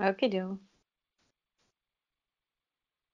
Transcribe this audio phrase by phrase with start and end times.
[0.00, 0.58] Okay, du.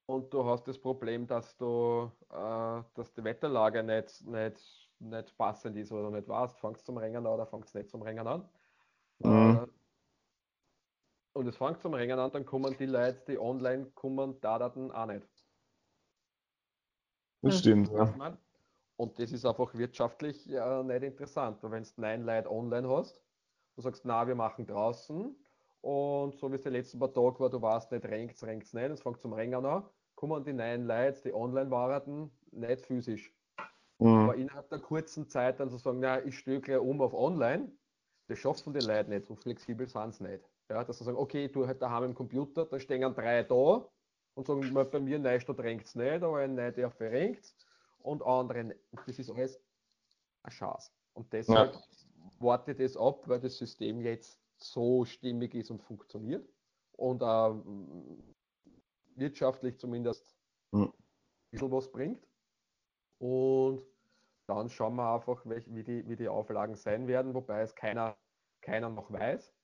[0.08, 5.76] Und du hast das Problem, dass du, äh, dass die Wetterlage nicht, nicht, nicht passend
[5.76, 8.48] ist oder nicht weißt, fängst zum Rennen an oder fängst nicht zum Rennen an.
[9.18, 9.56] Mhm.
[9.56, 9.66] Äh,
[11.32, 14.92] und es fängt zum Rennen an, dann kommen die Leute, die online kommen, da Daten
[14.92, 15.28] auch nicht.
[17.42, 18.38] Das stimmt, ja.
[18.96, 21.62] Und das ist einfach wirtschaftlich äh, nicht interessant.
[21.62, 23.20] Weil wenn du neun Leute online hast,
[23.74, 25.36] du sagst, na, wir machen draußen
[25.80, 28.90] und so wie es die letzten paar Tage war, du warst nicht rechts, rechts nicht,
[28.90, 33.34] es fängt zum Rennen an, kommen die neun Leute, die online waren, nicht physisch.
[33.98, 34.30] Mhm.
[34.30, 37.76] Aber innerhalb der kurzen Zeit dann zu sagen, na, ich stelle gleich um auf online,
[38.28, 40.50] das schaffen die Leute nicht, so flexibel sind sie nicht.
[40.68, 43.88] Ja, dass sie sagen, okay, du halt daheim im Computer, dann stehen drei da
[44.34, 47.54] und sagen, "Ma, bei mir Neustadt renkt es nicht, aber in Neidörfer renkt
[47.98, 48.80] und andere nicht.
[48.90, 49.64] Und Das ist alles
[50.42, 50.92] eine Chance.
[51.14, 51.78] Und deshalb
[52.38, 56.48] warte ich das ab, weil das System jetzt so stimmig ist und funktioniert
[56.92, 58.34] und mm,
[59.16, 60.36] wirtschaftlich zumindest
[60.72, 60.92] Mhm.
[61.46, 62.28] ein bisschen was bringt.
[63.18, 63.84] Und
[64.48, 68.18] dann schauen wir einfach, welch, wie, die, wie die Auflagen sein werden, wobei es keiner,
[68.62, 69.54] keiner noch weiß,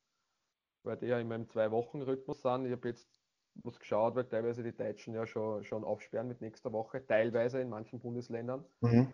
[0.84, 2.66] weil die ja immer im Zwei-Wochen-Rhythmus sind.
[2.66, 3.22] Ich habe jetzt
[3.56, 7.68] was geschaut, weil teilweise die Deutschen ja schon, schon aufsperren mit nächster Woche, teilweise in
[7.70, 8.66] manchen Bundesländern.
[8.82, 9.12] Mhm.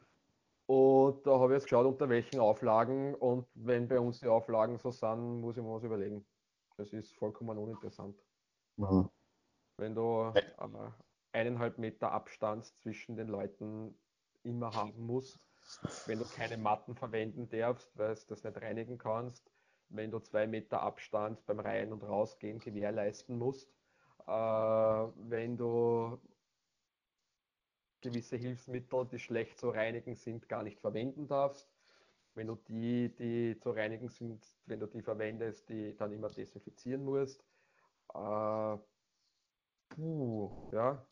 [0.68, 3.14] Und da habe ich jetzt geschaut, unter welchen Auflagen.
[3.14, 6.26] Und wenn bei uns die Auflagen so sind, muss ich mir was überlegen.
[6.76, 8.22] Das ist vollkommen uninteressant.
[8.76, 9.08] Mhm.
[9.78, 10.42] Wenn du äh,
[11.32, 13.98] eineinhalb Meter Abstand zwischen den Leuten
[14.42, 15.40] immer haben musst,
[16.04, 19.50] wenn du keine Matten verwenden darfst, weil du das nicht reinigen kannst,
[19.88, 23.72] wenn du zwei Meter Abstand beim Rein- und Rausgehen gewährleisten musst,
[24.26, 26.20] äh, wenn du
[28.00, 31.68] gewisse Hilfsmittel, die schlecht zu reinigen sind, gar nicht verwenden darfst.
[32.34, 37.04] Wenn du die, die zu reinigen sind, wenn du die verwendest, die dann immer desinfizieren
[37.04, 37.42] musst.
[38.14, 38.76] Äh,
[39.88, 41.04] puh, ja.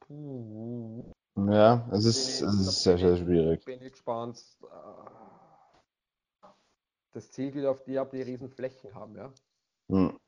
[0.00, 1.12] Puh.
[1.36, 3.64] Ja, es Bin ist, ich- es ist sehr, bin sehr ich- schwierig.
[3.64, 4.42] Bin ich gespannt.
[4.62, 6.46] äh,
[7.12, 9.32] Das zielt wieder auf die ab, die riesen Flächen haben, ja.
[9.88, 10.18] Mhm.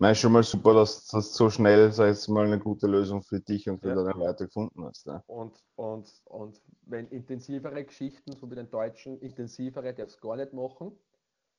[0.00, 3.22] Nein, schon mal super, dass du so schnell, sag ich jetzt mal, eine gute Lösung
[3.22, 3.94] für dich und für Ja.
[3.96, 5.06] deine Leute gefunden hast.
[5.06, 5.22] Ja.
[5.26, 10.54] Und, und, und wenn intensivere Geschichten, so wie den Deutschen, intensivere darfst du gar nicht
[10.54, 10.98] machen,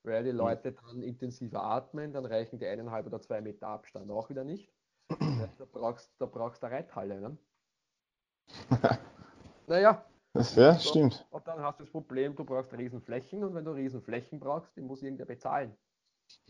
[0.03, 4.29] weil die Leute dann intensiver atmen, dann reichen die eineinhalb oder zwei Meter Abstand auch
[4.29, 4.73] wieder nicht.
[5.59, 7.21] Da brauchst da brauchst du eine Reithalle.
[7.21, 7.37] Ne?
[9.67, 10.03] Naja,
[10.33, 10.89] Das, ja, So.
[10.89, 11.25] stimmt.
[11.29, 14.81] und dann hast du das Problem, du brauchst Riesenflächen und wenn du Riesenflächen brauchst, die
[14.81, 15.75] muss irgendwer bezahlen.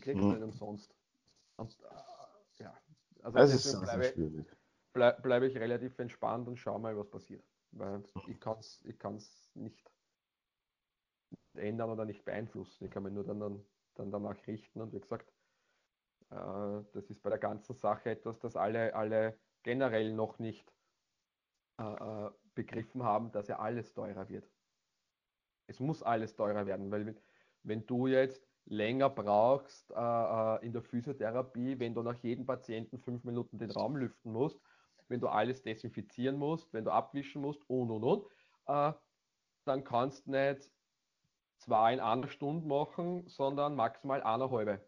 [0.00, 0.34] Kriegst du Mhm.
[0.34, 0.94] nicht umsonst.
[1.62, 2.76] Und äh, ja,
[3.22, 4.46] also Es ist bleibe, schwierig.
[4.92, 7.44] bleib, bleibe ich relativ entspannt und schau mal, was passiert.
[7.70, 9.90] Weil ich kann es ich kann's nicht
[11.54, 12.84] ändern oder nicht beeinflussen.
[12.84, 13.64] Ich kann mich nur dann, dann,
[13.94, 14.80] dann danach richten.
[14.80, 15.32] Und wie gesagt,
[16.30, 20.74] äh, das ist bei der ganzen Sache etwas, das alle, alle generell noch nicht
[21.78, 24.50] äh, äh, begriffen haben, dass ja alles teurer wird.
[25.68, 27.16] Es muss alles teurer werden, weil
[27.62, 32.98] wenn du jetzt länger brauchst äh, äh, in der Physiotherapie, wenn du nach jedem Patienten
[32.98, 34.60] fünf Minuten den Raum lüften musst,
[35.08, 38.26] wenn du alles desinfizieren musst, wenn du abwischen musst und und und,
[38.66, 38.92] äh,
[39.64, 40.70] dann kannst du nicht
[41.58, 44.80] zwei in einer Stunde machen, sondern maximal eine halbe.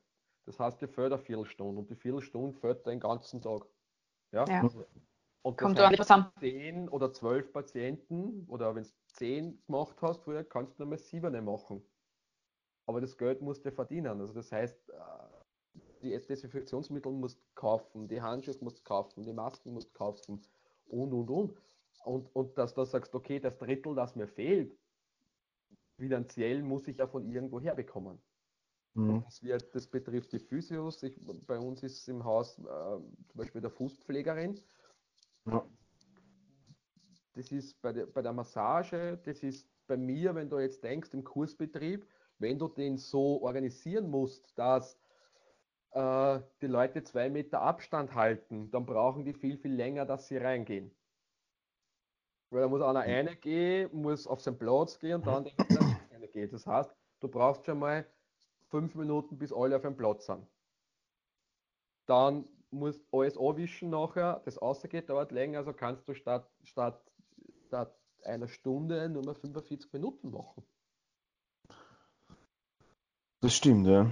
[0.47, 3.67] Das heißt, dir fehlt eine Viertelstunde und die Viertelstunde fehlt den ganzen Tag.
[4.33, 4.45] Ja?
[4.49, 4.61] Ja.
[5.43, 6.33] Und das Kommt ordentlich heißt, zusammen.
[6.41, 10.99] zehn oder zwölf Patienten oder wenn du zehn gemacht hast, früher kannst du nur mal
[10.99, 11.85] sieben machen.
[12.87, 14.21] Aber das Geld musst du verdienen.
[14.21, 14.95] Also das heißt, äh,
[16.03, 20.43] die Desinfektionsmittel musst du kaufen, die Handschuhe musst du kaufen, die Masken musst du kaufen
[20.87, 21.55] und und und.
[22.05, 24.77] Und, und dass du sagst, okay, das Drittel, das mir fehlt,
[25.97, 28.21] finanziell muss ich ja von irgendwo her bekommen.
[28.95, 29.23] Mhm.
[29.25, 31.03] Das, wird, das betrifft die Physios.
[31.03, 34.61] Ich, bei uns ist im Haus äh, zum Beispiel der Fußpflegerin.
[35.47, 35.67] Ja.
[37.33, 41.13] Das ist bei der, bei der Massage, das ist bei mir, wenn du jetzt denkst,
[41.15, 42.07] im Kursbetrieb,
[42.45, 45.01] wenn du den so organisieren musst, dass
[45.93, 50.37] äh, die Leute zwei Meter Abstand halten, dann brauchen die viel, viel länger, dass sie
[50.37, 50.95] reingehen.
[52.51, 55.81] Weil da muss einer reingehen, muss auf seinen Platz gehen und dann der nächste
[56.13, 56.53] reingeht.
[56.53, 58.07] Das heißt, du brauchst schon mal
[58.69, 60.47] fünf Minuten, bis alle auf dem Platz sind.
[62.05, 67.01] Dann musst du alles anwischen nachher, das ausgeht, dauert länger, also kannst du statt, statt,
[67.69, 70.63] statt einer Stunde nur mal 45 Minuten machen.
[73.45, 74.05] Das stimmt, ja.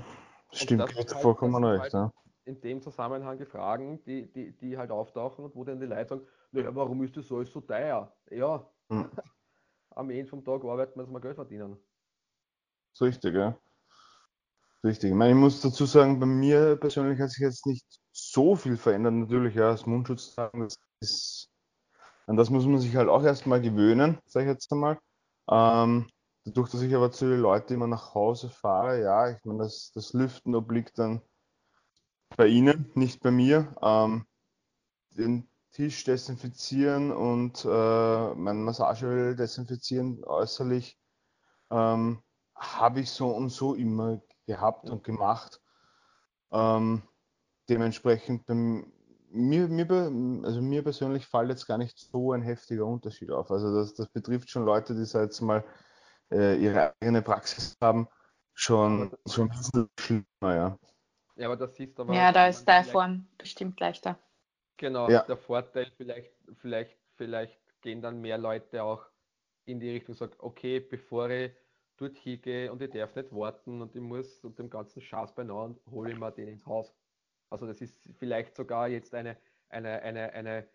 [0.50, 1.82] Das Und stimmt, das halt- vollkommen recht.
[1.84, 2.12] halt- Ja.
[2.44, 6.06] in dem Zusammenhang die Fragen, die, die, die halt auftauchen und wo dann die Leute
[6.08, 8.14] sagen, naja, warum ist das alles so teuer?
[8.30, 9.10] Ja, Hm.
[9.90, 11.78] am Ende vom Tag arbeiten, müssen wir Geld verdienen.
[12.92, 13.56] Ist richtig, ja.
[14.84, 15.10] richtig.
[15.10, 18.76] Ich, meine, ich muss dazu sagen, bei mir persönlich hat sich jetzt nicht so viel
[18.76, 19.14] verändert.
[19.14, 21.48] Natürlich, ja, das Mundschutz tragen, das ist,
[22.26, 24.98] an das muss man sich halt auch erstmal gewöhnen, sage ich jetzt einmal.
[25.48, 26.06] Ähm,
[26.44, 29.92] dadurch, dass ich aber zu den Leuten immer nach Hause fahre, ja, ich meine, das,
[29.94, 31.22] das Lüften obliegt dann
[32.36, 33.74] bei Ihnen, nicht bei mir.
[33.82, 34.26] Ähm,
[35.10, 40.98] den Tisch desinfizieren und äh, mein Massageöl desinfizieren äußerlich
[41.70, 42.22] ähm,
[42.54, 45.60] habe ich so und so immer gehabt und gemacht.
[46.50, 47.02] Ähm,
[47.68, 49.90] dementsprechend bei mir, mir,
[50.44, 53.50] also mir persönlich fällt jetzt gar nicht so ein heftiger Unterschied auf.
[53.50, 55.64] Also das, das betrifft schon Leute, die seit mal
[56.32, 58.08] äh, ihre eigene Praxis haben,
[58.54, 60.78] schon, schon ein bisschen schlimmer, ja.
[61.36, 62.14] Ja, aber das siehst aber.
[62.14, 64.18] Ja, da ist deine Form bestimmt leichter.
[64.76, 65.22] Genau, ja.
[65.22, 69.06] der Vorteil, vielleicht, vielleicht, vielleicht gehen dann mehr Leute auch
[69.64, 71.52] in die Richtung, sagt, okay, bevor ich
[71.96, 75.64] dort hingehe und ich darf nicht warten und ich muss und dem ganzen Schatz beinahe
[75.64, 76.92] und hole ich mir den ins Haus.
[77.48, 79.36] Also das ist vielleicht sogar jetzt eine,
[79.68, 80.68] eine, eine, eine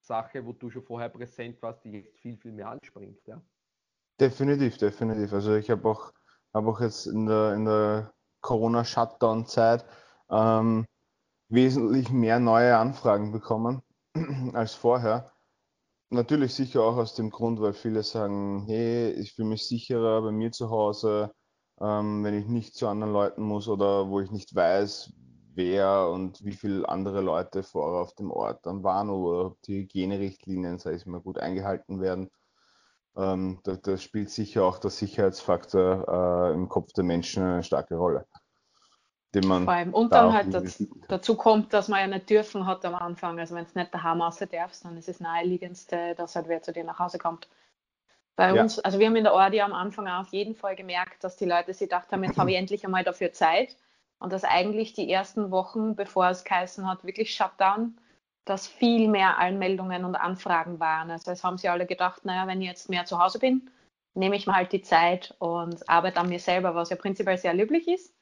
[0.00, 3.26] Sache, wo du schon vorher präsent warst, die jetzt viel, viel mehr anspringt.
[3.26, 3.42] Ja.
[4.20, 5.32] Definitiv, definitiv.
[5.32, 6.12] Also ich habe auch,
[6.52, 9.84] hab auch jetzt in der, in der Corona-Shutdown-Zeit
[10.30, 10.86] ähm,
[11.50, 13.82] wesentlich mehr neue Anfragen bekommen
[14.54, 15.32] als vorher.
[16.10, 20.32] Natürlich sicher auch aus dem Grund, weil viele sagen, hey, ich fühle mich sicherer bei
[20.32, 21.32] mir zu Hause,
[21.80, 25.12] ähm, wenn ich nicht zu anderen Leuten muss oder wo ich nicht weiß,
[25.54, 29.82] wer und wie viele andere Leute vorher auf dem Ort dann waren oder ob die
[29.82, 32.30] Hygienerichtlinien, sei es mal, gut eingehalten werden.
[33.18, 37.96] Ähm, da, da, spielt sicher auch der Sicherheitsfaktor äh, im Kopf der Menschen eine starke
[37.96, 38.26] Rolle.
[39.34, 39.92] Den man Vor allem.
[39.92, 43.38] Und dann halt dazu, dazu, kommt, dass man ja nicht dürfen hat am Anfang.
[43.38, 46.72] Also wenn es nicht daheim außer darfst, dann ist es naheliegendste, dass halt wer zu
[46.72, 47.48] dir nach Hause kommt.
[48.36, 48.62] Bei ja.
[48.62, 51.44] uns, also wir haben in der Ordi am Anfang auf jeden Fall gemerkt, dass die
[51.44, 53.76] Leute sich gedacht haben, jetzt habe ich endlich einmal dafür Zeit.
[54.20, 57.98] Und dass eigentlich die ersten Wochen, bevor es geheißen hat, wirklich Shutdown,
[58.48, 61.10] dass viel mehr Anmeldungen und Anfragen waren.
[61.10, 63.70] Also es haben sie alle gedacht, naja, wenn ich jetzt mehr zu Hause bin,
[64.14, 67.54] nehme ich mal halt die Zeit und arbeite an mir selber, was ja prinzipiell sehr
[67.54, 68.14] löblich ist,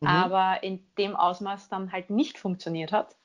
[0.00, 0.08] mhm.
[0.08, 3.16] aber in dem Ausmaß dann halt nicht funktioniert hat.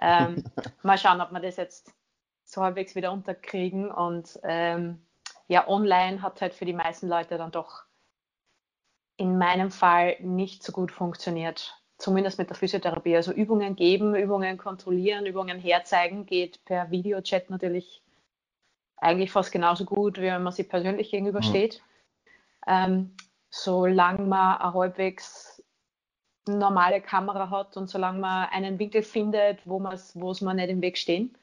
[0.00, 0.44] Ähm,
[0.82, 1.92] mal schauen, ob wir das jetzt
[2.44, 5.04] so halbwegs wieder unterkriegen und ähm,
[5.48, 7.84] ja, online hat halt für die meisten Leute dann doch
[9.16, 11.82] in meinem Fall nicht so gut funktioniert.
[12.04, 13.16] Zumindest mit der Physiotherapie.
[13.16, 18.02] Also Übungen geben, Übungen kontrollieren, Übungen herzeigen geht per Videochat natürlich
[18.98, 21.80] eigentlich fast genauso gut, wie wenn man sie persönlich gegenübersteht.
[22.66, 22.66] Mhm.
[22.66, 23.16] Ähm,
[23.48, 25.64] solange man eine halbwegs
[26.46, 30.98] normale Kamera hat und solange man einen Winkel findet, wo es man nicht im Weg
[30.98, 31.34] stehen.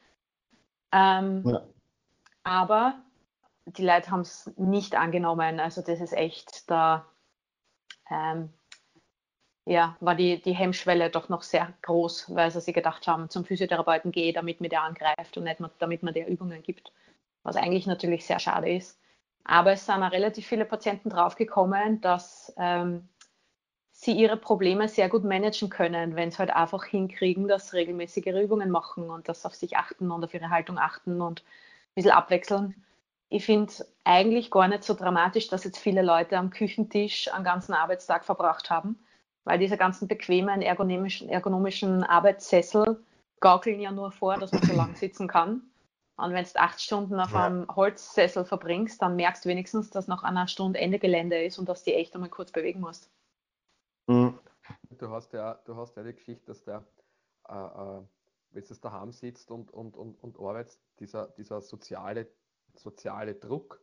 [0.92, 1.60] Ähm, ja.
[2.44, 3.02] Aber
[3.66, 5.58] die Leute haben es nicht angenommen.
[5.58, 7.04] Also das ist echt da
[8.08, 8.52] ähm,
[9.64, 13.44] ja, war die, die Hemmschwelle doch noch sehr groß, weil sie sich gedacht haben, zum
[13.44, 16.92] Physiotherapeuten gehe, damit mir der angreift und nicht damit man der Übungen gibt.
[17.42, 18.98] Was eigentlich natürlich sehr schade ist.
[19.44, 23.08] Aber es sind auch relativ viele Patienten draufgekommen, dass ähm,
[23.90, 28.42] sie ihre Probleme sehr gut managen können, wenn sie halt einfach hinkriegen, dass sie regelmäßigere
[28.42, 32.12] Übungen machen und das auf sich achten und auf ihre Haltung achten und ein bisschen
[32.12, 32.82] abwechseln
[33.32, 33.72] ich finde
[34.04, 38.68] eigentlich gar nicht so dramatisch, dass jetzt viele Leute am Küchentisch einen ganzen Arbeitstag verbracht
[38.68, 38.98] haben,
[39.44, 43.02] weil diese ganzen bequemen ergonomischen, ergonomischen Arbeitssessel
[43.40, 45.62] gaukeln ja nur vor, dass man so lang sitzen kann.
[46.16, 47.46] Und wenn du acht Stunden auf ja.
[47.46, 51.68] einem Holzsessel verbringst, dann merkst du wenigstens, dass nach einer Stunde Ende Gelände ist und
[51.68, 53.10] dass du die echt einmal kurz bewegen musst.
[54.06, 54.38] Mhm.
[54.98, 56.84] Du hast ja, du hast ja die Geschichte, dass der,
[57.48, 58.02] äh, äh,
[58.50, 62.28] wenn du daheim sitzt und, und, und, und arbeitest, dieser, dieser soziale
[62.78, 63.82] soziale Druck.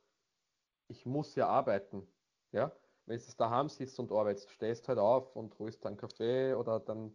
[0.88, 2.08] Ich muss ja arbeiten.
[2.51, 2.72] Ja?
[3.10, 7.12] Wenn du daheim sitzt und arbeitest, stehst halt auf und holst einen Kaffee oder dann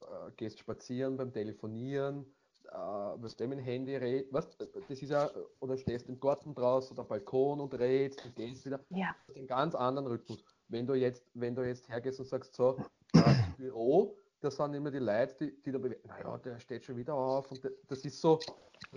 [0.00, 2.24] äh, gehst spazieren beim Telefonieren,
[2.70, 5.30] äh, was dem mit Handy redest, was, das ist ja,
[5.60, 8.80] oder stehst im Garten draußen oder Balkon und redest und gehst wieder.
[8.90, 9.14] Ja.
[9.26, 10.44] Das ist ein ganz anderen Rhythmus.
[10.68, 12.78] Wenn du jetzt, wenn du jetzt hergehst und sagst, so,
[13.14, 16.96] äh, Büro, das sind immer die Leute, die, die da bewegen, naja, der steht schon
[16.96, 18.38] wieder auf und das ist so,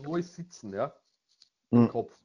[0.06, 0.94] ruhig sitzen, ja
[1.72, 1.90] im mhm.
[1.90, 2.20] Kopf.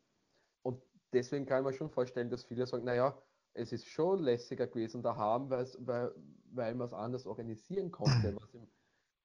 [0.63, 3.17] Und deswegen kann man schon vorstellen, dass viele sagen, naja,
[3.55, 6.15] es ist schon lässiger gewesen daheim, weil,
[6.53, 8.69] weil man es anders organisieren konnte, was im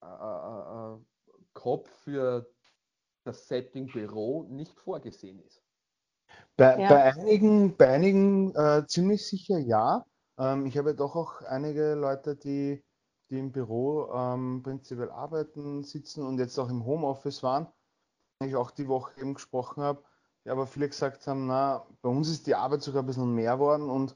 [0.01, 0.99] äh, äh, äh,
[1.53, 2.49] Kopf für
[3.23, 5.61] das Setting Büro nicht vorgesehen ist.
[6.57, 6.89] Bei, ja.
[6.89, 10.05] bei einigen, bei einigen äh, ziemlich sicher ja.
[10.37, 12.83] Ähm, ich habe doch auch einige Leute, die,
[13.29, 17.67] die im Büro ähm, prinzipiell arbeiten, sitzen und jetzt auch im Homeoffice waren
[18.43, 20.03] ich auch die Woche eben gesprochen habe,
[20.45, 23.59] ja, aber viele gesagt haben, na, bei uns ist die Arbeit sogar ein bisschen mehr
[23.59, 24.15] worden und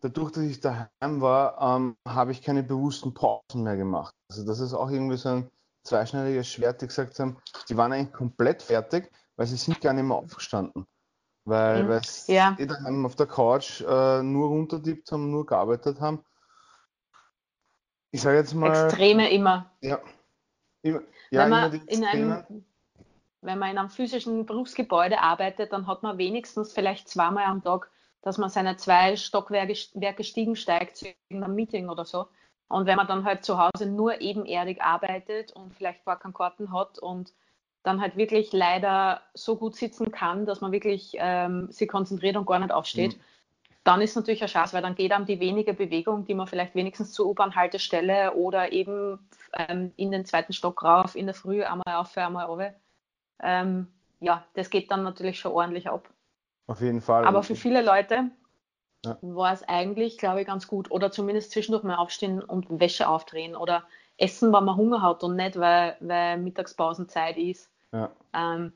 [0.00, 4.14] dadurch, dass ich daheim war, ähm, habe ich keine bewussten Pausen mehr gemacht.
[4.28, 5.50] Also das ist auch irgendwie so ein
[5.84, 10.04] zweischneidiges Schwert, die gesagt haben, die waren eigentlich komplett fertig, weil sie sind gar nicht
[10.04, 10.86] mehr aufgestanden.
[11.44, 12.00] Weil, mhm.
[12.02, 12.56] sie ja.
[12.58, 16.22] daheim auf der Couch äh, nur runtertippt haben, nur gearbeitet haben.
[18.10, 18.86] Ich sage jetzt mal.
[18.86, 19.70] Extreme immer.
[19.80, 20.00] Ja.
[20.82, 22.64] Immer, ja, wenn, man in einem,
[23.42, 27.90] wenn man in einem physischen Berufsgebäude arbeitet, dann hat man wenigstens vielleicht zweimal am Tag,
[28.22, 32.26] dass man seine zwei Stockwerke Stiegen steigt zu irgendeinem Meeting oder so.
[32.68, 36.72] Und wenn man dann halt zu Hause nur ebenerdig arbeitet und vielleicht gar keinen Karten
[36.72, 37.32] hat und
[37.82, 42.46] dann halt wirklich leider so gut sitzen kann, dass man wirklich ähm, sich konzentriert und
[42.46, 43.20] gar nicht aufsteht, mhm.
[43.84, 46.74] dann ist natürlich ein Schatz, weil dann geht einem die wenige Bewegung, die man vielleicht
[46.74, 49.18] wenigstens zur U-Bahn-Haltestelle oder eben
[49.54, 52.74] ähm, in den zweiten Stock rauf, in der Früh einmal auf, einmal runter.
[53.42, 53.88] Ähm,
[54.20, 56.08] ja, das geht dann natürlich schon ordentlich ab.
[56.66, 57.24] Auf jeden Fall.
[57.24, 58.30] Aber für viele Leute
[59.04, 59.18] ja.
[59.22, 60.90] war es eigentlich, glaube ich, ganz gut.
[60.90, 63.84] Oder zumindest zwischendurch mal aufstehen und Wäsche aufdrehen oder
[64.18, 67.70] essen, wenn man Hunger hat und nicht, weil, weil Mittagspausenzeit ist.
[67.92, 68.72] Ja, ähm,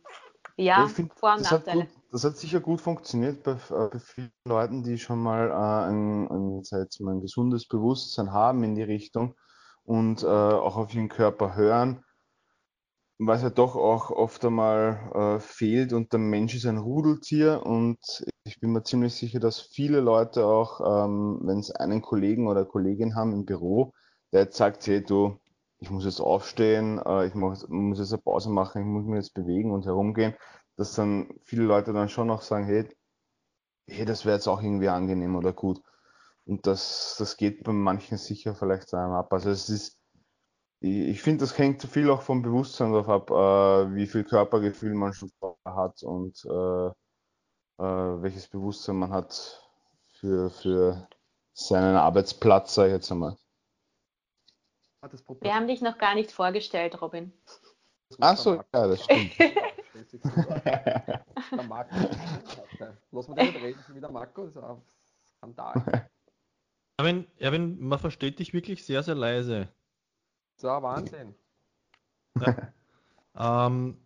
[0.56, 1.82] ja find, Vor- und das Nachteile.
[1.82, 5.50] Hat gut, das hat sicher gut funktioniert bei, äh, bei vielen Leuten, die schon mal
[5.50, 6.62] äh, ein, ein,
[7.08, 9.36] ein, gesundes Bewusstsein haben in die Richtung
[9.84, 12.02] und äh, auch auf ihren Körper hören,
[13.18, 17.98] was ja doch auch oft einmal äh, fehlt und der Mensch ist ein Rudeltier und
[18.44, 22.64] ich bin mir ziemlich sicher, dass viele Leute auch, ähm, wenn sie einen Kollegen oder
[22.64, 23.92] Kollegin haben im Büro,
[24.32, 25.38] der jetzt sagt, hey du,
[25.78, 29.16] ich muss jetzt aufstehen, äh, ich muss, muss jetzt eine Pause machen, ich muss mich
[29.16, 30.34] jetzt bewegen und herumgehen,
[30.76, 32.88] dass dann viele Leute dann schon noch sagen, hey,
[33.88, 35.80] hey das wäre jetzt auch irgendwie angenehm oder gut.
[36.46, 39.32] Und das, das geht bei manchen sicher vielleicht so ab.
[39.32, 39.98] Also es ist,
[40.84, 44.94] ich, ich finde, das hängt viel auch vom Bewusstsein darauf ab, äh, wie viel Körpergefühl
[44.94, 45.30] man schon
[45.64, 49.66] hat und äh, äh, welches Bewusstsein man hat
[50.12, 51.08] für, für
[51.54, 53.36] seinen Arbeitsplatz, sage ich jetzt einmal.
[55.40, 57.32] Wir haben dich noch gar nicht vorgestellt, Robin.
[58.20, 59.38] Ach so, ja, das stimmt.
[59.38, 61.24] der
[61.66, 61.94] Marco.
[63.10, 64.82] Lass mal damit reden wie der Marco, das ist ein
[65.36, 66.08] Skandal.
[66.98, 69.68] Erwin, Erwin, man versteht dich wirklich sehr, sehr leise.
[70.56, 71.34] So, Wahnsinn.
[72.40, 73.66] Ja.
[73.66, 73.96] ähm,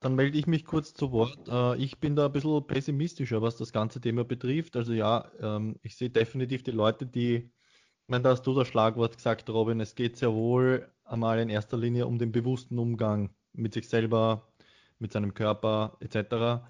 [0.00, 1.48] dann melde ich mich kurz zu Wort.
[1.48, 4.76] Äh, ich bin da ein bisschen pessimistischer, was das ganze Thema betrifft.
[4.76, 8.68] Also ja, ähm, ich sehe definitiv die Leute, die, ich meine, da hast du das
[8.68, 13.34] Schlagwort gesagt, Robin, es geht sehr wohl einmal in erster Linie um den bewussten Umgang
[13.54, 14.52] mit sich selber,
[14.98, 16.66] mit seinem Körper etc.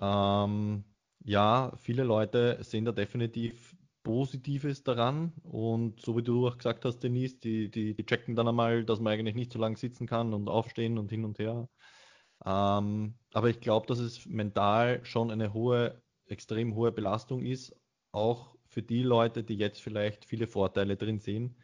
[0.00, 0.84] Ähm,
[1.24, 3.71] ja, viele Leute sehen da definitiv
[4.02, 8.48] Positives daran und so wie du auch gesagt hast, Denise, die, die, die checken dann
[8.48, 11.68] einmal, dass man eigentlich nicht so lange sitzen kann und aufstehen und hin und her.
[12.44, 17.74] Ähm, aber ich glaube, dass es mental schon eine hohe, extrem hohe Belastung ist,
[18.10, 21.56] auch für die Leute, die jetzt vielleicht viele Vorteile drin sehen.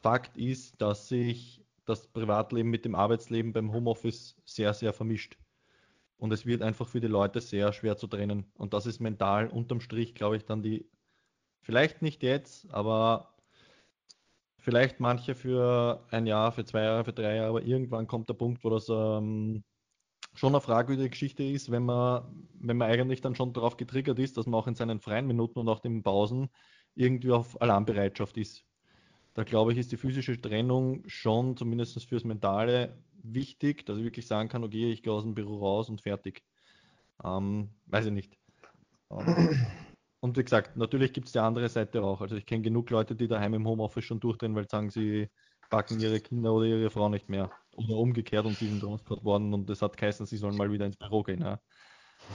[0.00, 5.38] Fakt ist, dass sich das Privatleben mit dem Arbeitsleben beim Homeoffice sehr, sehr vermischt.
[6.16, 8.46] Und es wird einfach für die Leute sehr schwer zu trennen.
[8.54, 10.88] Und das ist mental unterm Strich, glaube ich, dann die,
[11.62, 13.34] vielleicht nicht jetzt, aber
[14.58, 18.34] vielleicht manche für ein Jahr, für zwei Jahre, für drei Jahre, aber irgendwann kommt der
[18.34, 19.64] Punkt, wo das ähm,
[20.34, 24.36] schon eine fragwürdige Geschichte ist, wenn man, wenn man eigentlich dann schon darauf getriggert ist,
[24.36, 26.48] dass man auch in seinen freien Minuten und auch den Pausen
[26.94, 28.64] irgendwie auf Alarmbereitschaft ist.
[29.34, 34.26] Da glaube ich, ist die physische Trennung schon zumindest fürs Mentale wichtig, dass ich wirklich
[34.26, 36.42] sagen kann, okay, ich gehe aus dem Büro raus und fertig.
[37.24, 38.38] Ähm, weiß ich nicht.
[39.10, 39.56] Ähm,
[40.22, 42.20] und wie gesagt, natürlich gibt es die andere Seite auch.
[42.20, 45.28] Also ich kenne genug Leute, die daheim im Homeoffice schon durchdrehen, weil sagen, sie
[45.68, 47.50] packen ihre Kinder oder ihre Frau nicht mehr.
[47.74, 50.86] Oder umgekehrt und sie sind transport worden und das hat geheißen, sie sollen mal wieder
[50.86, 51.40] ins Büro gehen.
[51.40, 51.60] Ja.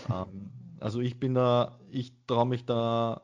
[0.10, 0.52] Ähm,
[0.82, 3.22] also ich bin da, ich traue mich da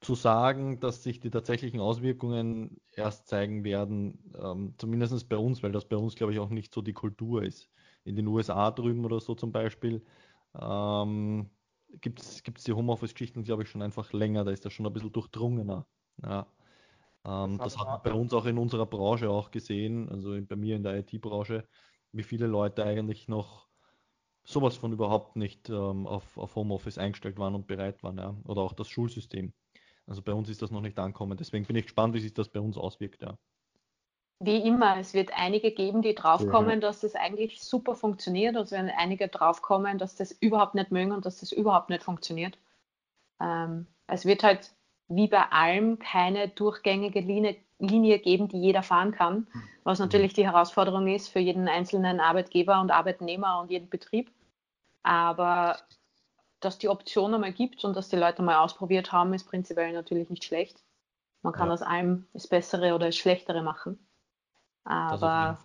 [0.00, 5.72] zu sagen, dass sich die tatsächlichen Auswirkungen erst zeigen werden, ähm, zumindest bei uns, weil
[5.72, 7.68] das bei uns, glaube ich, auch nicht so die Kultur ist.
[8.04, 10.02] In den USA drüben oder so zum Beispiel
[10.58, 11.50] ähm,
[12.00, 14.44] gibt es die Homeoffice-Geschichten, glaube ich, schon einfach länger.
[14.44, 15.86] Da ist das schon ein bisschen durchdrungener.
[16.22, 16.46] Ja.
[17.24, 20.76] Ähm, das, hat man bei uns auch in unserer Branche auch gesehen, also bei mir
[20.76, 21.66] in der IT-Branche,
[22.12, 23.68] wie viele Leute eigentlich noch
[24.44, 28.36] sowas von überhaupt nicht ähm, auf, auf Homeoffice eingestellt waren und bereit waren, ja.
[28.44, 29.52] oder auch das Schulsystem.
[30.06, 31.36] Also bei uns ist das noch nicht angekommen.
[31.36, 33.22] Deswegen bin ich gespannt, wie sich das bei uns auswirkt.
[33.22, 33.38] Ja.
[34.44, 36.88] Wie immer, es wird einige geben, die draufkommen, ja.
[36.88, 38.56] dass das eigentlich super funktioniert.
[38.56, 42.58] Also werden einige draufkommen, dass das überhaupt nicht mögen und dass das überhaupt nicht funktioniert.
[43.40, 44.72] Ähm, es wird halt
[45.08, 49.46] wie bei allem keine durchgängige Linie, Linie geben, die jeder fahren kann,
[49.84, 50.06] was mhm.
[50.06, 54.32] natürlich die Herausforderung ist für jeden einzelnen Arbeitgeber und Arbeitnehmer und jeden Betrieb.
[55.02, 55.78] Aber
[56.60, 60.30] dass die Option einmal gibt und dass die Leute mal ausprobiert haben, ist prinzipiell natürlich
[60.30, 60.82] nicht schlecht.
[61.42, 61.74] Man kann ja.
[61.74, 63.98] aus allem das Bessere oder das Schlechtere machen.
[64.84, 65.58] Aber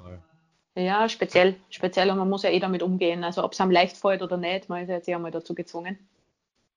[0.76, 3.24] ja, speziell, speziell und man muss ja eh damit umgehen.
[3.24, 5.56] Also ob es einem leicht fällt oder nicht, man ist ja jetzt eh einmal dazu
[5.56, 5.98] gezwungen.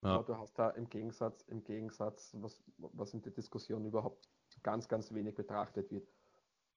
[0.03, 0.23] Ja.
[0.23, 4.29] Du hast da im Gegensatz, im Gegensatz, was, was in der Diskussion überhaupt
[4.63, 6.09] ganz, ganz wenig betrachtet wird.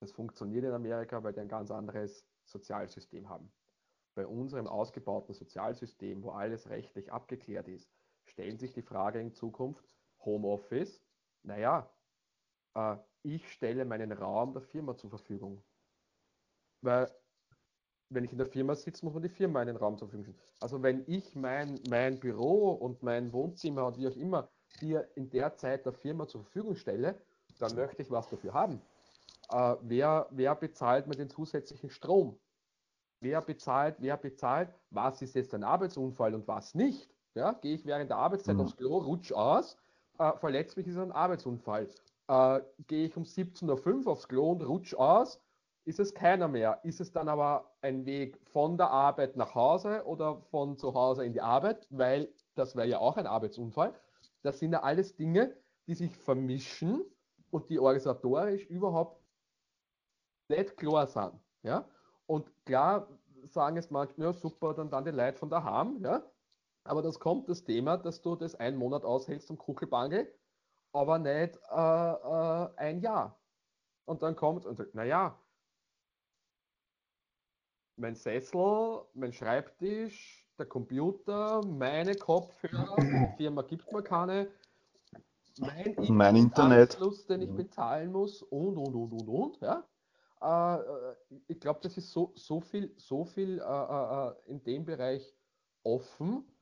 [0.01, 3.50] Das funktioniert in Amerika, weil die ein ganz anderes Sozialsystem haben.
[4.15, 7.89] Bei unserem ausgebauten Sozialsystem, wo alles rechtlich abgeklärt ist,
[8.25, 9.86] stellt sich die Frage in Zukunft,
[10.25, 11.01] Homeoffice,
[11.43, 11.89] naja,
[12.75, 15.63] äh, ich stelle meinen Raum der Firma zur Verfügung.
[16.82, 17.10] Weil
[18.10, 20.39] wenn ich in der Firma sitze, muss man die Firma einen Raum zur Verfügung stellen.
[20.60, 24.50] Also wenn ich mein, mein Büro und mein Wohnzimmer und wie auch immer
[24.82, 27.20] dir in der Zeit der Firma zur Verfügung stelle,
[27.60, 28.82] dann möchte ich was dafür haben.
[29.50, 32.39] Äh, wer, wer bezahlt mir den zusätzlichen Strom?
[33.20, 37.10] Wer bezahlt, wer bezahlt, was ist jetzt ein Arbeitsunfall und was nicht?
[37.36, 38.62] Ja, gehe ich während der Arbeitszeit mhm.
[38.62, 39.77] aufs Klo, rutsch aus,
[40.20, 41.88] äh, verletzt mich, ist ein Arbeitsunfall.
[42.27, 45.42] Äh, gehe ich um 17.05 Uhr aufs Klo und rutsch aus,
[45.86, 46.80] ist es keiner mehr.
[46.84, 51.25] Ist es dann aber ein Weg von der Arbeit nach Hause oder von zu Hause
[51.25, 53.94] in die Arbeit, weil das wäre ja auch ein Arbeitsunfall.
[54.42, 57.03] Das sind ja alles Dinge, die sich vermischen
[57.51, 59.22] und die organisatorisch überhaupt
[60.50, 61.34] nicht klar sind.
[61.63, 61.88] Ja?
[62.25, 63.08] Und klar
[63.50, 66.24] sagen es manchmal, ja super, dann dann die Leute von daheim, ja.
[66.86, 70.34] Aber das kommt das Thema, dass du das einen Monat aushältst zum Kuchelbangel,
[70.94, 73.40] aber nicht äh, äh, ein Jahr.
[74.06, 75.38] Und dann kommt und sagt, naja,
[77.96, 84.52] mein Sessel, mein Schreibtisch, der Computer, meine Kopfhörer, die Firma gibt mir keine,
[85.60, 86.98] mein, mein Internet,
[87.30, 89.84] den ich bezahlen muss und und und und und, ja.
[90.42, 91.16] Äh,
[91.48, 95.34] ich glaube, das ist so, so viel, so viel äh, äh, in dem Bereich
[95.84, 96.53] offen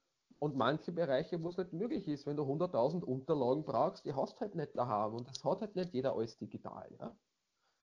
[0.41, 4.41] und manche Bereiche, wo es nicht möglich ist, wenn du 100.000 Unterlagen brauchst, die hast
[4.41, 6.89] halt nicht daheim und das hat halt nicht jeder alles digital.
[6.99, 7.15] Ja?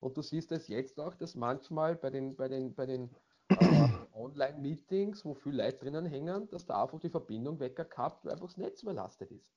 [0.01, 3.15] Und du siehst es jetzt auch, dass manchmal bei den, bei den, bei den
[3.49, 8.49] äh, Online-Meetings, wo viele Leute drinnen hängen, dass da einfach die Verbindung weggekappt, weil einfach
[8.49, 9.49] das Netz überlastet ist.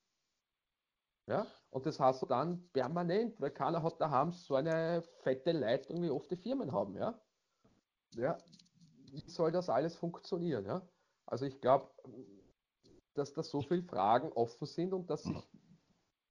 [1.26, 1.48] Ja?
[1.72, 6.12] Und das hast du dann permanent, weil keiner hat daheim so eine fette Leitung, wie
[6.12, 6.96] oft die Firmen haben.
[6.96, 7.20] Ja?
[8.12, 8.38] Ja?
[9.10, 10.68] Wie soll das alles funktionieren?
[10.68, 10.88] Ja?
[11.26, 11.90] Also ich glaube,
[13.14, 15.38] dass da so viele Fragen offen sind und dass sich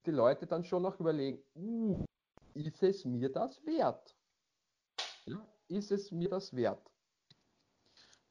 [0.05, 2.05] die Leute dann schon noch überlegen, uh,
[2.53, 4.15] ist es mir das wert?
[5.25, 5.45] Ja?
[5.67, 6.81] Ist es mir das wert?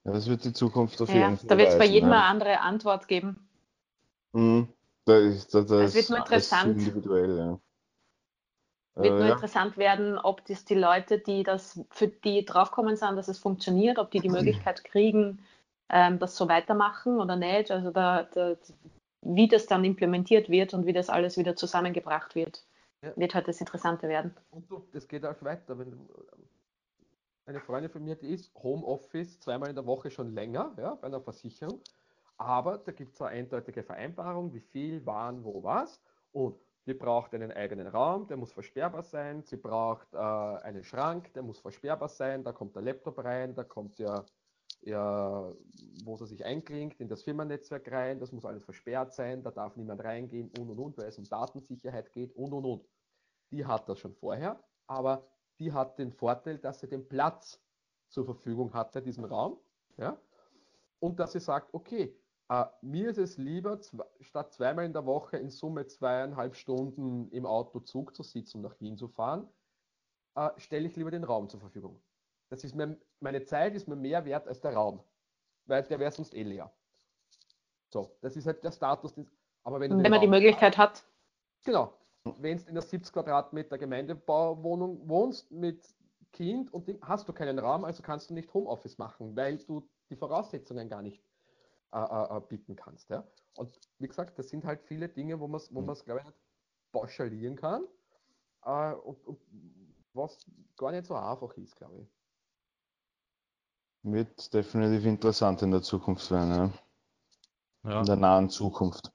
[0.05, 1.49] Ja, das wird die Zukunft auf jeden Fall.
[1.49, 3.49] Da wird es bei jedem eine andere Antwort geben.
[4.33, 4.69] Mhm.
[5.05, 6.79] Da ist, da, das, wird nur interessant.
[6.79, 7.61] Individuell, ja.
[8.97, 9.33] Wird nur ja.
[9.33, 13.99] interessant werden, ob das die Leute, die das für die draufkommen sind, dass es funktioniert,
[13.99, 15.41] ob die die Möglichkeit kriegen,
[15.91, 17.71] ähm, das so weitermachen oder nicht.
[17.71, 18.57] Also da, da,
[19.23, 22.65] wie das dann implementiert wird und wie das alles wieder zusammengebracht wird,
[23.03, 23.13] ja.
[23.17, 24.35] wird halt das Interessante werden.
[24.51, 25.79] Und du, das geht auch weiter.
[25.79, 26.09] Wenn
[27.47, 31.09] eine Freundin von mir, die ist Homeoffice zweimal in der Woche schon länger, ja, bei
[31.09, 31.81] einer Versicherung.
[32.39, 36.01] Aber da gibt es eine eindeutige Vereinbarung, wie viel, wann, wo, was.
[36.33, 39.43] Und die braucht einen eigenen Raum, der muss versperrbar sein.
[39.43, 42.43] Sie braucht äh, einen Schrank, der muss versperrbar sein.
[42.43, 44.25] Da kommt der Laptop rein, da kommt ja,
[44.83, 45.53] ja
[46.05, 48.19] wo sie sich einklingt, in das Firmennetzwerk rein.
[48.19, 51.25] Das muss alles versperrt sein, da darf niemand reingehen und und und, weil es um
[51.25, 52.89] Datensicherheit geht und und und.
[53.51, 55.27] Die hat das schon vorher, aber
[55.59, 57.61] die hat den Vorteil, dass sie den Platz
[58.09, 59.59] zur Verfügung hatte, diesen Raum.
[59.97, 60.19] Ja?
[60.99, 62.17] Und dass sie sagt, okay,
[62.53, 63.79] Uh, mir ist es lieber,
[64.23, 68.81] statt zweimal in der Woche in Summe zweieinhalb Stunden im Autozug zu sitzen und nach
[68.81, 69.49] Wien zu fahren,
[70.37, 72.03] uh, stelle ich lieber den Raum zur Verfügung.
[72.49, 75.03] Das ist mir, meine Zeit ist mir mehr wert als der Raum,
[75.67, 76.73] weil der wäre sonst eh leer.
[77.91, 79.15] So, das ist halt der Status.
[79.65, 81.05] Aber wenn, wenn man Raum die Möglichkeit hat.
[81.65, 81.95] Genau.
[82.39, 85.83] Wenn du in der 70 Quadratmeter Gemeindebauwohnung wohnst mit
[86.33, 90.17] Kind und hast du keinen Raum, also kannst du nicht Homeoffice machen, weil du die
[90.17, 91.23] Voraussetzungen gar nicht
[91.93, 93.11] äh, äh, äh, bieten kannst.
[93.11, 93.27] Ja?
[93.57, 95.93] Und wie gesagt, das sind halt viele Dinge, wo man es, wo mhm.
[96.05, 96.39] glaube ich, nicht
[96.93, 97.85] pauschalieren kann
[98.65, 99.41] äh, und, und,
[100.13, 100.45] was
[100.77, 102.09] gar nicht so einfach ist, glaube ich.
[104.03, 106.55] Wird definitiv interessant in der Zukunft werden,
[107.85, 107.91] ja.
[107.91, 108.01] ja.
[108.01, 109.13] In der nahen Zukunft.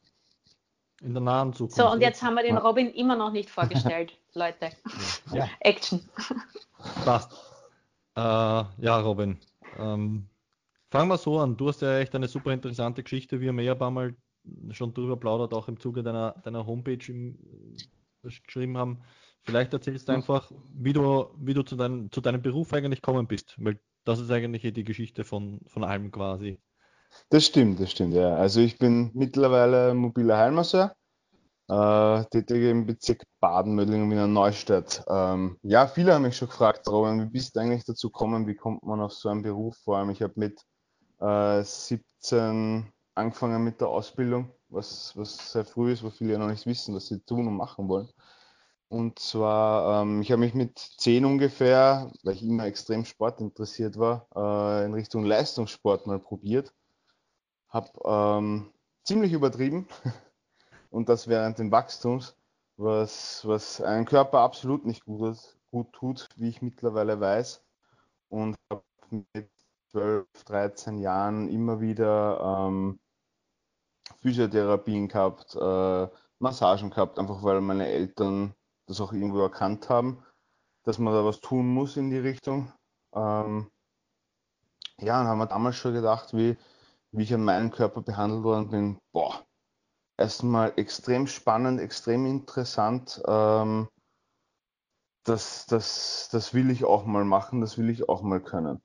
[1.02, 1.76] In der nahen Zukunft.
[1.76, 4.70] So, und jetzt haben wir den Robin immer noch nicht vorgestellt, Leute.
[5.32, 5.48] Ja.
[5.60, 6.02] Action.
[7.04, 7.32] Passt.
[8.16, 9.40] Äh, ja, Robin.
[9.78, 10.28] Ähm,
[10.96, 11.58] Fangen wir so an.
[11.58, 13.42] Du hast ja echt eine super interessante Geschichte.
[13.42, 14.16] Wir haben ja ein paar Mal
[14.72, 17.38] schon drüber plaudert, auch im Zuge deiner, deiner Homepage im,
[18.22, 19.02] geschrieben haben.
[19.44, 23.28] Vielleicht erzählst du einfach, wie du, wie du zu, dein, zu deinem Beruf eigentlich gekommen
[23.28, 26.60] bist, weil das ist eigentlich die Geschichte von, von allem quasi.
[27.30, 28.36] Das stimmt, das stimmt, ja.
[28.36, 30.96] Also ich bin mittlerweile mobiler Heilmasseur,
[31.68, 35.04] äh, tätig im Bezirk Baden-Mödling Wiener Neustadt.
[35.08, 38.56] Ähm, ja, viele haben mich schon gefragt, Robin, wie bist du eigentlich dazu gekommen, wie
[38.56, 39.78] kommt man auf so einen Beruf?
[39.84, 40.62] Vor allem, ich habe mit
[41.20, 46.50] äh, 17 angefangen mit der Ausbildung, was, was sehr früh ist, wo viele ja noch
[46.50, 48.10] nicht wissen, was sie tun und machen wollen.
[48.88, 54.28] Und zwar, ähm, ich habe mich mit 10 ungefähr, weil ich immer extrem sportinteressiert war,
[54.36, 56.74] äh, in Richtung Leistungssport mal probiert.
[57.70, 58.72] Habe ähm,
[59.04, 59.88] ziemlich übertrieben
[60.92, 62.38] und das während dem Wachstums,
[62.78, 67.64] was, was einen Körper absolut nicht gut, gut tut, wie ich mittlerweile weiß.
[68.30, 69.50] Und habe mit
[69.92, 73.00] 12, 13 Jahren immer wieder ähm,
[74.22, 76.08] Physiotherapien gehabt, äh,
[76.40, 78.54] Massagen gehabt, einfach weil meine Eltern
[78.88, 80.24] das auch irgendwo erkannt haben,
[80.84, 82.72] dass man da was tun muss in die Richtung.
[83.14, 83.72] Ähm,
[85.00, 86.58] ja, und haben wir damals schon gedacht, wie,
[87.12, 89.46] wie ich an meinem Körper behandelt worden bin, boah,
[90.18, 93.22] erstmal extrem spannend, extrem interessant.
[93.28, 93.90] Ähm,
[95.24, 98.82] das, das, das will ich auch mal machen, das will ich auch mal können.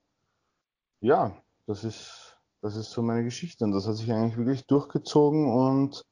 [1.00, 1.36] Ja,
[1.66, 6.02] das ist, das ist so meine Geschichte und das hat sich eigentlich wirklich durchgezogen und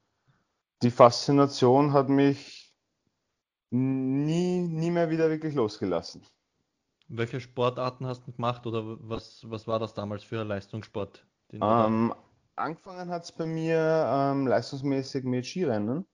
[0.83, 2.58] die Faszination hat mich
[3.71, 6.23] nie, nie mehr wieder wirklich losgelassen.
[7.09, 11.27] Welche Sportarten hast du gemacht oder was, was war das damals für ein Leistungssport?
[11.53, 12.13] Ähm,
[12.57, 16.07] angefangen hat es bei mir ähm, leistungsmäßig mit Skirennen,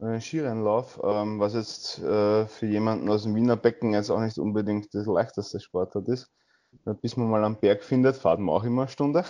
[0.00, 4.38] äh, Skirennlauf, ähm, was jetzt äh, für jemanden aus dem Wiener Becken jetzt auch nicht
[4.38, 6.32] unbedingt das leichteste Sportart ist.
[7.00, 9.24] Bis man mal am Berg findet, fahrt man auch immer eine Stunde.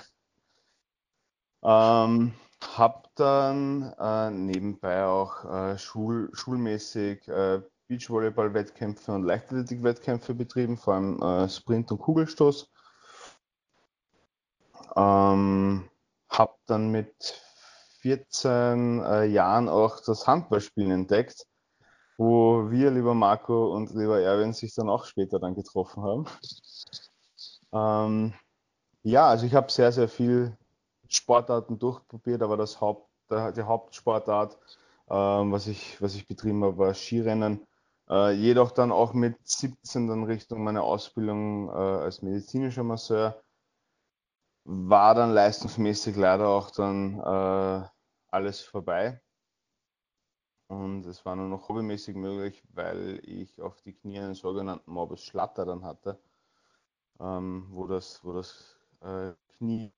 [1.63, 2.33] Ähm,
[2.77, 11.23] habe dann äh, nebenbei auch äh, schul schulmäßig äh, Beachvolleyball-Wettkämpfe und Leichtathletik-Wettkämpfe betrieben, vor allem
[11.23, 12.71] äh, Sprint und Kugelstoß.
[14.97, 15.89] Ähm,
[16.29, 17.43] habe dann mit
[18.01, 21.47] 14 äh, Jahren auch das Handballspielen entdeckt,
[22.17, 26.27] wo wir, lieber Marco und lieber Erwin, sich dann auch später dann getroffen haben.
[27.73, 28.35] Ähm,
[29.03, 30.57] ja, also ich habe sehr, sehr viel
[31.09, 34.59] Sportarten durchprobiert, aber das Haupt, die Hauptsportart,
[35.11, 37.67] ähm, was, ich, was ich betrieben habe, war Skirennen.
[38.09, 43.43] Äh, jedoch dann auch mit 17 dann Richtung meiner Ausbildung äh, als medizinischer Masseur.
[44.65, 47.89] War dann leistungsmäßig leider auch dann äh,
[48.31, 49.21] alles vorbei.
[50.69, 55.23] Und es war nur noch hobbymäßig möglich, weil ich auf die Knie einen sogenannten Morbus
[55.23, 56.19] Schlatter dann hatte,
[57.21, 59.93] ähm, wo das, wo das äh, Knie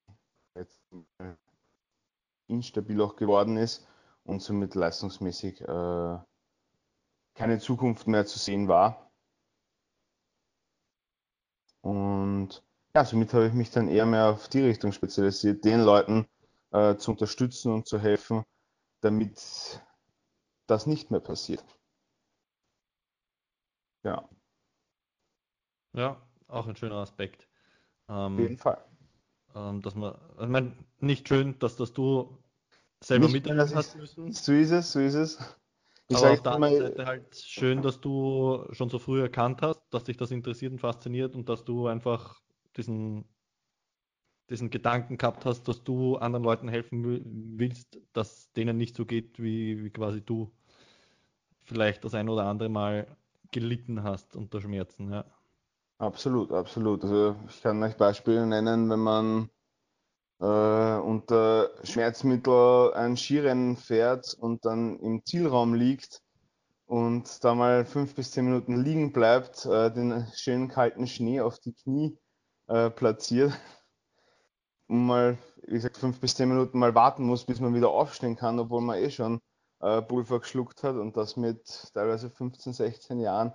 [2.48, 3.86] instabil auch geworden ist
[4.24, 6.18] und somit leistungsmäßig äh,
[7.34, 9.10] keine Zukunft mehr zu sehen war.
[11.82, 12.62] Und
[12.94, 16.26] ja, somit habe ich mich dann eher mehr auf die Richtung spezialisiert, den Leuten
[16.72, 18.42] äh, zu unterstützen und zu helfen,
[19.02, 19.82] damit
[20.66, 21.64] das nicht mehr passiert.
[24.02, 24.28] Ja.
[25.92, 27.48] Ja, auch ein schöner Aspekt.
[28.08, 28.84] Ähm, Auf jeden Fall
[29.56, 32.38] ähm, dass man, ich meine, nicht schön, dass das du
[33.02, 34.32] selber miterlebt hast müssen.
[34.32, 35.38] So ist es, so ist es.
[36.08, 39.82] Ich Aber auf der anderen Seite halt schön, dass du schon so früh erkannt hast,
[39.90, 42.40] dass dich das interessiert und fasziniert und dass du einfach
[42.76, 43.24] diesen,
[44.48, 49.42] diesen Gedanken gehabt hast, dass du anderen Leuten helfen willst, dass denen nicht so geht,
[49.42, 50.52] wie, wie quasi du
[51.64, 53.16] vielleicht das ein oder andere Mal
[53.50, 55.10] gelitten hast unter Schmerzen.
[55.10, 55.24] Ja.
[55.98, 57.02] Absolut, absolut.
[57.04, 59.50] Also ich kann euch Beispiele nennen, wenn man
[60.40, 66.22] äh, unter Schmerzmittel ein Skirennen fährt und dann im Zielraum liegt
[66.86, 71.58] und da mal fünf bis zehn Minuten liegen bleibt, äh, den schönen kalten Schnee auf
[71.60, 72.18] die Knie
[72.68, 73.52] äh, platziert
[74.88, 78.36] und mal, wie gesagt, fünf bis zehn Minuten mal warten muss, bis man wieder aufstehen
[78.36, 79.40] kann, obwohl man eh schon
[79.80, 83.52] äh, Pulver geschluckt hat und das mit teilweise 15, 16 Jahren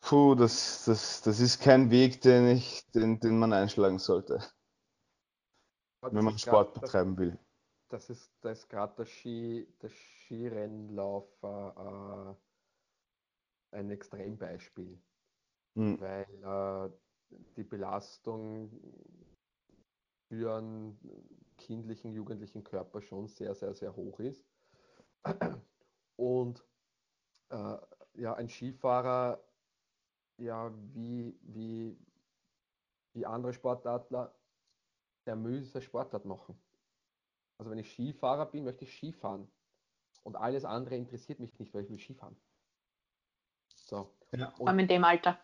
[0.00, 4.42] Puh, das, das, das ist kein Weg, den, ich, den, den man einschlagen sollte,
[6.02, 7.38] wenn man Sport grad, betreiben will.
[7.90, 12.34] Das ist, das gerade der, Ski, der Skirennlauf äh,
[13.72, 15.00] ein Extrembeispiel,
[15.76, 16.00] hm.
[16.00, 18.70] weil äh, die Belastung
[20.28, 20.98] für einen
[21.58, 24.48] kindlichen, jugendlichen Körper schon sehr, sehr, sehr hoch ist.
[26.16, 26.64] Und
[27.50, 27.76] äh,
[28.14, 29.42] ja, ein Skifahrer
[30.40, 31.96] ja, wie, wie,
[33.12, 34.34] wie andere Sportartler,
[35.26, 36.60] der müsse Sportart machen.
[37.58, 39.50] Also wenn ich Skifahrer bin, möchte ich Skifahren.
[40.22, 42.36] Und alles andere interessiert mich nicht, weil ich will Skifahren.
[43.74, 44.10] So.
[44.32, 44.50] Ja.
[44.52, 45.38] Vor allem in dem Alter.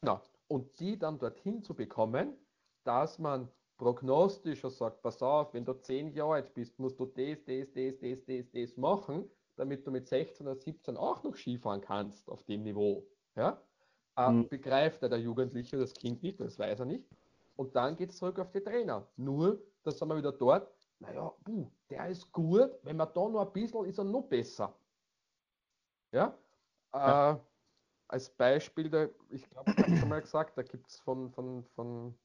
[0.00, 0.20] Genau.
[0.48, 2.36] Und die dann dorthin zu bekommen,
[2.84, 7.44] dass man prognostischer sagt, pass auf, wenn du 10 Jahre alt bist, musst du das,
[7.44, 11.80] das, das, das, das, das machen, damit du mit 16 oder 17 auch noch Skifahren
[11.80, 13.06] kannst auf dem Niveau.
[13.34, 13.60] Ja?
[14.16, 14.48] Mhm.
[14.48, 17.04] Begreift der Jugendliche das Kind nicht, das weiß er nicht.
[17.56, 19.06] Und dann geht es zurück auf die Trainer.
[19.16, 23.46] Nur, da sind wir wieder dort, naja, puh, der ist gut, wenn man da noch
[23.46, 24.74] ein bisschen, ist er noch besser.
[26.12, 26.36] Ja?
[26.94, 27.32] ja.
[27.32, 27.38] Äh,
[28.08, 31.64] als Beispiel, da, ich glaube, ich habe schon mal gesagt, da gibt es von, von,
[31.74, 32.16] von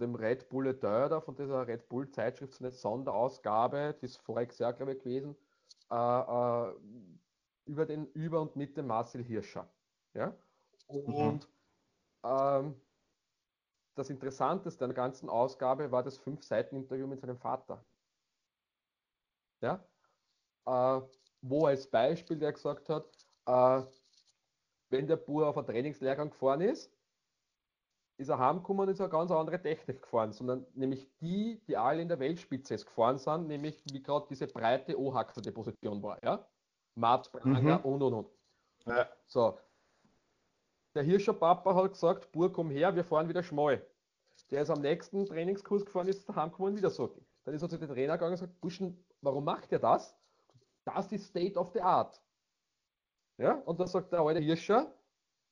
[0.00, 4.58] dem Red Bull Editor, von dieser Red Bull Zeitschrift, so eine Sonderausgabe, die ist voriges
[4.58, 5.36] Jahr, glaube ich, gewesen,
[5.90, 6.74] äh, äh,
[7.64, 9.70] über, den, über und mit dem Marcel Hirscher.
[10.16, 10.34] Ja?
[10.88, 11.40] Und mhm.
[12.24, 12.80] ähm,
[13.94, 17.84] das Interessanteste an der ganzen Ausgabe war das Fünf-Seiten-Interview mit seinem Vater.
[19.60, 19.84] Ja?
[20.66, 21.00] Äh,
[21.42, 23.06] wo als Beispiel der gesagt hat,
[23.46, 23.82] äh,
[24.90, 26.92] wenn der Bur auf einen Trainingslehrgang gefahren ist,
[28.18, 32.00] ist er heimgekommen und ist eine ganz andere Technik gefahren, sondern nämlich die, die alle
[32.00, 36.46] in der Weltspitze gefahren sind, nämlich wie gerade diese breite O-Haxel Position war, ja?
[36.94, 37.84] Matt, Pranger mhm.
[37.84, 38.30] und und und.
[38.86, 39.08] Ja.
[39.26, 39.58] So.
[40.96, 43.86] Der Hirscher Papa hat gesagt, Bur, komm her, wir fahren wieder schmal.
[44.50, 47.14] Der ist am nächsten Trainingskurs gefahren, ist daheim gekommen und wieder so.
[47.44, 50.16] Dann ist er zu den Trainer gegangen und gesagt, Buschen, warum macht ihr das?
[50.86, 52.18] Das ist State of the Art.
[53.36, 54.90] Ja, und dann sagt der alte Hirscher,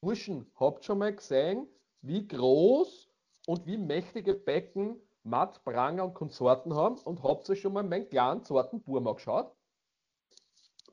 [0.01, 1.69] Burschen, habt schon mal gesehen,
[2.01, 3.11] wie groß
[3.47, 8.09] und wie mächtige Becken Matt, Pranger und Konsorten haben und habt ihr schon mal meinen
[8.09, 9.55] kleinen zarten Burm geschaut?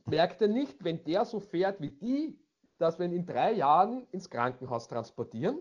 [0.08, 2.38] Merkt ihr nicht, wenn der so fährt wie die,
[2.82, 5.60] dass wir ihn in drei Jahren ins Krankenhaus transportieren?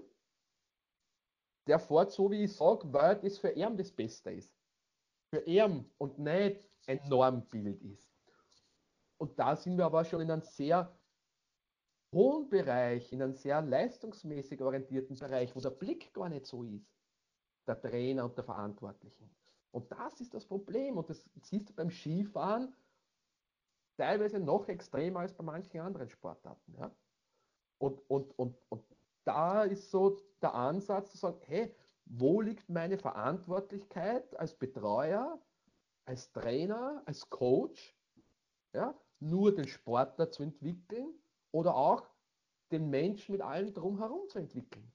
[1.67, 4.59] Der fährt so, wie ich sage, weil das für ihn das Beste ist.
[5.33, 8.11] Für ihn und nicht ein Normbild ist.
[9.19, 10.97] Und da sind wir aber schon in einem sehr
[12.15, 16.91] hohen Bereich, in einem sehr leistungsmäßig orientierten Bereich, wo der Blick gar nicht so ist,
[17.67, 19.31] der Trainer und der Verantwortlichen.
[19.73, 20.97] Und das ist das Problem.
[20.97, 22.75] Und das siehst du beim Skifahren
[23.97, 26.75] teilweise noch extremer als bei manchen anderen Sportarten.
[26.79, 26.91] Ja?
[27.81, 28.85] Und, und, und, und
[29.25, 35.41] da ist so der Ansatz zu sagen, hey, wo liegt meine Verantwortlichkeit als Betreuer,
[36.05, 37.97] als Trainer, als Coach,
[38.75, 41.15] ja, nur den Sportler zu entwickeln
[41.53, 42.07] oder auch
[42.71, 44.93] den Menschen mit allem drumherum zu entwickeln.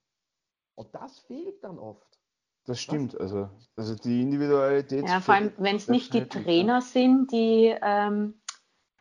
[0.76, 2.20] Und das fehlt dann oft.
[2.66, 5.08] Das stimmt, also, also die Individualität.
[5.08, 8.34] Ja, vor allem, wenn es nicht die Trainer sind, die ähm,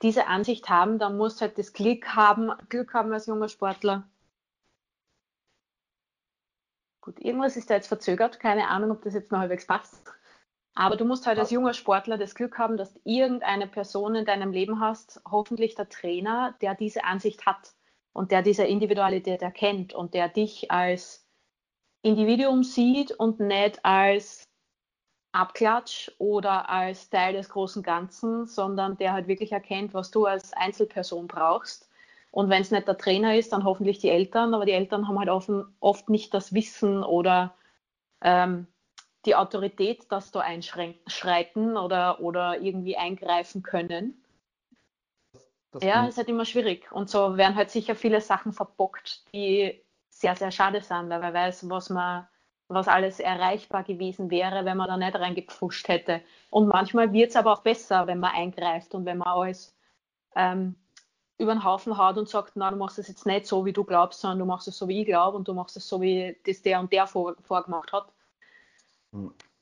[0.05, 4.07] diese Ansicht haben, dann muss halt das Glück haben, Glück haben als junger Sportler.
[7.01, 9.99] Gut, irgendwas ist da jetzt verzögert, keine Ahnung, ob das jetzt noch halbwegs passt.
[10.75, 14.25] Aber du musst halt als junger Sportler das Glück haben, dass du irgendeine Person in
[14.25, 17.73] deinem Leben hast, hoffentlich der Trainer, der diese Ansicht hat
[18.13, 21.25] und der diese Individualität erkennt und der dich als
[22.03, 24.44] Individuum sieht und nicht als
[25.35, 30.53] Abklatsch oder als Teil des großen Ganzen, sondern der halt wirklich erkennt, was du als
[30.53, 31.89] Einzelperson brauchst.
[32.31, 35.19] Und wenn es nicht der Trainer ist, dann hoffentlich die Eltern, aber die Eltern haben
[35.19, 35.29] halt
[35.79, 37.53] oft nicht das Wissen oder
[38.21, 38.67] ähm,
[39.25, 44.21] die Autorität, dass da einschreiten oder, oder irgendwie eingreifen können.
[45.71, 46.91] Das ja, ist halt immer schwierig.
[46.91, 51.33] Und so werden halt sicher viele Sachen verbockt, die sehr, sehr schade sind, weil man
[51.33, 52.27] weiß, was man,
[52.67, 56.21] was alles erreichbar gewesen wäre, wenn man da nicht reingepfuscht hätte.
[56.49, 59.75] Und manchmal wird es aber auch besser, wenn man eingreift und wenn man alles
[60.35, 60.75] ähm,
[61.37, 63.83] über den Haufen haut und sagt, na, du machst es jetzt nicht so, wie du
[63.83, 66.37] glaubst, sondern du machst es so, wie ich glaube und du machst es so, wie
[66.45, 68.07] das der und der vor, vorgemacht hat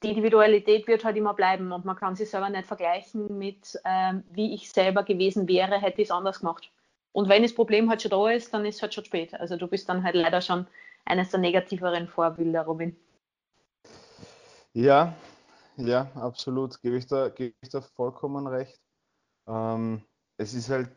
[0.03, 4.23] die Individualität wird halt immer bleiben und man kann sich selber nicht vergleichen mit, ähm,
[4.31, 6.69] wie ich selber gewesen wäre, hätte ich es anders gemacht.
[7.13, 9.33] Und wenn das Problem halt schon da ist, dann ist es halt schon spät.
[9.35, 10.67] Also du bist dann halt leider schon
[11.05, 12.95] eines der negativeren Vorbilder, Robin.
[14.73, 15.15] Ja,
[15.77, 16.81] ja, absolut.
[16.81, 18.79] Gebe ich da, gebe ich da vollkommen recht.
[19.47, 20.03] Ähm,
[20.37, 20.89] es ist halt,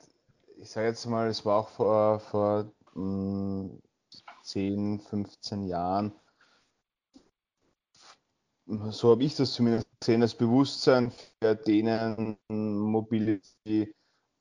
[0.56, 3.78] ich sage jetzt mal, es war auch vor, vor mh,
[4.42, 6.12] 10, 15 Jahren
[8.66, 13.94] so habe ich das zumindest gesehen, das Bewusstsein für denen Mobility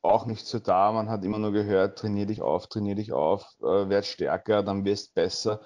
[0.06, 0.92] auch nicht so da.
[0.92, 4.86] Man hat immer nur gehört, trainier dich auf, trainier dich auf, äh, werd stärker, dann
[4.86, 5.62] wirst besser.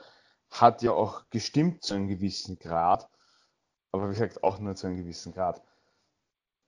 [0.51, 3.07] Hat ja auch gestimmt zu einem gewissen Grad,
[3.91, 5.61] aber wie gesagt auch nur zu einem gewissen Grad.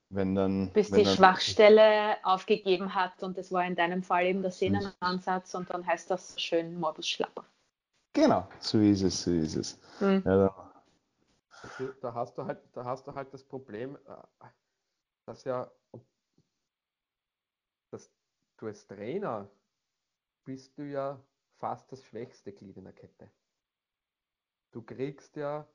[0.10, 4.26] Wenn dann, Bis wenn die dann, Schwachstelle aufgegeben hat und das war in deinem Fall
[4.26, 7.46] eben der Sehnenansatz und dann heißt das schön Morbus Schlapper.
[8.14, 9.80] Genau, so ist es, so ist es.
[10.00, 10.22] Hm.
[10.26, 10.54] Ja,
[12.02, 14.48] da hast du halt, da hast du halt das Problem, äh,
[15.26, 15.72] dass ja,
[17.92, 18.12] dass
[18.58, 19.50] du als Trainer
[20.44, 21.24] bist du ja
[21.58, 23.30] fast das schwächste Glied in der Kette.
[24.72, 25.68] Du kriegst ja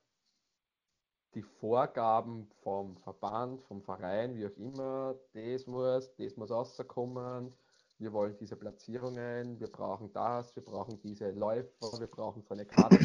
[1.34, 7.54] die Vorgaben vom Verband, vom Verein, wie auch immer, das muss, das muss rauskommen,
[7.98, 12.66] wir wollen diese Platzierungen, wir brauchen das, wir brauchen diese Läufer, wir brauchen so eine
[12.66, 12.98] Karte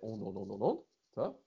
[0.00, 0.84] und, und, und, und, und.
[1.14, 1.38] So.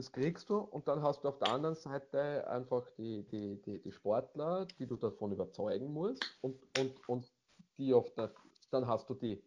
[0.00, 3.82] Das kriegst du und dann hast du auf der anderen Seite einfach die, die, die,
[3.82, 7.30] die Sportler, die du davon überzeugen musst und, und, und
[7.76, 8.32] die auf der,
[8.70, 9.44] dann hast du die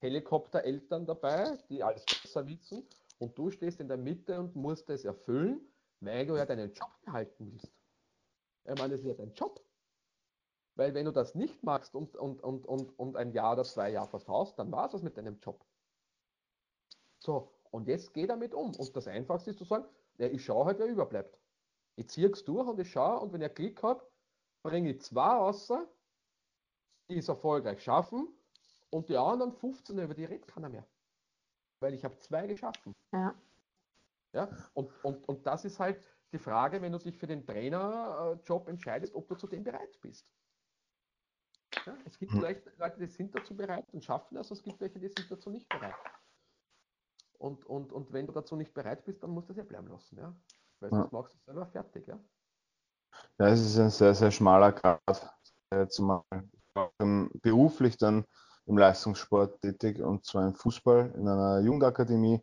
[0.00, 5.04] Helikoptereltern dabei, die alles besser wissen und du stehst in der Mitte und musst es
[5.04, 7.72] erfüllen, weil du ja deinen Job behalten willst.
[8.64, 9.64] Ich meine, das ist ja dein Job.
[10.74, 13.90] Weil wenn du das nicht machst und, und, und, und, und ein Jahr oder zwei
[13.90, 15.64] Jahre versaust, dann war es das mit deinem Job.
[17.20, 18.74] So, und jetzt geh damit um.
[18.74, 19.86] Und das Einfachste ist zu sagen,
[20.18, 21.40] ja, ich schaue halt, wer überbleibt.
[21.96, 24.06] Ich ziehe es durch und ich schaue und wenn ich Klick habe,
[24.62, 25.88] bringe ich zwei außer,
[27.08, 28.28] die es erfolgreich schaffen
[28.90, 30.86] und die anderen 15, über die redet keiner mehr.
[31.80, 32.94] Weil ich habe zwei geschaffen.
[33.12, 33.34] Ja.
[34.32, 36.02] Ja, und, und, und das ist halt
[36.32, 40.30] die Frage, wenn du dich für den Trainerjob entscheidest, ob du zu dem bereit bist.
[41.86, 42.40] Ja, es gibt hm.
[42.40, 45.68] Leute, die sind dazu bereit und schaffen das, es gibt welche, die sind dazu nicht
[45.68, 45.94] bereit.
[47.38, 49.88] Und, und, und wenn du dazu nicht bereit bist, dann musst du es ja bleiben
[49.88, 50.34] lassen, ja.
[50.80, 51.18] Weil sonst ja.
[51.18, 52.18] machst du es selber fertig, ja.
[53.38, 55.00] Ja, es ist ein sehr, sehr schmaler Grad,
[55.88, 56.22] zumal
[57.42, 58.24] beruflich dann
[58.66, 62.42] im Leistungssport tätig und zwar im Fußball in einer Jugendakademie,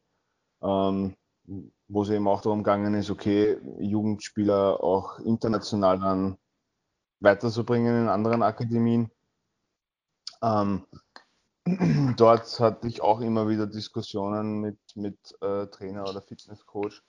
[0.62, 1.15] ähm,
[1.88, 6.38] wo es eben auch darum gegangen ist, okay, Jugendspieler auch international dann
[7.19, 9.12] weiterzubringen in anderen Akademien.
[10.41, 10.86] Ähm,
[12.17, 17.02] dort hatte ich auch immer wieder Diskussionen mit, mit äh, Trainer oder Fitnesscoach,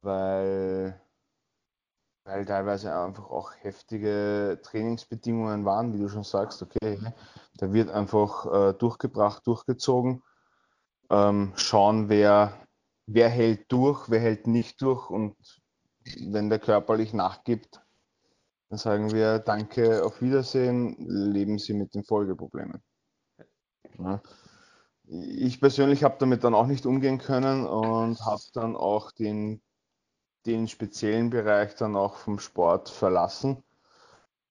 [0.00, 0.98] weil,
[2.24, 6.98] weil teilweise einfach auch heftige Trainingsbedingungen waren, wie du schon sagst, okay,
[7.58, 10.22] da wird einfach äh, durchgebracht, durchgezogen,
[11.10, 12.54] ähm, schauen, wer,
[13.06, 15.36] wer hält durch, wer hält nicht durch und
[16.30, 17.82] wenn der körperlich nachgibt,
[18.70, 22.82] dann sagen wir Danke, auf Wiedersehen, leben Sie mit den Folgeproblemen.
[23.98, 24.22] Ja.
[25.04, 29.62] Ich persönlich habe damit dann auch nicht umgehen können und habe dann auch den,
[30.44, 33.62] den speziellen Bereich dann auch vom Sport verlassen,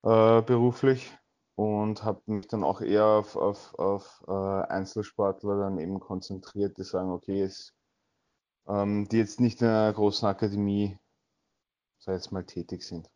[0.04, 1.16] äh, beruflich
[1.56, 6.84] und habe mich dann auch eher auf, auf, auf äh, Einzelsportler dann eben konzentriert, die
[6.84, 7.74] sagen, okay, es,
[8.68, 10.98] ähm, die jetzt nicht in einer großen Akademie,
[12.00, 13.10] sei jetzt mal tätig sind.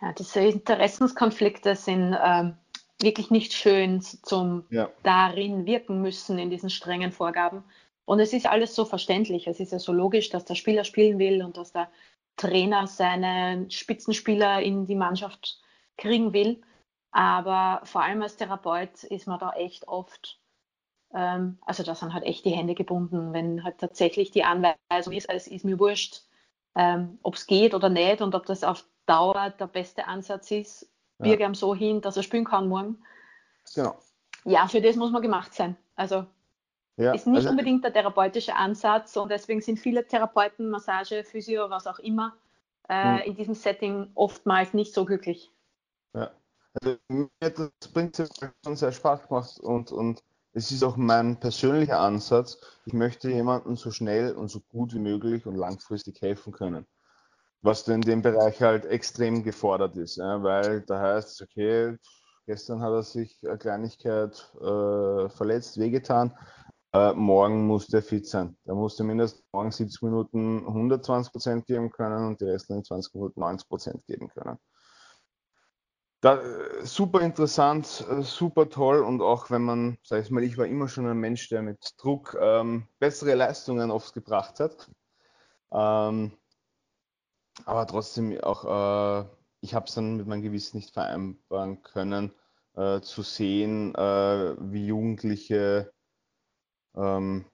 [0.00, 2.56] Ja, diese Interessenskonflikte sind ähm,
[3.02, 4.90] wirklich nicht schön zum ja.
[5.02, 7.64] darin wirken müssen in diesen strengen Vorgaben.
[8.04, 9.46] Und es ist alles so verständlich.
[9.46, 11.88] Es ist ja so logisch, dass der Spieler spielen will und dass der
[12.36, 15.60] Trainer seine Spitzenspieler in die Mannschaft
[15.96, 16.60] kriegen will.
[17.12, 20.40] Aber vor allem als Therapeut ist man da echt oft,
[21.14, 25.28] ähm, also da sind halt echt die Hände gebunden, wenn halt tatsächlich die Anweisung ist,
[25.28, 26.22] es ist mir wurscht,
[26.74, 30.91] ähm, ob es geht oder nicht und ob das auf Dauer der beste Ansatz ist.
[31.22, 33.02] Wir gehen so hin, dass er spielen kann morgen.
[33.74, 33.96] Genau.
[34.44, 35.76] Ja, für das muss man gemacht sein.
[35.94, 36.26] Also
[36.96, 41.70] ja, ist nicht also, unbedingt der therapeutische Ansatz und deswegen sind viele Therapeuten, Massage, Physio,
[41.70, 42.36] was auch immer,
[42.88, 43.26] äh, hm.
[43.26, 45.50] in diesem Setting oftmals nicht so glücklich.
[46.14, 46.30] Ja,
[46.80, 48.28] also mir hat das Prinzip
[48.64, 52.58] schon sehr Spaß gemacht und, und es ist auch mein persönlicher Ansatz.
[52.84, 56.86] Ich möchte jemandem so schnell und so gut wie möglich und langfristig helfen können
[57.62, 61.96] was in dem Bereich halt extrem gefordert ist, ja, weil da heißt, okay,
[62.46, 66.36] gestern hat er sich eine Kleinigkeit äh, verletzt, wehgetan,
[66.92, 68.56] äh, morgen muss der fit sein.
[68.66, 73.40] Der muss zumindest morgen 70 Minuten 120 Prozent geben können und die restlichen 20 Minuten
[73.40, 74.58] 90 Prozent geben können.
[76.20, 76.40] Da,
[76.84, 80.88] super interessant, äh, super toll und auch wenn man, sag ich mal, ich war immer
[80.88, 84.88] schon ein Mensch, der mit Druck ähm, bessere Leistungen oft gebracht hat.
[85.72, 86.32] Ähm,
[87.64, 89.28] aber trotzdem auch, äh,
[89.60, 92.32] ich habe es dann mit meinem Gewissen nicht vereinbaren können,
[92.74, 95.92] äh, zu sehen, äh, wie Jugendliche
[96.94, 97.46] ähm,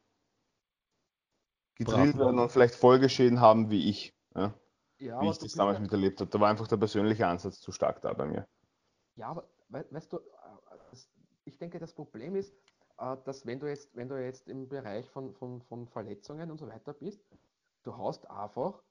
[1.74, 4.14] gedrillt werden und vielleicht Folgeschäden haben wie ich.
[4.34, 4.54] Ja?
[4.98, 6.30] Ja, wie ich das damals miterlebt habe.
[6.30, 8.48] Da war einfach der persönliche Ansatz zu stark da bei mir.
[9.14, 10.96] Ja, aber weißt du, äh,
[11.44, 12.54] ich denke, das Problem ist,
[12.98, 16.58] äh, dass wenn du jetzt, wenn du jetzt im Bereich von, von, von Verletzungen und
[16.58, 17.24] so weiter bist,
[17.84, 18.82] du hast einfach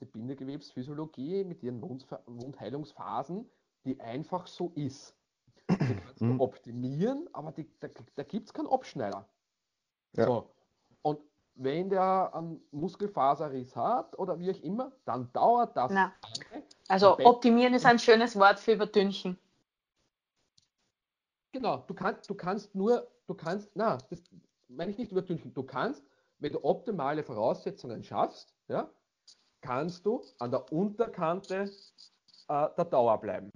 [0.00, 3.48] die Bindegewebsphysiologie mit ihren Wund Wundheilungsphasen,
[3.84, 5.16] die einfach so ist.
[5.70, 6.40] Die kannst du mhm.
[6.40, 9.28] optimieren, aber die, da, da gibt es keinen Abschneider.
[10.12, 10.26] Ja.
[10.26, 10.50] So.
[11.02, 11.20] Und
[11.54, 15.90] wenn der einen Muskelfaserriss hat oder wie auch immer, dann dauert das.
[15.92, 16.12] Na.
[16.88, 19.38] Also optimieren ist ein schönes Wort für überdünchen.
[21.52, 24.22] Genau, du kannst, du kannst nur, du kannst, na, das
[24.68, 26.04] meine ich nicht überdünchen, du kannst
[26.38, 28.90] wenn du optimale Voraussetzungen schaffst, ja,
[29.60, 31.70] kannst du an der Unterkante
[32.48, 33.50] äh, der Dauer bleiben.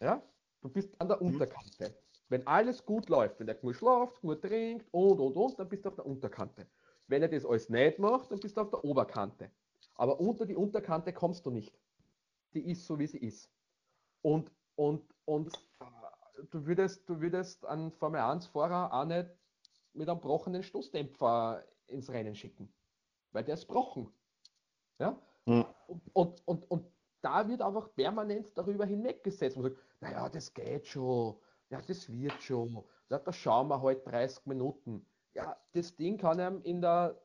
[0.00, 0.22] Ja?
[0.60, 1.34] Du bist an der mhm.
[1.34, 1.94] Unterkante.
[2.28, 5.84] Wenn alles gut läuft, wenn der gut schlaft, gut trinkt und und und, dann bist
[5.84, 6.66] du auf der Unterkante.
[7.08, 9.50] Wenn er das alles nicht macht, dann bist du auf der Oberkante.
[9.96, 11.76] Aber unter die Unterkante kommst du nicht.
[12.54, 13.50] Die ist so, wie sie ist.
[14.22, 19.28] Und, und, und äh, du, würdest, du würdest einen Formel 1-Fahrer auch nicht
[19.92, 22.72] mit einem brochenen Stoßdämpfer ins Rennen schicken.
[23.32, 24.12] Weil der ist brochen.
[25.00, 25.18] Ja?
[25.46, 25.64] Mhm.
[25.86, 26.86] Und, und, und, und
[27.22, 29.56] da wird einfach permanent darüber hinweggesetzt.
[29.56, 31.36] Man sagt, naja, das geht schon,
[31.70, 35.04] ja, das wird schon, ja, da schauen wir halt 30 Minuten.
[35.34, 37.20] Ja, das Ding kann einem in der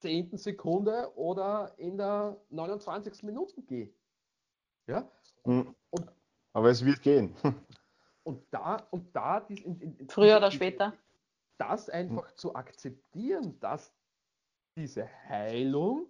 [0.00, 0.36] 10.
[0.36, 3.22] Sekunde oder in der 29.
[3.24, 3.94] Minute gehen.
[4.86, 5.10] Ja?
[5.44, 5.74] Mhm.
[5.90, 6.12] Und,
[6.52, 7.34] Aber es wird gehen.
[8.22, 10.92] Und da, und da dies in, in, früher oder später,
[11.58, 12.36] das einfach mhm.
[12.36, 13.94] zu akzeptieren, dass
[14.74, 16.08] diese Heilung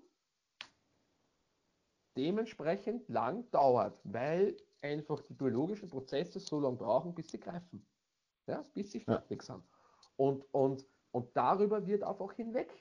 [2.16, 7.86] dementsprechend lang dauert, weil einfach die biologischen Prozesse so lange brauchen, bis sie greifen.
[8.46, 9.54] Ja, bis sie fertig ja.
[9.54, 9.64] sind.
[10.16, 12.72] Und, und, und darüber wird einfach hinweg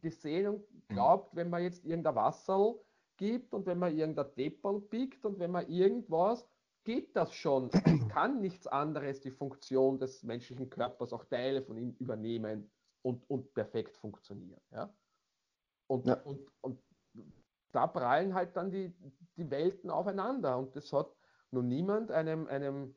[0.00, 0.94] gesehen und mhm.
[0.94, 2.74] glaubt, wenn man jetzt irgendein Wasser
[3.16, 6.46] gibt und wenn man irgendein Deppel biegt und wenn man irgendwas,
[6.84, 7.70] geht das schon.
[7.72, 12.70] Es kann nichts anderes die Funktion des menschlichen Körpers, auch Teile von ihm übernehmen
[13.02, 14.60] und, und perfekt funktionieren.
[14.70, 14.94] Ja?
[15.88, 16.14] Und, ja.
[16.22, 16.80] Und, und
[17.72, 18.94] da prallen halt dann die,
[19.36, 20.58] die Welten aufeinander.
[20.58, 21.14] Und das hat
[21.50, 22.94] noch niemand einem, einem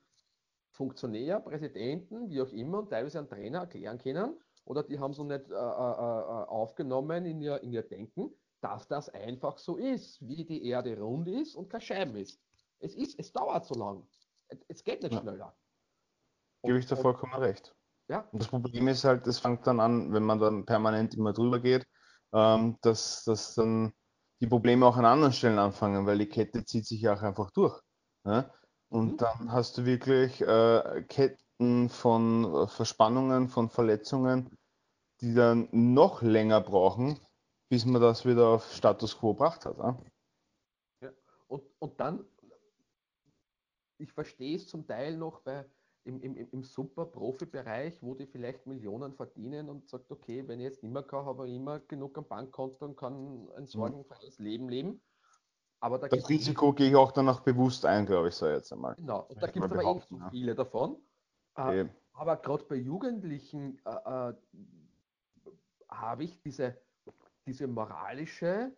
[0.72, 5.26] Funktionär, Präsidenten, wie auch immer, und teilweise einen Trainer erklären können, oder die haben noch
[5.26, 10.26] nicht äh, äh, äh, aufgenommen in ihr, in ihr Denken, dass das einfach so ist,
[10.28, 12.40] wie die Erde rund ist und kein Scheiben ist.
[12.80, 14.08] Es ist, es dauert so lang.
[14.68, 15.22] Es geht nicht ja.
[15.22, 15.56] schneller.
[16.64, 17.76] Gebe ich da vollkommen und, recht.
[18.08, 18.28] Ja.
[18.32, 21.60] Und das Problem ist halt, es fängt dann an, wenn man dann permanent immer drüber
[21.60, 21.88] geht,
[22.34, 23.94] ähm, dass, dass dann
[24.42, 27.52] die Probleme auch an anderen Stellen anfangen, weil die Kette zieht sich ja auch einfach
[27.52, 27.80] durch.
[28.26, 28.52] Ja?
[28.90, 29.18] Und mhm.
[29.18, 34.50] dann hast du wirklich äh, Ketten von Verspannungen, von Verletzungen,
[35.22, 37.20] die dann noch länger brauchen,
[37.70, 39.78] bis man das wieder auf Status quo gebracht hat.
[39.78, 40.00] Ja?
[41.02, 41.12] ja.
[41.48, 42.26] Und, und dann,
[44.00, 45.66] ich verstehe es zum Teil noch bei
[46.04, 50.84] im, im, im Super-Profi-Bereich, wo die vielleicht Millionen verdienen und sagt, okay, wenn ich jetzt
[50.84, 53.68] nicht mehr kann, habe ich immer genug am Bankkonto und kann ein mhm.
[53.68, 55.02] sorgenfreies Leben leben.
[55.80, 58.96] Aber da das Risiko gehe ich auch danach bewusst ein, glaube ich, so jetzt einmal.
[58.96, 60.98] Genau, und da gibt es aber eh zu viele davon.
[61.56, 64.34] Äh, aber gerade bei Jugendlichen äh, äh,
[65.90, 66.80] habe ich diese,
[67.46, 68.72] diese moralische,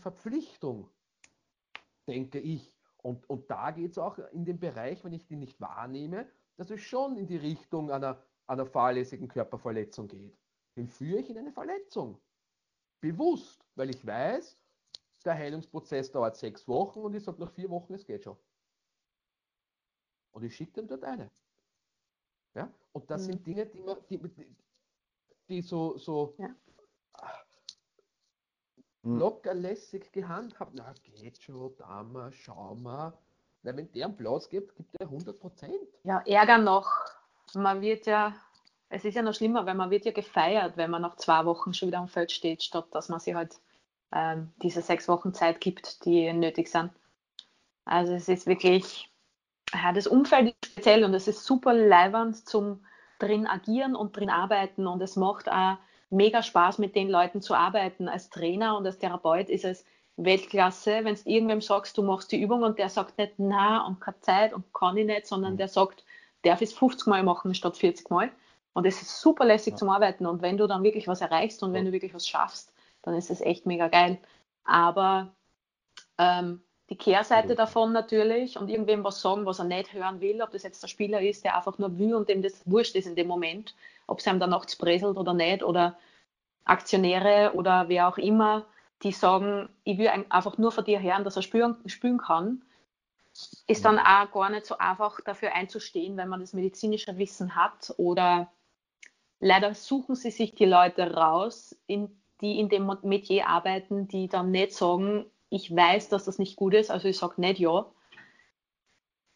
[0.00, 0.88] Verpflichtung,
[2.08, 2.75] denke ich,
[3.06, 6.70] und, und da geht es auch in den Bereich, wenn ich die nicht wahrnehme, dass
[6.70, 10.36] es schon in die Richtung einer, einer fahrlässigen Körperverletzung geht.
[10.76, 12.20] Den führe ich in eine Verletzung.
[13.00, 14.58] Bewusst, weil ich weiß,
[15.24, 18.36] der Heilungsprozess dauert sechs Wochen und ich sage nach vier Wochen, es geht schon.
[20.32, 21.30] Und ich schicke den dort eine.
[22.54, 22.74] Ja?
[22.90, 23.26] Und das mhm.
[23.26, 24.20] sind Dinge, die, man, die,
[25.48, 26.52] die so, so ja.
[29.06, 29.20] Hm.
[29.20, 30.72] locker lässig gehandhabt.
[30.74, 33.16] Na, geht schon, da mal, schau mal.
[33.62, 35.72] Na, wenn der einen Platz gibt, gibt er 100 Prozent.
[36.02, 36.90] Ja, Ärger noch.
[37.54, 38.34] Man wird ja,
[38.88, 41.72] es ist ja noch schlimmer, weil man wird ja gefeiert, wenn man nach zwei Wochen
[41.72, 43.60] schon wieder am Feld steht, statt dass man sich halt
[44.12, 46.90] ähm, diese sechs Wochen Zeit gibt, die nötig sind.
[47.84, 49.08] Also es ist wirklich,
[49.72, 52.84] ja, das Umfeld ist speziell und es ist super leibernd zum
[53.20, 55.78] drin agieren und drin arbeiten und es macht auch
[56.10, 58.08] mega Spaß, mit den Leuten zu arbeiten.
[58.08, 59.84] Als Trainer und als Therapeut ist es
[60.16, 64.00] Weltklasse, wenn du irgendwem sagst, du machst die Übung und der sagt nicht, na und
[64.00, 65.56] keine Zeit und kann ich nicht, sondern mhm.
[65.58, 66.04] der sagt,
[66.42, 68.30] darf ich es 50 Mal machen statt 40 Mal.
[68.72, 69.76] Und es ist super lässig ja.
[69.78, 70.26] zum Arbeiten.
[70.26, 73.30] Und wenn du dann wirklich was erreichst und wenn du wirklich was schaffst, dann ist
[73.30, 74.18] es echt mega geil.
[74.64, 75.34] Aber
[76.18, 77.56] ähm, die Kehrseite mhm.
[77.56, 80.88] davon natürlich und irgendwem was sagen, was er nicht hören will, ob das jetzt der
[80.88, 83.74] Spieler ist, der einfach nur will und dem das wurscht ist in dem Moment,
[84.06, 85.96] ob es einem dann nachts präselt oder nicht, oder
[86.64, 88.66] Aktionäre oder wer auch immer,
[89.02, 92.62] die sagen, ich will einfach nur von dir hören, dass er spüren, spüren kann,
[93.66, 97.92] ist dann auch gar nicht so einfach dafür einzustehen, wenn man das medizinische Wissen hat
[97.98, 98.50] oder
[99.40, 104.50] leider suchen sie sich die Leute raus, in, die in dem Metier arbeiten, die dann
[104.50, 105.26] nicht sagen,
[105.56, 107.90] ich weiß, dass das nicht gut ist, also ich sage nicht ja,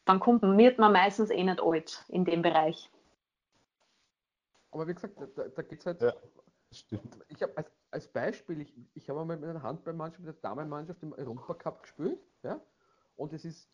[0.04, 2.90] dann kommt, wird man meistens eh nicht alt in dem Bereich.
[4.70, 6.00] Aber wie gesagt, da, da geht es halt.
[6.02, 6.12] Ja,
[7.28, 11.02] ich habe als, als Beispiel, ich, ich habe mal mit einer Handballmannschaft, mit der Damenmannschaft
[11.02, 12.60] im Europacup gespielt, ja,
[13.16, 13.68] und es ist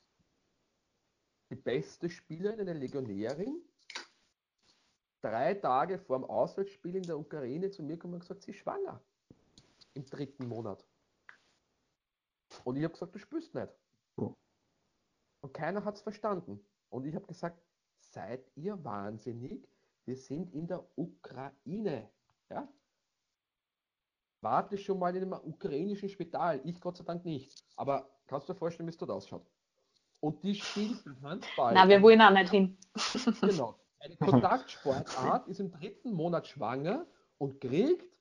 [1.51, 3.61] die beste Spielerin, eine Legionärin,
[5.21, 8.59] drei Tage vor dem Auswärtsspiel in der Ukraine zu mir gekommen und gesagt, sie ist
[8.59, 9.01] schwanger.
[9.95, 10.85] Im dritten Monat.
[12.67, 13.73] Und ich habe gesagt, du spürst nicht.
[14.17, 14.35] Oh.
[15.41, 16.61] Und keiner hat es verstanden.
[16.89, 17.63] Und ich habe gesagt,
[18.01, 19.69] seid ihr wahnsinnig?
[20.05, 22.11] Wir sind in der Ukraine.
[22.51, 22.69] Ja?
[24.41, 26.61] Warte schon mal in einem ukrainischen Spital.
[26.65, 27.65] Ich Gott sei Dank nicht.
[27.77, 29.47] Aber kannst du dir vorstellen, wie es dort ausschaut?
[30.19, 31.73] Und die spielt Handball.
[31.73, 32.77] Na, wir wollen auch nicht hin.
[33.43, 33.79] genau.
[34.01, 37.07] Eine Kontaktsportart ist im dritten Monat schwanger
[37.39, 38.13] und kriegt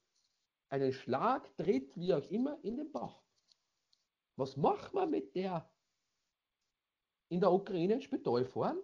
[0.70, 3.25] einen Schlag, Tritt, wie auch immer, in den Bauch.
[4.36, 5.70] Was macht man mit der?
[7.30, 8.80] In der Ukraine ins Spital fahren?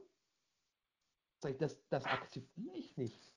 [1.42, 3.34] Das, das akzeptiere ich nicht.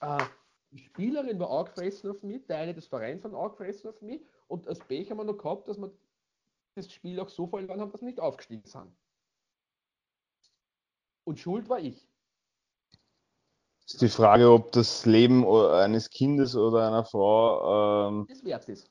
[0.00, 0.24] Äh,
[0.70, 4.78] die Spielerin war angefressen auf mich, Teile des Vereins waren angefressen auf mich und als
[4.80, 5.90] Pech haben wir noch gehabt, dass wir
[6.74, 8.94] das Spiel auch so verloren haben, dass wir nicht aufgestiegen sind.
[11.24, 12.08] Und schuld war ich.
[13.86, 18.90] Ist die Frage, ob das Leben eines Kindes oder einer Frau ähm, das wert ist.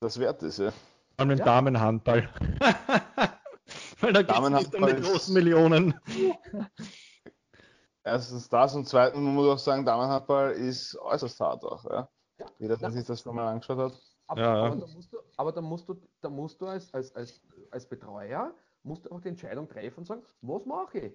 [0.00, 0.72] Das wert ist, ja.
[1.20, 1.44] Vor allem im ja.
[1.44, 2.30] Damenhandball.
[4.00, 5.94] Weil da geht es die großen Millionen.
[8.04, 11.84] Erstens das und zweitens man muss auch sagen, Damenhandball ist äußerst hart auch.
[11.84, 12.08] Ja?
[12.38, 12.46] ja.
[12.58, 14.00] Jeder, der sich das schon mal angeschaut hat.
[14.28, 17.14] Aber, ja, aber, da musst du, aber da musst du, da musst du als, als,
[17.14, 21.12] als, als Betreuer musst du auch die Entscheidung treffen und sagen, was mache ich?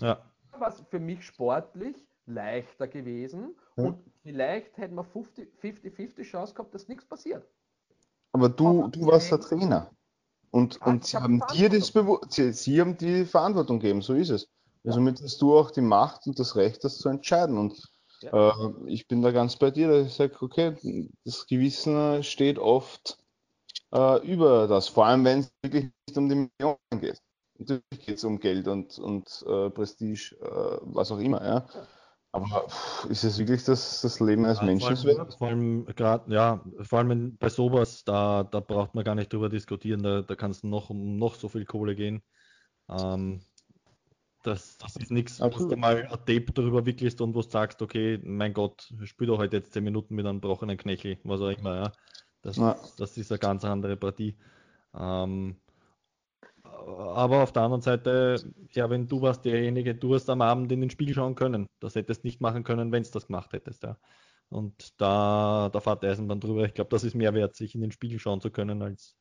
[0.00, 0.22] Ja.
[0.52, 3.86] Was für mich sportlich leichter gewesen ja.
[3.86, 7.44] und vielleicht hätten wir 50-50 Chance gehabt, dass nichts passiert.
[8.34, 9.90] Aber du, du warst der Trainer.
[10.50, 11.92] Und, und sie haben dir das
[12.28, 14.48] sie, sie haben die Verantwortung gegeben, so ist es.
[14.84, 17.56] Also mit hast du auch die Macht und das Recht, das zu entscheiden.
[17.56, 17.80] Und
[18.22, 18.50] ja.
[18.50, 23.18] äh, ich bin da ganz bei dir, dass ich sage, okay, das Gewissen steht oft
[23.92, 27.20] äh, über das, vor allem wenn es wirklich nicht um die Millionen geht.
[27.58, 31.66] Natürlich geht es um Geld und, und äh, Prestige, äh, was auch immer, ja.
[32.34, 32.66] Aber
[33.08, 36.64] ist es wirklich das, das Leben eines ja, Menschen vor allem, vor allem gerade, ja,
[36.80, 40.50] vor allem bei sowas, da, da braucht man gar nicht drüber diskutieren, da, da kann
[40.50, 42.24] es noch um noch so viel Kohle gehen.
[42.88, 43.40] Ähm,
[44.42, 47.80] das, das ist nichts, wo du mal ein Tape darüber wickelst und wo du sagst,
[47.82, 51.50] okay, mein Gott, spiel doch heute jetzt 10 Minuten mit einem gebrochenen Knöchel, was auch
[51.50, 51.92] immer, ja.
[52.42, 52.76] Das, ja.
[52.98, 54.36] das ist eine ganz andere Partie.
[54.92, 55.56] Ähm,
[57.14, 58.36] aber auf der anderen Seite,
[58.70, 61.66] ja, wenn du warst derjenige, du hast am Abend in den Spiegel schauen können.
[61.80, 63.98] Das hättest nicht machen können, wenn es das gemacht hättest, ja.
[64.50, 66.64] Und da, da fährt Eisenbahn drüber.
[66.64, 69.16] Ich glaube, das ist mehr wert, sich in den Spiegel schauen zu können, als,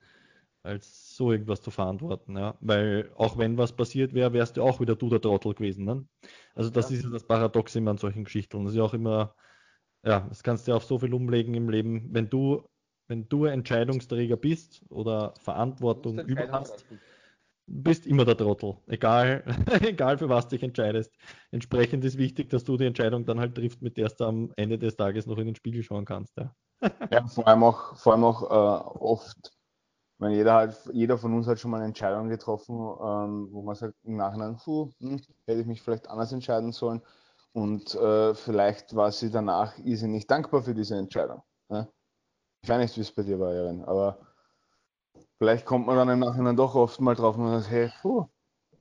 [0.63, 2.57] als so irgendwas zu verantworten, ja.
[2.61, 6.05] Weil auch wenn was passiert wäre, wärst du auch wieder du der Trottel gewesen, ne?
[6.55, 6.97] Also das ja.
[6.97, 8.63] ist ja das Paradox immer an solchen Geschichten.
[8.63, 9.35] Das ist ja auch immer,
[10.05, 12.09] ja, das kannst du auf so viel umlegen im Leben.
[12.11, 12.67] Wenn du,
[13.07, 16.85] wenn du Entscheidungsträger bist oder Verantwortung über hast,
[17.65, 19.43] bist immer der Trottel, egal,
[19.81, 21.11] egal für was dich entscheidest.
[21.51, 24.77] Entsprechend ist wichtig, dass du die Entscheidung dann halt triffst, mit der du am Ende
[24.77, 26.35] des Tages noch in den Spiegel schauen kannst.
[26.37, 26.53] Ja,
[27.11, 29.53] ja vor allem auch, vor allem auch äh, oft,
[30.19, 33.75] wenn jeder halt, jeder von uns hat schon mal eine Entscheidung getroffen, ähm, wo man
[33.75, 37.01] sagt im Nachhinein, puh, hm, hätte ich mich vielleicht anders entscheiden sollen.
[37.53, 41.43] Und äh, vielleicht war sie danach nicht dankbar für diese Entscheidung.
[41.69, 41.87] Ja?
[42.63, 44.17] Ich weiß nicht, wie es bei dir war, Erin, aber
[45.37, 48.27] vielleicht kommt man dann im Nachhinein doch oft mal drauf und sagt, hey, puh,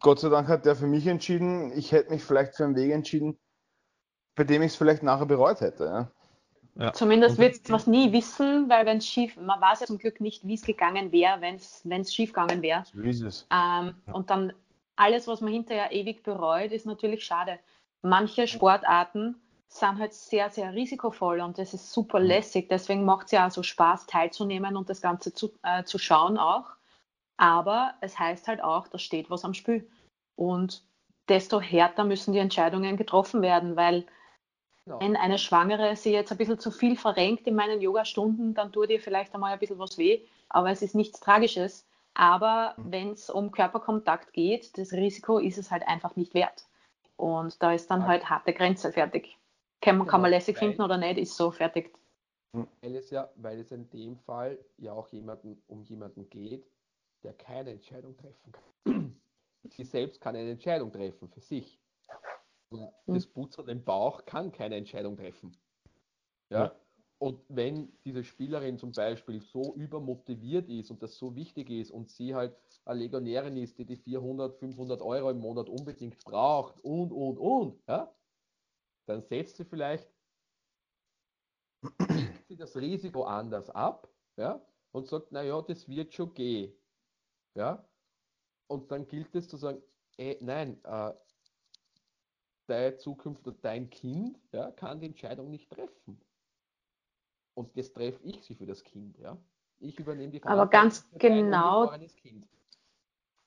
[0.00, 1.72] Gott sei Dank hat der für mich entschieden.
[1.76, 3.38] Ich hätte mich vielleicht für einen Weg entschieden,
[4.34, 5.84] bei dem ich es vielleicht nachher bereut hätte.
[5.84, 6.12] Ja.
[6.74, 6.92] Ja.
[6.92, 10.20] Zumindest wird man es nie wissen, weil wenn es schief, man weiß ja zum Glück
[10.20, 11.57] nicht, wie es gegangen wäre, wenn
[12.00, 12.84] es schief gegangen wäre.
[12.86, 13.46] So ist es.
[13.50, 14.12] Ähm, ja.
[14.14, 14.55] Und dann
[14.96, 17.59] alles, was man hinterher ewig bereut, ist natürlich schade.
[18.00, 19.36] Manche Sportarten
[19.78, 22.26] sind halt sehr, sehr risikovoll und das ist super mhm.
[22.26, 22.68] lässig.
[22.68, 26.38] Deswegen macht es ja auch so Spaß, teilzunehmen und das Ganze zu, äh, zu schauen
[26.38, 26.70] auch.
[27.36, 29.88] Aber es heißt halt auch, da steht was am Spiel.
[30.36, 30.84] Und
[31.28, 34.06] desto härter müssen die Entscheidungen getroffen werden, weil
[34.86, 35.00] ja.
[35.00, 38.90] wenn eine Schwangere sie jetzt ein bisschen zu viel verrenkt in meinen Yoga-Stunden, dann tut
[38.90, 41.86] ihr vielleicht einmal ein bisschen was weh, aber es ist nichts Tragisches.
[42.14, 42.92] Aber mhm.
[42.92, 46.66] wenn es um Körperkontakt geht, das Risiko ist es halt einfach nicht wert.
[47.16, 49.38] Und da ist dann halt harte Grenze fertig.
[49.83, 51.93] Kann man, genau, kann man lässig finden oder nicht, ist so fertig.
[52.53, 56.64] Weil es ja, weil es in dem Fall ja auch jemanden, um jemanden geht,
[57.24, 59.20] der keine Entscheidung treffen kann.
[59.70, 61.80] Sie selbst kann eine Entscheidung treffen für sich.
[63.07, 65.57] Das Putzern im Bauch kann keine Entscheidung treffen.
[66.49, 66.64] Ja?
[66.64, 66.76] ja.
[67.18, 72.11] Und wenn diese Spielerin zum Beispiel so übermotiviert ist und das so wichtig ist und
[72.11, 77.12] sie halt eine Legionärin ist, die die 400, 500 Euro im Monat unbedingt braucht und,
[77.12, 78.12] und, und, ja,
[79.07, 80.09] dann setzt sie vielleicht
[82.48, 84.61] sie das Risiko anders ab ja,
[84.92, 86.72] und sagt, naja, das wird schon gehen.
[87.55, 87.84] Ja?
[88.68, 89.82] Und dann gilt es zu sagen,
[90.16, 91.12] ey, nein, äh,
[92.66, 96.20] dein Zukunft oder dein Kind ja, kann die Entscheidung nicht treffen.
[97.55, 99.18] Und jetzt treffe ich sie für das Kind.
[99.18, 99.36] Ja.
[99.78, 101.92] Ich übernehme die Verantwortung Aber ganz genau,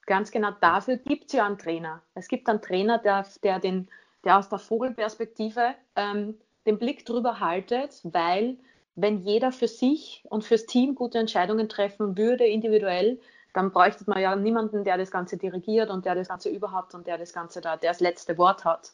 [0.05, 2.03] ganz genau dafür gibt es ja einen Trainer.
[2.13, 3.89] Es gibt einen Trainer, der, der, den,
[4.25, 8.57] der aus der Vogelperspektive ähm, den Blick drüber haltet, weil
[8.95, 13.19] wenn jeder für sich und fürs Team gute Entscheidungen treffen würde, individuell,
[13.53, 17.07] dann bräuchte man ja niemanden, der das Ganze dirigiert und der das Ganze überhaupt und
[17.07, 18.93] der das Ganze da, der das letzte Wort hat.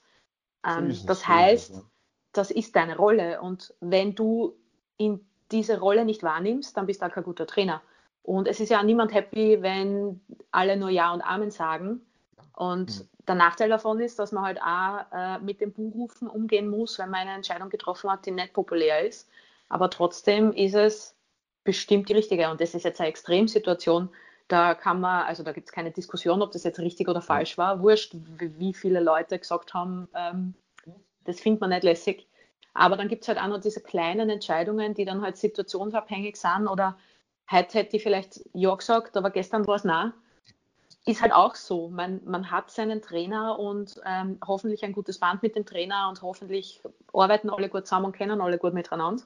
[0.65, 1.81] Ähm, so das heißt, ja.
[2.33, 4.55] das ist deine Rolle und wenn du
[4.97, 7.81] in diese Rolle nicht wahrnimmst, dann bist du auch kein guter Trainer.
[8.23, 10.21] Und es ist ja niemand happy, wenn
[10.51, 12.01] alle nur Ja und Amen sagen.
[12.55, 13.07] Und mhm.
[13.31, 17.09] Der Nachteil davon ist, dass man halt auch äh, mit dem Buhrufen umgehen muss, wenn
[17.09, 19.29] man eine Entscheidung getroffen hat, die nicht populär ist.
[19.69, 21.15] Aber trotzdem ist es
[21.63, 22.49] bestimmt die richtige.
[22.49, 24.09] Und das ist jetzt eine Extremsituation.
[24.49, 27.57] Da kann man, also da gibt es keine Diskussion, ob das jetzt richtig oder falsch
[27.57, 27.81] war.
[27.81, 30.53] Wurscht, wie viele Leute gesagt haben, ähm,
[31.23, 32.27] das findet man nicht lässig.
[32.73, 36.67] Aber dann gibt es halt auch noch diese kleinen Entscheidungen, die dann halt situationsabhängig sind
[36.67, 36.97] oder
[37.49, 40.13] heute hätte ich vielleicht ja gesagt, aber gestern war es nah.
[41.05, 41.89] Ist halt auch so.
[41.89, 46.21] Man, man hat seinen Trainer und ähm, hoffentlich ein gutes Band mit dem Trainer und
[46.21, 46.81] hoffentlich
[47.11, 49.23] arbeiten alle gut zusammen und kennen alle gut miteinander.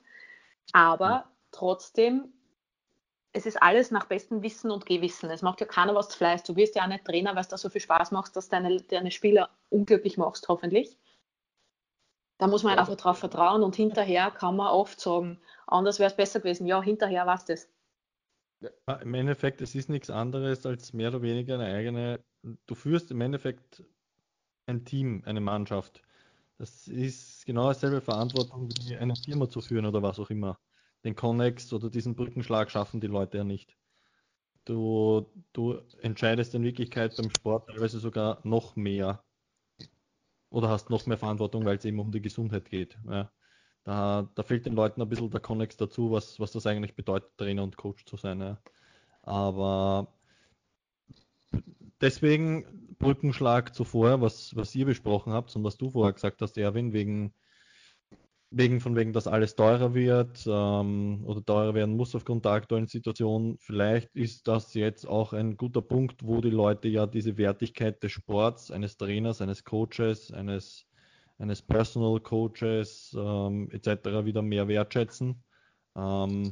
[0.71, 2.31] Aber trotzdem,
[3.33, 5.29] es ist alles nach bestem Wissen und Gewissen.
[5.29, 6.43] Es macht ja keiner was zu Fleiß.
[6.43, 8.77] Du wirst ja auch nicht Trainer, weil es da so viel Spaß macht, dass deine,
[8.81, 10.97] deine Spieler unglücklich machst, hoffentlich.
[12.37, 16.15] Da muss man einfach drauf vertrauen und hinterher kann man oft sagen, anders wäre es
[16.15, 16.67] besser gewesen.
[16.67, 17.67] Ja, hinterher war es das.
[18.59, 18.95] Ja.
[18.95, 22.23] Im Endeffekt, es ist nichts anderes als mehr oder weniger eine eigene.
[22.65, 23.83] Du führst im Endeffekt
[24.67, 26.03] ein Team, eine Mannschaft.
[26.57, 30.59] Das ist genau dasselbe Verantwortung wie eine Firma zu führen oder was auch immer.
[31.03, 33.77] Den Connex oder diesen Brückenschlag schaffen die Leute ja nicht.
[34.65, 39.23] Du, du entscheidest in Wirklichkeit beim Sport teilweise sogar noch mehr
[40.49, 42.97] oder hast noch mehr Verantwortung, weil es eben um die Gesundheit geht.
[43.07, 43.34] Ja.
[43.85, 47.37] Da, da, fehlt den Leuten ein bisschen der Konnex dazu, was, was das eigentlich bedeutet,
[47.37, 48.41] Trainer und Coach zu sein.
[48.41, 48.57] Ja.
[49.21, 50.07] Aber
[52.01, 56.93] deswegen Brückenschlag zuvor, was, was ihr besprochen habt und was du vorher gesagt hast, Erwin,
[56.93, 57.33] wegen
[58.57, 62.87] wegen von wegen, dass alles teurer wird ähm, oder teurer werden muss aufgrund der aktuellen
[62.87, 63.57] Situation.
[63.59, 68.13] Vielleicht ist das jetzt auch ein guter Punkt, wo die Leute ja diese Wertigkeit des
[68.13, 70.85] Sports, eines Trainers, eines Coaches, eines,
[71.37, 74.25] eines Personal Coaches ähm, etc.
[74.25, 75.43] wieder mehr wertschätzen.
[75.95, 76.51] Ähm,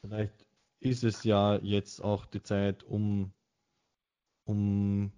[0.00, 0.46] vielleicht
[0.80, 3.32] ist es ja jetzt auch die Zeit, um,
[4.44, 5.12] um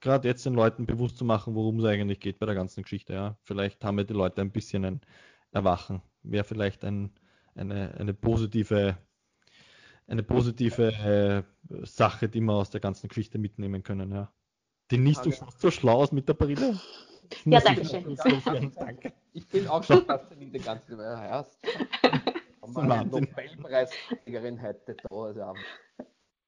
[0.00, 3.12] gerade jetzt den Leuten bewusst zu machen, worum es eigentlich geht bei der ganzen Geschichte.
[3.12, 3.38] Ja.
[3.42, 5.00] Vielleicht haben wir die Leute ein bisschen ein
[5.52, 6.02] erwachen.
[6.22, 7.12] Wäre vielleicht ein,
[7.54, 8.96] eine, eine positive,
[10.06, 14.12] eine positive äh, Sache, die wir aus der ganzen Geschichte mitnehmen können.
[14.12, 14.32] Ja.
[14.90, 16.78] Denise, du schaust so schlau aus mit der Brille.
[17.44, 18.16] Ja, danke schön.
[18.76, 19.12] Danke.
[19.32, 21.46] Ich bin auch schon fasziniert, die ganze Zeit.
[22.60, 25.08] Haben wir eine Nobelpreisträgerin heute da.
[25.08, 25.54] Also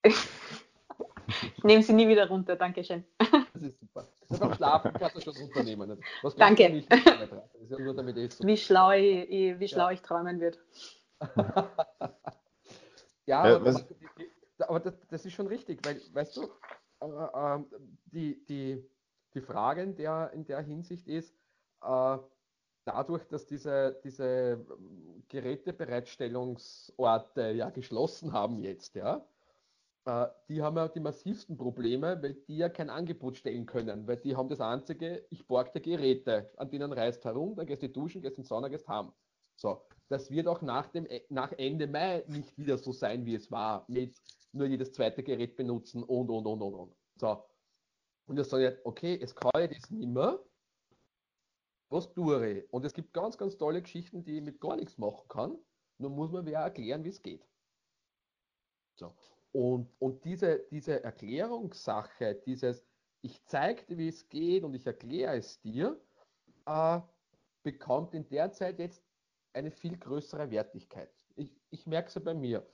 [1.62, 3.05] Nehmen Sie nie wieder runter, danke schön.
[3.18, 4.09] Das ist super.
[4.28, 6.03] Das beim Schlafen kannst du schon runternehmen.
[6.22, 6.70] Was Danke.
[6.70, 9.93] Nicht, ja nur, damit ich so wie schlau ich, wie schlau ja.
[9.93, 10.59] ich träumen wird.
[13.26, 13.80] ja, ja aber,
[14.59, 16.51] aber das, das, ist schon richtig, weil, weißt du,
[17.01, 17.64] äh, äh,
[18.07, 18.91] die, die,
[19.35, 21.35] die Frage in der, in der Hinsicht ist,
[21.83, 22.18] äh,
[22.85, 24.64] dadurch, dass diese, diese
[25.28, 29.26] Gerätebereitstellungsorte ja geschlossen haben jetzt, ja,
[30.05, 34.16] äh, die haben ja die massivsten Probleme, weil die ja kein Angebot stellen können, weil
[34.16, 37.89] die haben das einzige, ich borg dir Geräte, an denen reist herum, dann gehst du
[37.89, 39.12] duschen, gehst in die Sauna, gehst heim.
[39.57, 43.35] So, das wird auch nach, dem, e, nach Ende Mai nicht wieder so sein, wie
[43.35, 44.16] es war, mit
[44.53, 46.97] nur jedes zweite Gerät benutzen und, und, und, und, und.
[47.16, 47.45] So.
[48.26, 50.38] Und das sagt okay, es kann ich das nicht mehr,
[51.92, 52.72] was tue ich?
[52.72, 55.58] Und es gibt ganz, ganz tolle Geschichten, die ich mit gar nichts machen kann,
[55.98, 57.46] nur muss man wer erklären, wie es geht.
[58.98, 59.14] So.
[59.52, 62.84] Und, und diese, diese Erklärungssache, dieses,
[63.20, 66.00] ich zeige dir, wie es geht und ich erkläre es dir,
[66.66, 67.00] äh,
[67.62, 69.02] bekommt in der Zeit jetzt
[69.52, 71.12] eine viel größere Wertigkeit.
[71.36, 72.66] Ich, ich merke es ja bei mir.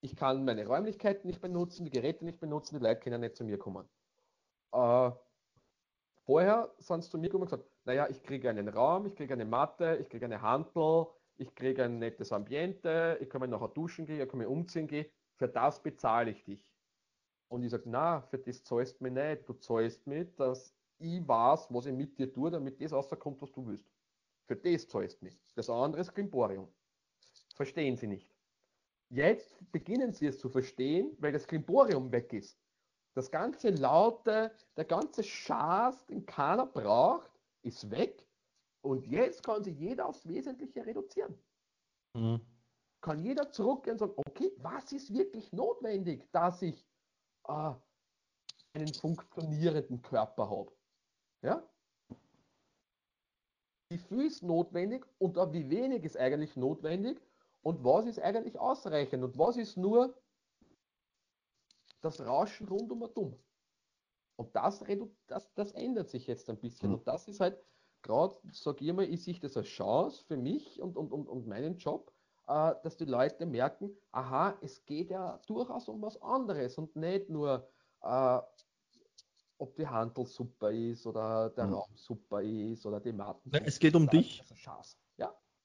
[0.00, 3.44] Ich kann meine Räumlichkeiten nicht benutzen, die Geräte nicht benutzen, die Leute können nicht zu
[3.44, 3.86] mir kommen.
[4.72, 5.10] Äh,
[6.24, 9.34] vorher sind sie zu mir gekommen und gesagt, naja, ich kriege einen Raum, ich kriege
[9.34, 11.06] eine Matte, ich kriege eine Handel,
[11.36, 14.86] ich kriege ein nettes Ambiente, ich kann mir nachher duschen gehen, ich kann mir umziehen
[14.86, 15.06] gehen
[15.40, 16.70] für das bezahle ich dich.
[17.48, 19.48] Und ich sage, na, für das zahlst du mich nicht.
[19.48, 23.50] Du zahlst mich, dass ich weiß, was ich mit dir tue, damit das rauskommt, was
[23.50, 23.90] du willst.
[24.46, 25.40] Für das zahlst du mich.
[25.54, 26.68] Das andere ist Klimborium.
[27.54, 28.30] Verstehen sie nicht.
[29.08, 32.60] Jetzt beginnen sie es zu verstehen, weil das Klimborium weg ist.
[33.20, 38.26] Das ganze Laute, der ganze Schaß, den keiner braucht, ist weg
[38.82, 41.38] und jetzt kann sich jeder aufs Wesentliche reduzieren.
[42.16, 42.40] Mhm.
[43.02, 46.82] Kann jeder zurückgehen und sagen, okay, was ist wirklich notwendig, dass ich
[47.46, 47.74] äh,
[48.72, 50.72] einen funktionierenden Körper habe?
[51.42, 51.68] Ja?
[53.90, 57.20] Wie viel ist notwendig und wie wenig ist eigentlich notwendig
[57.60, 60.16] und was ist eigentlich ausreichend und was ist nur
[62.00, 63.36] das Rauschen rund um dumm.
[64.36, 64.82] Und das,
[65.26, 66.88] das, das ändert sich jetzt ein bisschen.
[66.88, 66.94] Mhm.
[66.96, 67.58] Und das ist halt
[68.02, 71.46] gerade, sage ich mal, ich sehe das als Chance für mich und, und, und, und
[71.46, 72.12] meinen Job,
[72.46, 77.28] äh, dass die Leute merken, aha, es geht ja durchaus um was anderes und nicht
[77.28, 77.68] nur,
[78.02, 78.38] äh,
[79.58, 81.74] ob die Handel super ist oder der mhm.
[81.74, 83.50] Raum super ist oder die Matten.
[83.52, 84.42] Es geht um dich.
[84.54, 84.96] Chance.
[84.96, 85.09] Ja?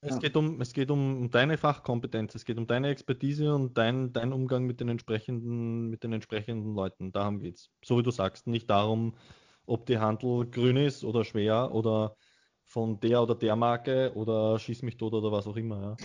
[0.06, 0.20] Es, ja.
[0.20, 4.32] geht um, es geht um deine Fachkompetenz, es geht um deine Expertise und dein, dein
[4.32, 7.12] Umgang mit den entsprechenden, mit den entsprechenden Leuten.
[7.12, 7.70] Darum geht es.
[7.84, 9.16] So wie du sagst, nicht darum,
[9.66, 12.16] ob die Handel grün ist oder schwer oder
[12.64, 15.82] von der oder der Marke oder schieß mich tot oder was auch immer.
[15.82, 15.96] Ja.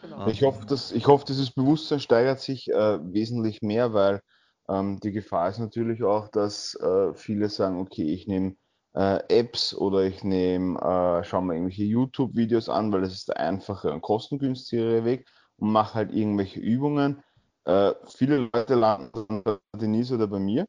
[0.00, 0.26] Genau.
[0.28, 4.20] Ich, hoffe, dass, ich hoffe, dieses Bewusstsein steigert sich äh, wesentlich mehr, weil
[4.68, 8.56] ähm, die Gefahr ist natürlich auch, dass äh, viele sagen, okay, ich nehme
[8.94, 13.38] äh, Apps oder ich nehme, äh, schaue mir irgendwelche YouTube-Videos an, weil das ist der
[13.38, 15.26] einfache und kostengünstigere Weg
[15.58, 17.22] und mache halt irgendwelche Übungen.
[17.64, 20.66] Äh, viele Leute landen bei Denise oder bei mir,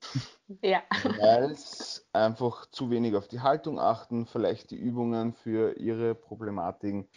[0.63, 0.81] ja.
[1.19, 7.07] weil es einfach zu wenig auf die Haltung achten, vielleicht die Übungen für ihre Problematiken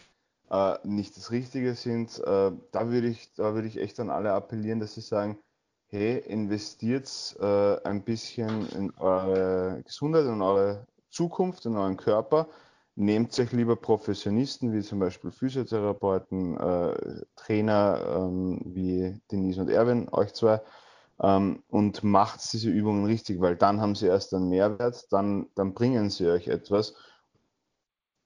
[0.51, 2.19] äh, nicht das Richtige sind.
[2.19, 5.39] Äh, da würde ich, da würde ich echt an alle appellieren, dass sie sagen,
[5.87, 7.09] hey, investiert
[7.41, 10.87] äh, ein bisschen in eure Gesundheit, in eure
[11.19, 12.49] Zukunft, in euren Körper.
[12.95, 20.09] Nehmt euch lieber Professionisten wie zum Beispiel Physiotherapeuten, äh, Trainer ähm, wie Denise und Erwin,
[20.11, 20.61] euch zwei,
[21.21, 25.75] ähm, und macht diese Übungen richtig, weil dann haben sie erst einen Mehrwert, dann, dann
[25.75, 26.95] bringen sie euch etwas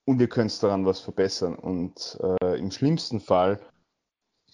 [0.04, 1.54] und ihr könnt daran was verbessern.
[1.54, 3.58] Und äh, im schlimmsten Fall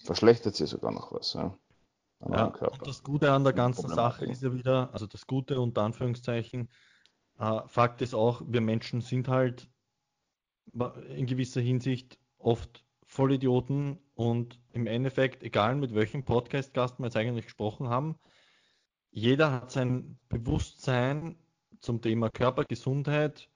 [0.05, 1.33] verschlechtert sie sogar noch was.
[1.33, 1.57] Ja,
[2.29, 5.81] ja und das Gute an der ganzen Sache ist ja wieder, also das Gute unter
[5.83, 6.69] Anführungszeichen,
[7.39, 9.69] äh, Fakt ist auch, wir Menschen sind halt
[11.15, 17.45] in gewisser Hinsicht oft Vollidioten und im Endeffekt, egal mit welchem Podcast-Gast wir jetzt eigentlich
[17.45, 18.19] gesprochen haben,
[19.09, 21.35] jeder hat sein Bewusstsein
[21.79, 23.49] zum Thema Körpergesundheit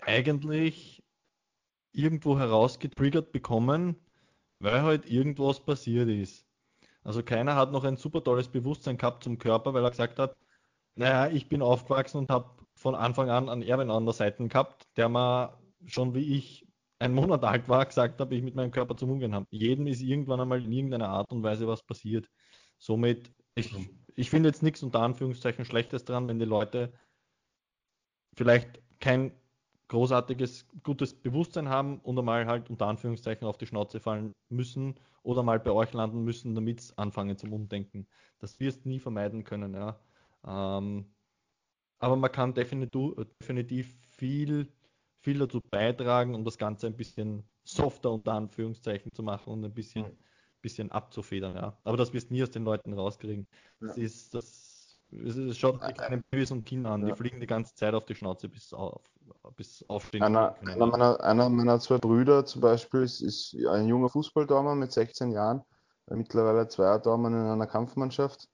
[0.00, 1.02] eigentlich
[1.92, 3.96] irgendwo herausgetriggert bekommen,
[4.60, 6.46] weil halt irgendwas passiert ist.
[7.02, 10.34] Also keiner hat noch ein super tolles Bewusstsein gehabt zum Körper, weil er gesagt hat,
[10.94, 14.86] naja, ich bin aufgewachsen und habe von Anfang an einen Erwin an der Seite gehabt,
[14.98, 16.68] der mir schon wie ich
[16.98, 19.46] ein Monat alt war, gesagt habe, ich mit meinem Körper zum Umgehen habe.
[19.48, 22.28] Jedem ist irgendwann einmal in irgendeiner Art und Weise was passiert.
[22.76, 23.74] Somit, ich,
[24.16, 26.92] ich finde jetzt nichts unter Anführungszeichen Schlechtes dran, wenn die Leute
[28.36, 29.32] vielleicht kein
[29.88, 35.42] großartiges, gutes Bewusstsein haben und einmal halt unter Anführungszeichen auf die Schnauze fallen müssen oder
[35.42, 38.06] mal bei euch landen müssen, damit es anfangen zum Umdenken.
[38.40, 39.98] Das wirst nie vermeiden können, ja.
[40.46, 41.13] Ähm,
[41.98, 44.72] aber man kann definitiv, definitiv viel,
[45.20, 49.72] viel dazu beitragen, um das Ganze ein bisschen softer unter Anführungszeichen zu machen und ein
[49.74, 50.18] bisschen, mhm.
[50.60, 51.56] bisschen abzufedern.
[51.56, 51.78] Ja.
[51.84, 53.46] Aber das wirst du nie aus den Leuten rauskriegen.
[53.80, 53.88] Ja.
[53.88, 54.74] Das ist das
[55.22, 57.08] es schaut die kleinen Babys und Kinder an, ja.
[57.08, 59.02] die fliegen die ganze Zeit auf die Schnauze bis, auf,
[59.56, 60.22] bis aufstehen.
[60.22, 64.92] Einer, einer, meiner, einer meiner zwei Brüder zum Beispiel ist, ist ein junger Fußballdaumer mit
[64.92, 65.62] 16 Jahren,
[66.10, 68.48] mittlerweile zwei Daumen in einer Kampfmannschaft.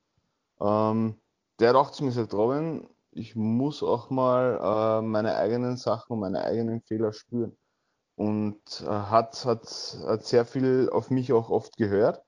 [0.60, 1.16] Ähm,
[1.58, 6.12] der hat auch zu mir gesagt, Robin, ich muss auch mal äh, meine eigenen Sachen
[6.12, 7.56] und meine eigenen Fehler spüren.
[8.16, 12.22] Und äh, hat, hat, hat sehr viel auf mich auch oft gehört.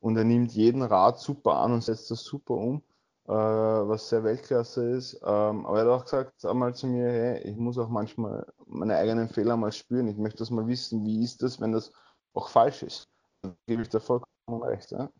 [0.00, 2.82] Und er nimmt jeden Rat super an und setzt das super um,
[3.26, 5.14] äh, was sehr Weltklasse ist.
[5.24, 8.96] Ähm, aber er hat auch gesagt einmal zu mir, hey, ich muss auch manchmal meine
[8.96, 10.08] eigenen Fehler mal spüren.
[10.08, 11.92] Ich möchte das mal wissen, wie ist das, wenn das
[12.34, 13.08] auch falsch ist.
[13.42, 14.90] Dann gebe ich da vollkommen recht.
[14.90, 15.10] Ja?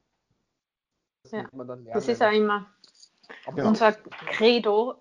[1.22, 1.46] Das, ja,
[1.94, 2.66] das ist auch immer
[3.54, 3.68] Genau.
[3.68, 4.94] Unser Credo,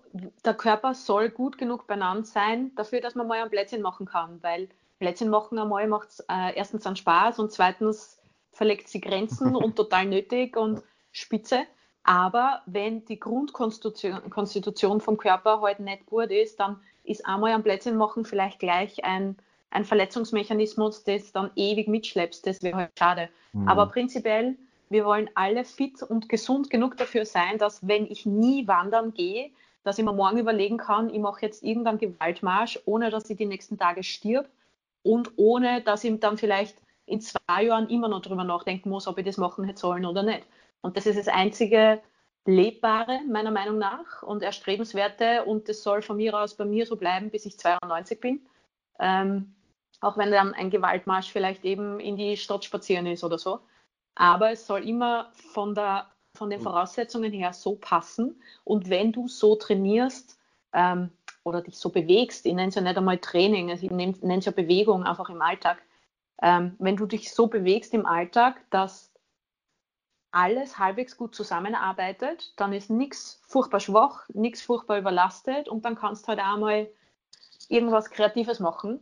[0.44, 4.42] der Körper soll gut genug benannt sein, dafür, dass man mal ein Plätzchen machen kann,
[4.42, 4.68] weil
[4.98, 8.18] Plätzchen machen einmal macht es äh, erstens an Spaß und zweitens
[8.52, 11.64] verlegt sie Grenzen und total nötig und spitze.
[12.02, 17.62] Aber wenn die Grundkonstitution Konstitution vom Körper halt nicht gut ist, dann ist einmal ein
[17.62, 19.36] Plätzchen machen vielleicht gleich ein,
[19.70, 22.46] ein Verletzungsmechanismus, das dann ewig mitschleppst.
[22.46, 23.28] Das wäre halt schade.
[23.52, 23.68] Mhm.
[23.68, 24.56] Aber prinzipiell
[24.88, 29.50] wir wollen alle fit und gesund genug dafür sein, dass wenn ich nie wandern gehe,
[29.82, 33.46] dass ich mir morgen überlegen kann, ich mache jetzt irgendeinen Gewaltmarsch, ohne dass ich die
[33.46, 34.48] nächsten Tage stirb
[35.02, 36.76] und ohne dass ich dann vielleicht
[37.06, 40.22] in zwei Jahren immer noch darüber nachdenken muss, ob ich das machen hätte sollen oder
[40.22, 40.46] nicht.
[40.80, 42.00] Und das ist das einzige
[42.46, 46.96] Lebbare, meiner Meinung nach, und erstrebenswerte, und das soll von mir aus bei mir so
[46.96, 48.40] bleiben, bis ich 92 bin.
[48.98, 49.54] Ähm,
[50.00, 53.60] auch wenn dann ein Gewaltmarsch vielleicht eben in die Stadt spazieren ist oder so.
[54.16, 58.42] Aber es soll immer von, der, von den Voraussetzungen her so passen.
[58.64, 60.38] Und wenn du so trainierst
[60.72, 61.10] ähm,
[61.44, 64.44] oder dich so bewegst, ich nenne es ja nicht einmal Training, also ich nenne es
[64.44, 65.82] ja Bewegung einfach im Alltag,
[66.42, 69.12] ähm, wenn du dich so bewegst im Alltag, dass
[70.32, 76.24] alles halbwegs gut zusammenarbeitet, dann ist nichts furchtbar schwach, nichts furchtbar überlastet und dann kannst
[76.24, 76.90] du halt auch mal
[77.68, 79.00] irgendwas Kreatives machen,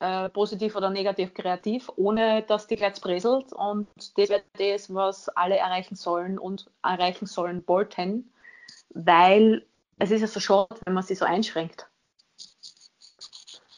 [0.00, 3.86] äh, positiv oder negativ kreativ, ohne dass die gleich bräselt und
[4.16, 8.32] das wäre das, was alle erreichen sollen und erreichen sollen wollten,
[8.90, 9.64] weil
[9.98, 11.86] es ist ja so schade, wenn man sich so einschränkt.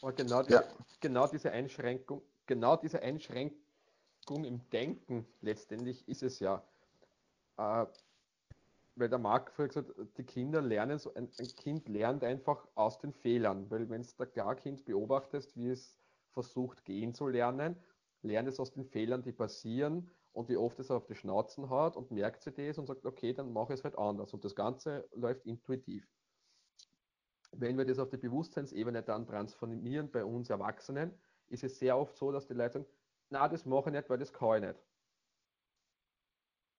[0.00, 0.62] Und genau, die, ja.
[1.00, 3.54] genau diese Einschränkung, genau diese Einschränkung
[4.30, 6.62] im Denken letztendlich ist es ja.
[7.56, 7.86] Äh,
[8.94, 12.66] weil der Marc vorher gesagt hat, die Kinder lernen, so ein, ein Kind lernt einfach
[12.74, 16.01] aus den Fehlern, weil wenn du da Kind beobachtest, wie es
[16.32, 17.76] versucht gehen zu lernen,
[18.22, 21.96] lernt es aus den Fehlern, die passieren und wie oft es auf die Schnauzen hat
[21.96, 24.32] und merkt sich das und sagt, okay, dann mache ich es halt anders.
[24.32, 26.08] Und das Ganze läuft intuitiv.
[27.52, 31.12] Wenn wir das auf die Bewusstseinsebene dann transformieren bei uns Erwachsenen,
[31.48, 32.86] ist es sehr oft so, dass die Leute sagen,
[33.28, 34.82] na, das mache ich nicht, weil das kann ich nicht.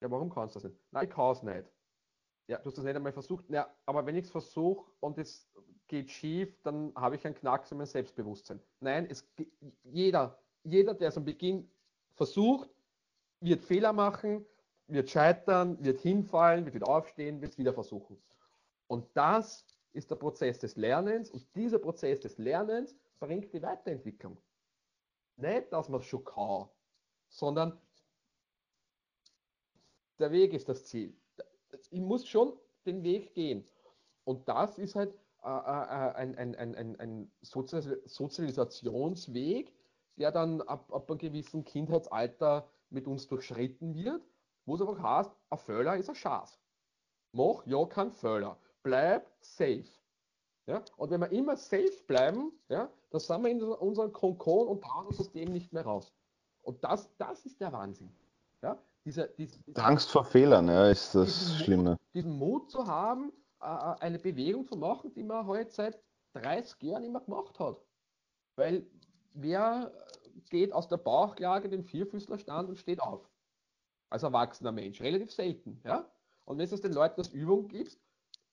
[0.01, 0.81] Ja, warum kannst du das nicht?
[0.91, 1.65] Nein, ich kann es nicht.
[2.47, 3.49] Ja, du hast das nicht einmal versucht.
[3.49, 5.49] Ja, aber wenn ich es versuche und es
[5.87, 8.61] geht schief, dann habe ich einen Knacks in mein Selbstbewusstsein.
[8.79, 9.27] Nein, es,
[9.83, 11.69] jeder, jeder, der es am Beginn
[12.13, 12.69] versucht,
[13.39, 14.45] wird Fehler machen,
[14.87, 18.21] wird scheitern, wird hinfallen, wird wieder aufstehen, wird es wieder versuchen.
[18.87, 24.37] Und das ist der Prozess des Lernens und dieser Prozess des Lernens bringt die Weiterentwicklung.
[25.37, 26.69] Nicht, dass man es schon kann,
[27.29, 27.79] sondern
[30.19, 31.15] der Weg ist das Ziel.
[31.91, 32.53] Ich muss schon
[32.85, 33.65] den Weg gehen.
[34.23, 35.13] Und das ist halt
[35.43, 39.73] äh, äh, ein, ein, ein, ein, Sozialisationsweg,
[40.17, 44.21] der dann ab, ab einem gewissen Kindheitsalter mit uns durchschritten wird,
[44.65, 46.59] wo es einfach heißt, ein Fehler ist ein Schatz.
[47.33, 48.57] Mach ja kein Fehler.
[48.83, 49.89] Bleib safe.
[50.67, 50.83] Ja?
[50.97, 55.07] Und wenn wir immer safe bleiben, ja, dann sind wir in unserem Konkon und trauen
[55.07, 56.13] uns aus dem nicht mehr raus.
[56.61, 58.15] Und das, das ist der Wahnsinn.
[59.05, 59.11] Ja?
[59.11, 61.89] Diese, diese, diese Angst vor Fehlern ja, ist das diesen Schlimme.
[61.91, 65.99] Mut, diesen Mut zu haben, eine Bewegung zu machen, die man heute seit
[66.33, 67.77] 30 Jahren mehr gemacht hat.
[68.55, 68.85] Weil
[69.33, 69.91] wer
[70.49, 73.29] geht aus der Bauchlage den Vierfüßlerstand und steht auf?
[74.09, 75.01] Als erwachsener Mensch.
[75.01, 75.81] Relativ selten.
[75.85, 76.09] Ja?
[76.45, 77.99] Und wenn du den Leuten das Übung gibst,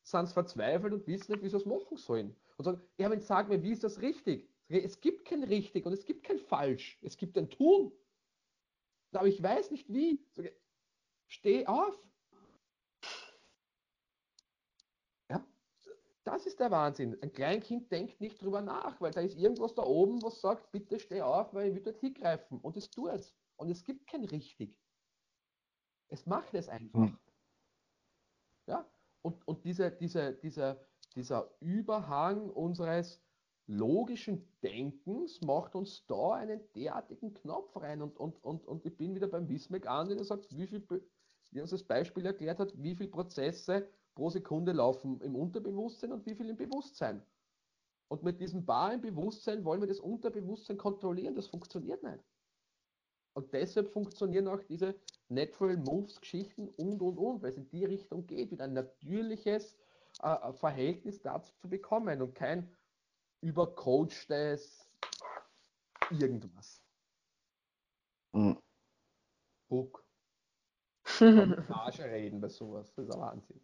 [0.03, 2.37] sind sie verzweifelt und wissen nicht, wie sie es machen sollen.
[2.57, 4.49] Und sagen, ja, wenn sag mir, wie ist das richtig?
[4.69, 6.99] Es gibt kein richtig und es gibt kein falsch.
[7.03, 7.93] Es gibt ein Tun.
[9.13, 10.25] Aber ich weiß nicht wie.
[10.33, 10.53] Sag,
[11.27, 11.99] steh auf.
[15.29, 15.47] Ja,
[16.25, 17.21] das ist der Wahnsinn.
[17.23, 20.99] Ein Kleinkind denkt nicht drüber nach, weil da ist irgendwas da oben, was sagt, bitte
[20.99, 22.61] steh auf, weil ich will dort hingreifen.
[22.61, 23.35] Und es tut es.
[23.57, 24.79] Und es gibt kein richtig.
[26.09, 27.01] Es macht es einfach.
[27.01, 27.19] Hm.
[28.67, 28.89] Ja,
[29.23, 30.85] und, und diese, diese, dieser,
[31.15, 33.23] dieser Überhang unseres
[33.71, 38.03] logischen Denkens macht uns da einen derartigen Knopf rein.
[38.03, 40.85] Und, und, und, und ich bin wieder beim Wismec an, der sagt, wie viel,
[41.53, 46.27] wie uns das Beispiel erklärt hat, wie viele Prozesse pro Sekunde laufen im Unterbewusstsein und
[46.27, 47.23] wie viel im Bewusstsein.
[48.09, 51.37] Und mit diesem Bar im Bewusstsein wollen wir das Unterbewusstsein kontrollieren.
[51.37, 52.25] Das funktioniert nicht.
[53.35, 54.97] Und deshalb funktionieren auch diese
[55.29, 59.79] Natural Moves Geschichten und und und, weil es in die Richtung geht, wieder ein natürliches
[60.23, 62.69] äh, Verhältnis dazu zu bekommen und kein
[63.41, 64.87] übercoachtes
[66.11, 66.83] irgendwas.
[68.33, 68.59] Mhm.
[69.71, 70.05] Hook.
[71.21, 73.61] Marge reden bei sowas, das ist ein Wahnsinn.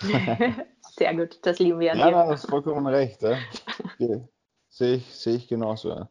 [0.96, 2.12] Sehr gut, das lieben wir an ja, dir.
[2.12, 3.22] Ja, du hast vollkommen recht.
[3.22, 3.38] Ja.
[4.68, 5.90] Sehe ich, seh ich genauso.
[5.90, 6.10] Ja.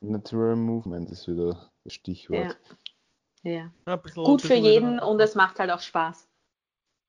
[0.00, 2.58] Natural Movement ist wieder das Stichwort.
[3.44, 3.70] Ja.
[3.86, 3.96] ja.
[4.14, 6.28] Gut für jeden und es macht halt auch Spaß.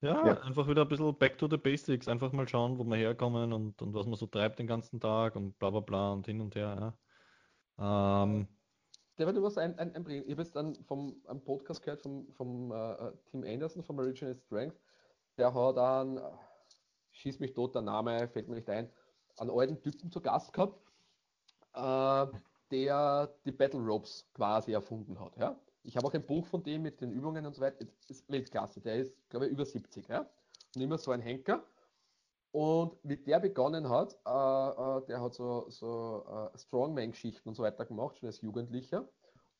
[0.03, 2.09] Ja, ja, einfach wieder ein bisschen back to the basics.
[2.09, 5.37] Einfach mal schauen, wo wir herkommen und, und was man so treibt den ganzen Tag
[5.37, 6.97] und bla bla bla und hin und her.
[7.77, 8.23] Ja.
[8.23, 8.47] Ähm,
[9.13, 12.27] Stefan, du was ein, ein, ein Ich habe jetzt dann vom einem Podcast gehört vom,
[12.33, 14.77] vom uh, Tim Anderson vom Original Strength.
[15.37, 16.19] Der hat dann,
[17.11, 18.91] schieß mich tot, der Name fällt mir nicht ein,
[19.37, 20.77] einen alten Typen zu Gast gehabt.
[21.75, 22.27] Uh,
[22.71, 25.37] der die Battle Ropes quasi erfunden hat.
[25.37, 25.55] Ja?
[25.83, 27.85] Ich habe auch ein Buch von dem mit den Übungen und so weiter.
[28.07, 28.81] Das ist Weltklasse.
[28.81, 30.07] Der ist, glaube ich, über 70.
[30.07, 30.29] Ja?
[30.75, 31.63] Und immer so ein Henker.
[32.51, 37.63] Und wie der begonnen hat, äh, äh, der hat so, so äh, Strongman-Geschichten und so
[37.63, 39.09] weiter gemacht, schon als Jugendlicher.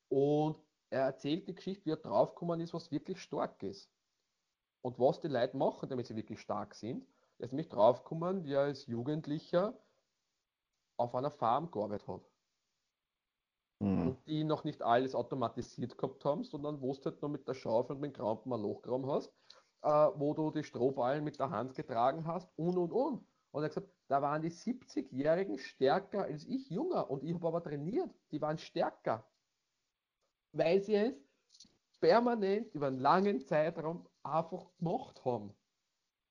[0.10, 0.58] Und
[0.92, 3.92] er erzählt die Geschichte, wie er draufgekommen ist, was wirklich stark ist.
[4.82, 7.06] Und was die Leute machen, damit sie wirklich stark sind.
[7.40, 9.76] Er ist nämlich draufgekommen, wie er als Jugendlicher
[10.98, 12.33] auf einer Farm gearbeitet hat.
[13.84, 14.08] Mhm.
[14.08, 17.54] Und die noch nicht alles automatisiert gehabt haben, sondern wo du halt nur mit der
[17.54, 19.32] Schaufel und mit dem Krampen ein Loch gegraben hast,
[19.82, 23.28] äh, wo du die Strohballen mit der Hand getragen hast und und und.
[23.52, 27.10] Und er hat gesagt, da waren die 70-Jährigen stärker als ich, jünger.
[27.10, 28.10] Und ich habe aber trainiert.
[28.32, 29.28] Die waren stärker.
[30.54, 31.14] Weil sie es
[32.00, 35.54] permanent über einen langen Zeitraum einfach gemacht haben.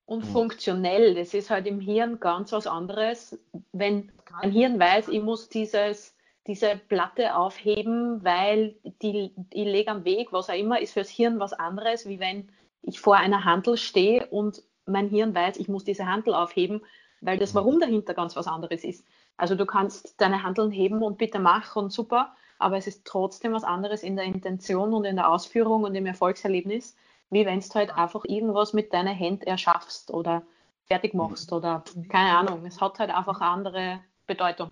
[0.07, 0.32] Und mhm.
[0.32, 3.38] funktionell, das ist halt im Hirn ganz was anderes.
[3.72, 6.16] Wenn ein Hirn weiß, ich muss dieses,
[6.47, 11.38] diese Platte aufheben, weil die, ich lege am Weg, was auch immer, ist fürs Hirn
[11.38, 12.49] was anderes, wie wenn
[12.82, 16.82] ich vor einer Handel stehe und mein Hirn weiß, ich muss diese Handel aufheben,
[17.20, 19.07] weil das Warum dahinter ganz was anderes ist.
[19.36, 23.53] Also du kannst deine Handeln heben und bitte mach und super, aber es ist trotzdem
[23.53, 26.97] was anderes in der Intention und in der Ausführung und im Erfolgserlebnis,
[27.30, 30.43] wie wenn du halt einfach irgendwas mit deiner Hand erschaffst oder
[30.84, 32.66] fertig machst oder keine Ahnung.
[32.66, 34.70] Es hat halt einfach eine andere Bedeutung.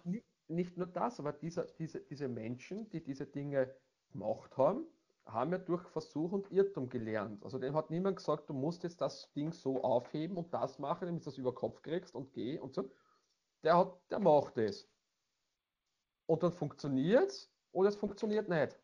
[0.51, 3.75] Nicht nur das, aber diese, diese, diese Menschen, die diese Dinge
[4.11, 4.87] gemacht haben,
[5.25, 7.45] haben ja durch Versuch und Irrtum gelernt.
[7.45, 11.07] Also dem hat niemand gesagt, du musst jetzt das Ding so aufheben und das machen,
[11.07, 12.91] damit du das über Kopf kriegst und geh und so.
[13.63, 14.91] Der hat, der macht es.
[16.27, 18.77] Und dann funktioniert es oder es funktioniert nicht.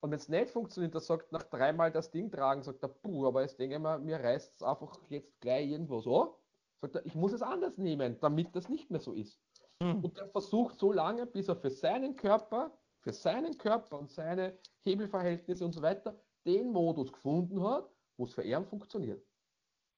[0.00, 3.26] Und wenn es nicht funktioniert, dann sagt nach dreimal das Ding tragen, sagt er, puh,
[3.26, 6.38] aber jetzt denke ich mal, mir reißt es einfach jetzt gleich irgendwo so.
[6.80, 9.45] Sagt er, ich muss es anders nehmen, damit das nicht mehr so ist.
[9.82, 10.04] Hm.
[10.04, 12.72] Und er versucht so lange, bis er für seinen Körper
[13.06, 18.34] für seinen Körper und seine Hebelverhältnisse und so weiter den Modus gefunden hat, wo es
[18.34, 19.24] für ihn funktioniert.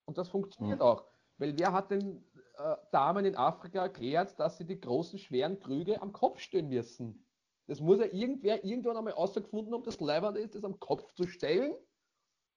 [0.05, 0.85] Und das funktioniert mhm.
[0.85, 1.07] auch.
[1.39, 2.23] Weil wer hat den
[2.59, 7.27] äh, Damen in Afrika erklärt, dass sie die großen, schweren Krüge am Kopf stellen müssen?
[7.67, 11.27] Das muss ja irgendwer irgendwann einmal ausgefunden haben, das Leibende ist, das am Kopf zu
[11.27, 11.75] stellen,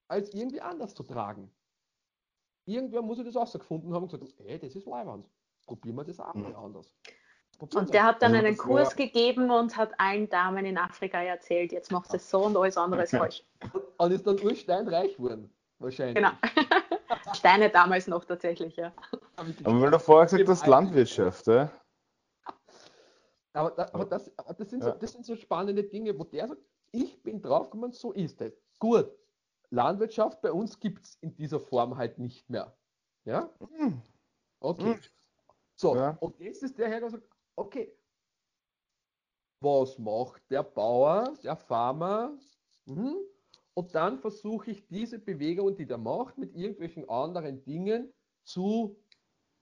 [0.09, 1.49] als irgendwie anders zu tragen.
[2.65, 5.29] Irgendwer muss ja das ausgefunden haben und gesagt, ey, das ist Leibwand.
[5.71, 6.93] Probieren wir das auch mal anders.
[7.57, 8.95] Und der hat dann also einen Kurs war...
[8.95, 13.03] gegeben und hat allen Damen in Afrika erzählt, jetzt macht es so und alles andere
[13.03, 13.45] ist falsch.
[13.97, 15.49] Und ist dann ursteinreich geworden,
[15.79, 16.15] wahrscheinlich.
[16.15, 16.31] Genau.
[17.33, 18.91] Steine damals noch tatsächlich, ja.
[19.63, 21.71] Aber weil du vorher gesagt hast, Landwirtschaft, ja?
[23.53, 26.61] Aber, da, aber, das, das, sind so, das sind so spannende Dinge, wo der sagt,
[26.91, 28.51] ich bin draufgekommen, so ist es.
[28.77, 29.09] Gut,
[29.69, 32.75] Landwirtschaft bei uns gibt es in dieser Form halt nicht mehr.
[33.23, 33.49] Ja?
[33.77, 34.01] Hm.
[34.59, 34.99] Okay.
[35.81, 35.89] Hm.
[35.89, 36.17] So, ja.
[36.19, 37.95] und jetzt ist der Herr, sagt, okay,
[39.61, 42.37] was macht der Bauer, der Farmer?
[42.85, 43.15] Mhm.
[43.73, 48.13] Und dann versuche ich diese Bewegungen, die der macht, mit irgendwelchen anderen Dingen
[48.43, 48.99] zu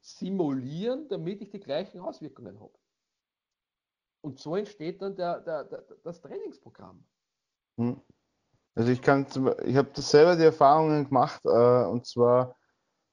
[0.02, 2.74] simulieren, damit ich die gleichen Auswirkungen habe.
[4.22, 7.04] Und so entsteht dann der, der, der, das Trainingsprogramm.
[7.78, 8.02] Mhm.
[8.76, 9.26] Also ich kann,
[9.66, 12.56] ich habe das selber die Erfahrungen gemacht, äh, und zwar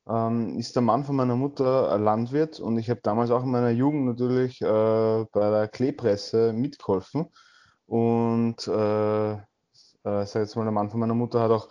[0.09, 3.51] ähm, ist der Mann von meiner Mutter ein Landwirt und ich habe damals auch in
[3.51, 7.27] meiner Jugend natürlich äh, bei der Kleepresse mitgeholfen.
[7.87, 9.37] Und äh, äh,
[10.03, 11.69] sag jetzt mal, der Mann von meiner Mutter hat auch,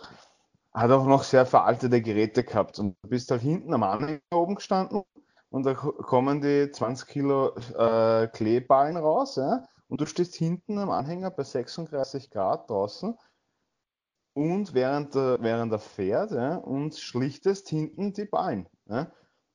[0.72, 2.78] hat auch noch sehr veraltete Geräte gehabt.
[2.78, 5.02] Und du bist halt hinten am Anhänger oben gestanden
[5.50, 9.36] und da kommen die 20 Kilo äh, Kleeballen raus.
[9.36, 9.64] Ja?
[9.88, 13.16] Und du stehst hinten am Anhänger bei 36 Grad draußen
[14.36, 18.68] und während er, während er fährt ja, und schlichtest hinten die Ballen.
[18.86, 19.10] Ja.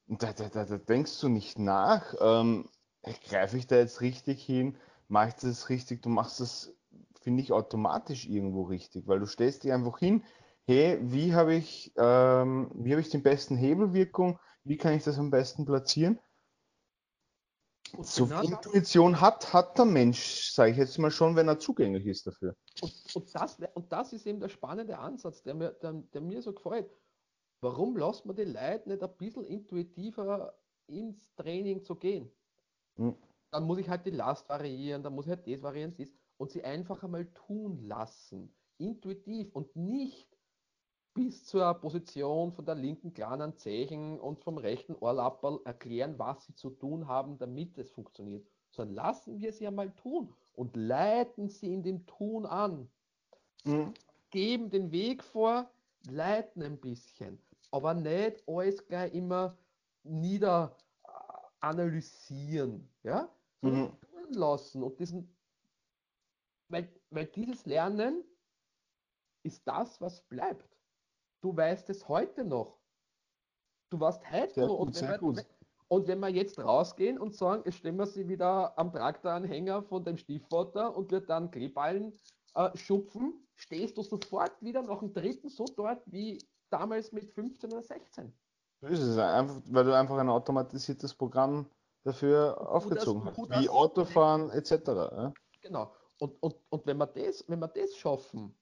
[0.07, 2.67] Und da, da, da, da, denkst du nicht nach, ähm,
[3.29, 4.75] greife ich da jetzt richtig hin,
[5.07, 6.73] mache ich das richtig, du machst das,
[7.21, 10.23] finde ich, automatisch irgendwo richtig, weil du stellst dich einfach hin,
[10.65, 15.29] hey, wie habe ich, ähm, habe ich den besten Hebelwirkung, wie kann ich das am
[15.29, 16.17] besten platzieren?
[17.93, 21.47] Und so genau viel Intuition hat, hat der Mensch, sage ich jetzt mal schon, wenn
[21.47, 22.55] er zugänglich ist dafür.
[22.81, 26.41] Und, und, das, und das ist eben der spannende Ansatz, der mir, der, der mir
[26.41, 26.89] so gefällt.
[27.61, 30.53] Warum lässt man die Leute nicht ein bisschen intuitiver
[30.87, 32.31] ins Training zu gehen?
[32.95, 33.15] Hm.
[33.51, 36.51] Dann muss ich halt die Last variieren, dann muss ich halt das variieren, das, und
[36.51, 38.55] sie einfach einmal tun lassen.
[38.77, 40.35] Intuitiv und nicht
[41.13, 46.55] bis zur Position von der linken kleinen Zeichen und vom rechten Ohrlapperl erklären, was sie
[46.55, 48.47] zu tun haben, damit es funktioniert.
[48.71, 52.89] Sondern lassen wir sie einmal tun und leiten sie in dem Tun an.
[53.65, 53.93] Mhm.
[54.29, 55.69] Geben den Weg vor,
[56.09, 57.39] leiten ein bisschen,
[57.71, 59.57] aber nicht alles gleich immer
[60.03, 60.77] nieder
[61.59, 63.29] analysieren, ja,
[63.61, 63.91] sondern
[64.29, 64.33] mhm.
[64.33, 65.35] lassen und diesen,
[66.69, 68.23] weil, weil dieses Lernen
[69.43, 70.80] ist das, was bleibt.
[71.41, 72.77] Du weißt es heute noch.
[73.89, 74.75] Du warst heute noch.
[74.75, 75.45] Und, wenn
[75.87, 80.05] und wenn wir jetzt rausgehen und sagen, jetzt stellen wir sie wieder am Traktoranhänger von
[80.05, 82.13] dem Stiefvater und wird dann Kleballen
[82.55, 86.39] äh, schupfen, stehst du sofort wieder nach dem dritten so dort wie
[86.69, 88.33] damals mit 15 oder 16.
[88.79, 91.69] So ist es einfach, weil du einfach ein automatisiertes Programm
[92.03, 94.71] dafür aufgezogen das, hat, wie Autofahren etc.
[94.87, 95.33] Ja?
[95.61, 95.93] Genau.
[96.19, 98.55] Und, und, und wenn, wir das, wenn wir das schaffen,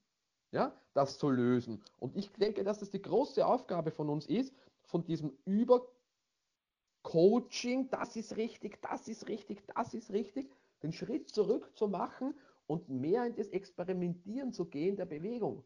[0.51, 4.53] ja, das zu lösen, und ich denke, dass das die große Aufgabe von uns ist,
[4.83, 11.71] von diesem Übercoaching, das ist richtig, das ist richtig, das ist richtig, den Schritt zurück
[11.75, 12.33] zu machen
[12.67, 15.63] und mehr in das Experimentieren zu gehen der Bewegung.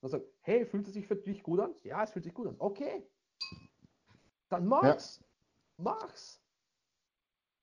[0.00, 1.74] Und sagen, hey, fühlt es sich für dich gut an?
[1.82, 2.56] Ja, es fühlt sich gut an.
[2.58, 3.06] Okay.
[4.48, 5.20] Dann mach's.
[5.20, 5.26] Ja.
[5.78, 6.40] Mach's.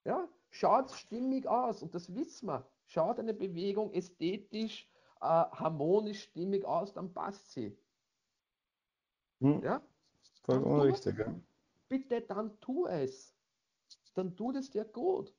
[0.06, 2.68] Ja, schaut stimmig aus und das wissen wir.
[2.86, 4.90] Schaut eine Bewegung ästhetisch,
[5.24, 7.78] äh, harmonisch stimmig aus, dann passt sie.
[9.40, 9.64] Hm.
[9.64, 9.82] Ja?
[10.44, 11.34] Vollkommen richtig, ja.
[11.88, 13.36] Bitte, dann tu es.
[14.16, 15.34] Dann tut es dir gut.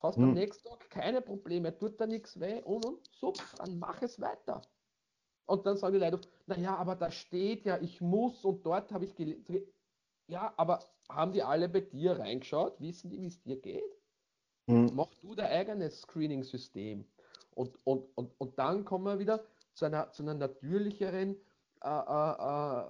[0.00, 0.24] Hast hm.
[0.24, 4.20] am nächsten Tag keine Probleme, tut da nichts weh und, und super, dann mach es
[4.20, 4.62] weiter.
[5.46, 9.04] Und dann sagen die Leute, naja, aber da steht ja, ich muss und dort habe
[9.04, 9.66] ich gelesen.
[10.28, 12.80] Ja, aber haben die alle bei dir reingeschaut?
[12.80, 13.82] Wissen die, wie es dir geht?
[14.66, 14.92] Mhm.
[14.94, 17.04] Mach du dein eigenes Screening-System.
[17.54, 19.44] Und, und, und, und dann kommen wir wieder
[19.74, 21.36] zu einer, zu einer natürlicheren
[21.82, 22.84] äh, äh, äh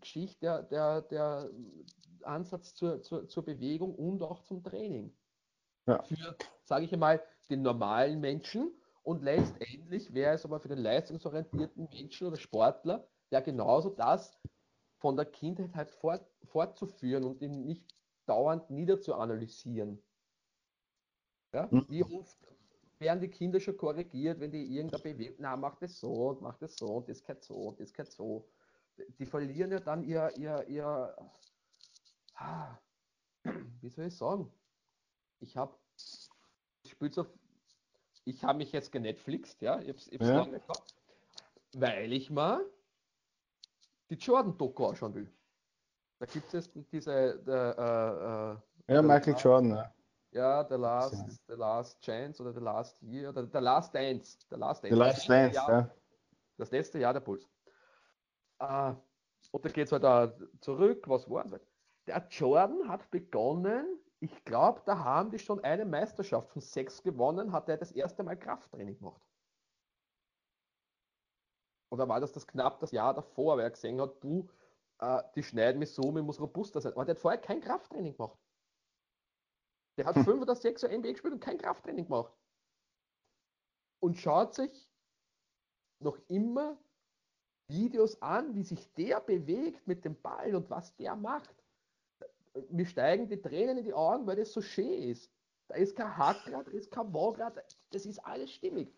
[0.00, 1.50] Geschichte, der, der, der
[2.22, 5.14] Ansatz zur, zur, zur Bewegung und auch zum Training.
[5.86, 6.02] Ja.
[6.02, 11.88] Für, sage ich einmal, den normalen Menschen und letztendlich wäre es aber für den leistungsorientierten
[11.92, 14.38] Menschen oder Sportler, der genauso das
[14.98, 17.84] von der Kindheit halt fort, fortzuführen und ihn nicht
[18.26, 20.02] dauernd niederzuanalysieren.
[21.52, 21.68] Ja?
[21.70, 21.86] Mhm.
[21.88, 22.38] Wie oft
[23.00, 26.56] werden die Kinder schon korrigiert, wenn die irgendeine Bewegung, na, mach das so und mach
[26.58, 28.48] das so und das geht so und das geht so.
[29.18, 31.16] Die verlieren ja dann ihr, ihr, ihr,
[32.34, 32.76] ah,
[33.80, 34.52] wie soll ich sagen?
[35.40, 35.74] Ich habe,
[36.82, 36.96] ich
[38.26, 40.36] ich habe mich jetzt genetflixt, ja, ich habe es ja.
[40.36, 40.94] lange gehabt,
[41.72, 42.62] weil ich mal
[44.10, 45.32] die Jordan-Doku anschauen will.
[46.18, 49.94] Da gibt es diese, der, äh, äh, ja, Michael Jordan, ja.
[50.32, 54.38] Ja, The Last, the last Chance oder The Last Year oder The Last Dance.
[54.48, 55.90] The Last Dance, the last Dance Jahr, ja.
[56.56, 57.48] Das letzte Jahr der Puls.
[58.62, 58.94] Uh,
[59.50, 61.60] und da geht es halt da zurück, was war das?
[62.06, 67.52] Der Jordan hat begonnen, ich glaube, da haben die schon eine Meisterschaft von sechs gewonnen,
[67.52, 69.22] hat er das erste Mal Krafttraining gemacht.
[71.90, 74.48] Oder war das das knapp das Jahr davor, weil er gesehen hat, du,
[75.02, 76.92] uh, die schneiden mich so, mir muss robuster sein.
[76.92, 78.38] Aber der hat vorher kein Krafttraining gemacht.
[80.00, 82.32] Der hat fünf oder sechs Jahre NBA gespielt und kein Krafttraining gemacht.
[83.98, 84.90] Und schaut sich
[85.98, 86.78] noch immer
[87.68, 91.54] Videos an, wie sich der bewegt mit dem Ball und was der macht.
[92.70, 95.30] Mir steigen die Tränen in die Augen, weil das so schön ist.
[95.68, 98.90] Da ist kein Hackgrad, da ist kein Wagrad, das ist alles stimmig.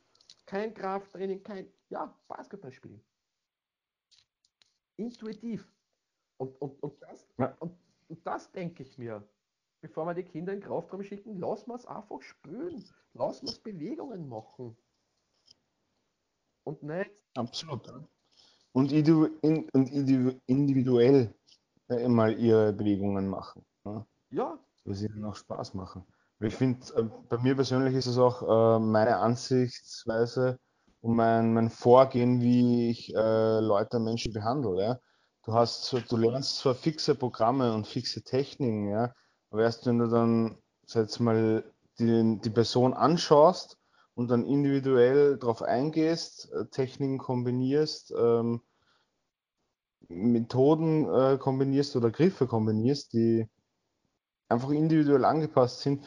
[0.47, 3.05] Kein Krafttraining, kein, ja, Basketball spielen.
[4.95, 5.69] Intuitiv.
[6.37, 7.57] Und, und, und, das, ja.
[7.59, 7.77] und,
[8.07, 9.29] und das denke ich mir
[9.83, 12.83] bevor wir die Kinder in den Kraftraum schicken, lassen wir es einfach spüren.
[13.13, 14.77] Lassen wir es Bewegungen machen.
[16.65, 17.11] Und nicht.
[17.35, 17.93] Absolut.
[18.73, 21.35] Und, individuell
[22.09, 23.67] mal ihre Bewegungen machen.
[23.85, 24.07] Ne?
[24.31, 24.59] Ja.
[24.85, 26.07] Weil sie dann auch Spaß machen.
[26.41, 30.59] Ich finde, äh, bei mir persönlich ist es auch äh, meine Ansichtsweise
[31.01, 34.83] und mein, mein Vorgehen, wie ich äh, Leute, Menschen behandle.
[34.83, 35.01] Ja?
[35.45, 39.13] Du hast, du lernst zwar fixe Programme und fixe Techniken, ja,
[39.53, 40.57] aber erst wenn du dann,
[40.89, 41.65] jetzt mal,
[41.99, 43.79] die, die Person anschaust
[44.15, 48.63] und dann individuell darauf eingehst, äh, Techniken kombinierst, ähm,
[50.09, 53.47] Methoden äh, kombinierst oder Griffe kombinierst, die
[54.49, 56.05] einfach individuell angepasst sind,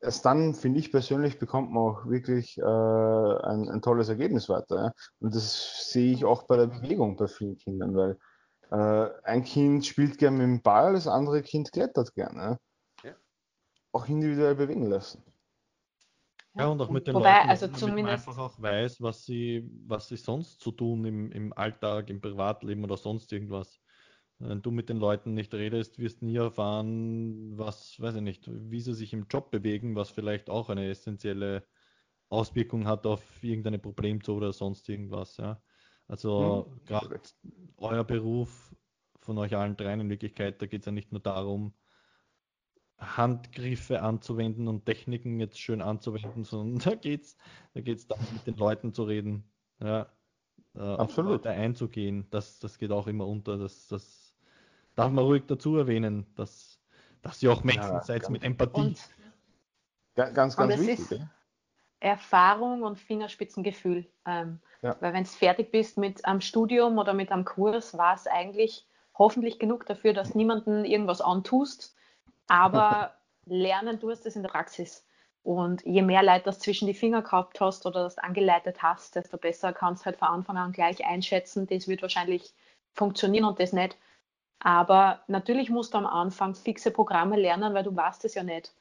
[0.00, 4.76] erst dann, finde ich persönlich, bekommt man auch wirklich äh, ein, ein, tolles Ergebnis weiter.
[4.76, 4.92] Ja?
[5.20, 8.18] Und das sehe ich auch bei der Bewegung bei vielen Kindern, weil
[8.70, 12.58] äh, ein Kind spielt gerne mit dem Ball, das andere Kind klettert gerne.
[13.96, 15.22] Auch individuell bewegen lassen.
[16.54, 19.70] Ja, und auch mit den Wobei, Leuten, also damit man einfach auch weiß, was sie,
[19.86, 23.80] was sie sonst zu tun im, im Alltag, im Privatleben oder sonst irgendwas.
[24.38, 28.50] Wenn du mit den Leuten nicht redest, wirst du nie erfahren, was, weiß ich nicht,
[28.70, 31.62] wie sie sich im Job bewegen, was vielleicht auch eine essentielle
[32.28, 35.38] Auswirkung hat auf irgendeine Problemzone oder sonst irgendwas.
[35.38, 35.62] Ja.
[36.06, 37.20] Also hm, gerade
[37.78, 38.74] euer Beruf
[39.20, 41.72] von euch allen dreien in Wirklichkeit, da geht es ja nicht nur darum,
[42.98, 47.36] Handgriffe anzuwenden und Techniken jetzt schön anzuwenden, sondern da geht's,
[47.74, 49.44] da geht's darum, mit den Leuten zu reden,
[49.80, 50.06] ja,
[50.74, 51.46] äh, Absolut.
[51.46, 52.26] einzugehen.
[52.30, 53.58] Das, das geht auch immer unter.
[53.58, 54.34] Das, das
[54.94, 56.80] darf man ruhig dazu erwähnen, dass,
[57.22, 58.80] dass ihr auch Menschen ja, seid mit Empathie.
[58.80, 58.98] Und,
[60.14, 61.20] ganz, ganz und wichtig.
[62.00, 64.06] Erfahrung und Fingerspitzengefühl.
[64.26, 64.96] Ähm, ja.
[65.00, 68.86] Weil wenn du fertig bist mit einem Studium oder mit einem Kurs, war es eigentlich
[69.14, 71.96] hoffentlich genug dafür, dass niemanden irgendwas antust,
[72.46, 73.14] aber
[73.46, 75.06] lernen tust es in der Praxis.
[75.42, 79.36] Und je mehr Leute das zwischen die Finger gehabt hast oder das angeleitet hast, desto
[79.36, 82.52] besser kannst du halt von Anfang an gleich einschätzen, das wird wahrscheinlich
[82.92, 83.96] funktionieren und das nicht.
[84.58, 88.72] Aber natürlich musst du am Anfang fixe Programme lernen, weil du weißt es ja nicht.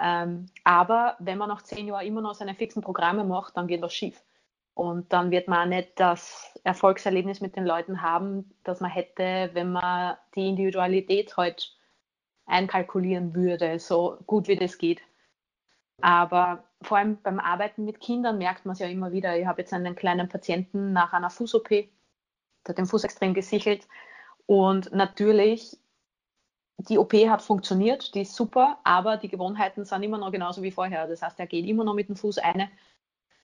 [0.00, 3.82] Ähm, aber wenn man nach zehn Jahren immer noch seine fixen Programme macht, dann geht
[3.82, 4.22] was schief.
[4.74, 9.50] Und dann wird man auch nicht das Erfolgserlebnis mit den Leuten haben, das man hätte,
[9.52, 11.77] wenn man die Individualität halt
[12.48, 15.00] einkalkulieren würde, so gut wie das geht.
[16.00, 19.36] Aber vor allem beim Arbeiten mit Kindern merkt man es ja immer wieder.
[19.38, 21.88] Ich habe jetzt einen kleinen Patienten nach einer Fuß-OP, der
[22.68, 23.86] hat den Fuß extrem gesichelt.
[24.46, 25.76] Und natürlich
[26.78, 30.70] die OP hat funktioniert, die ist super, aber die Gewohnheiten sind immer noch genauso wie
[30.70, 31.08] vorher.
[31.08, 32.70] Das heißt, er geht immer noch mit dem Fuß eine.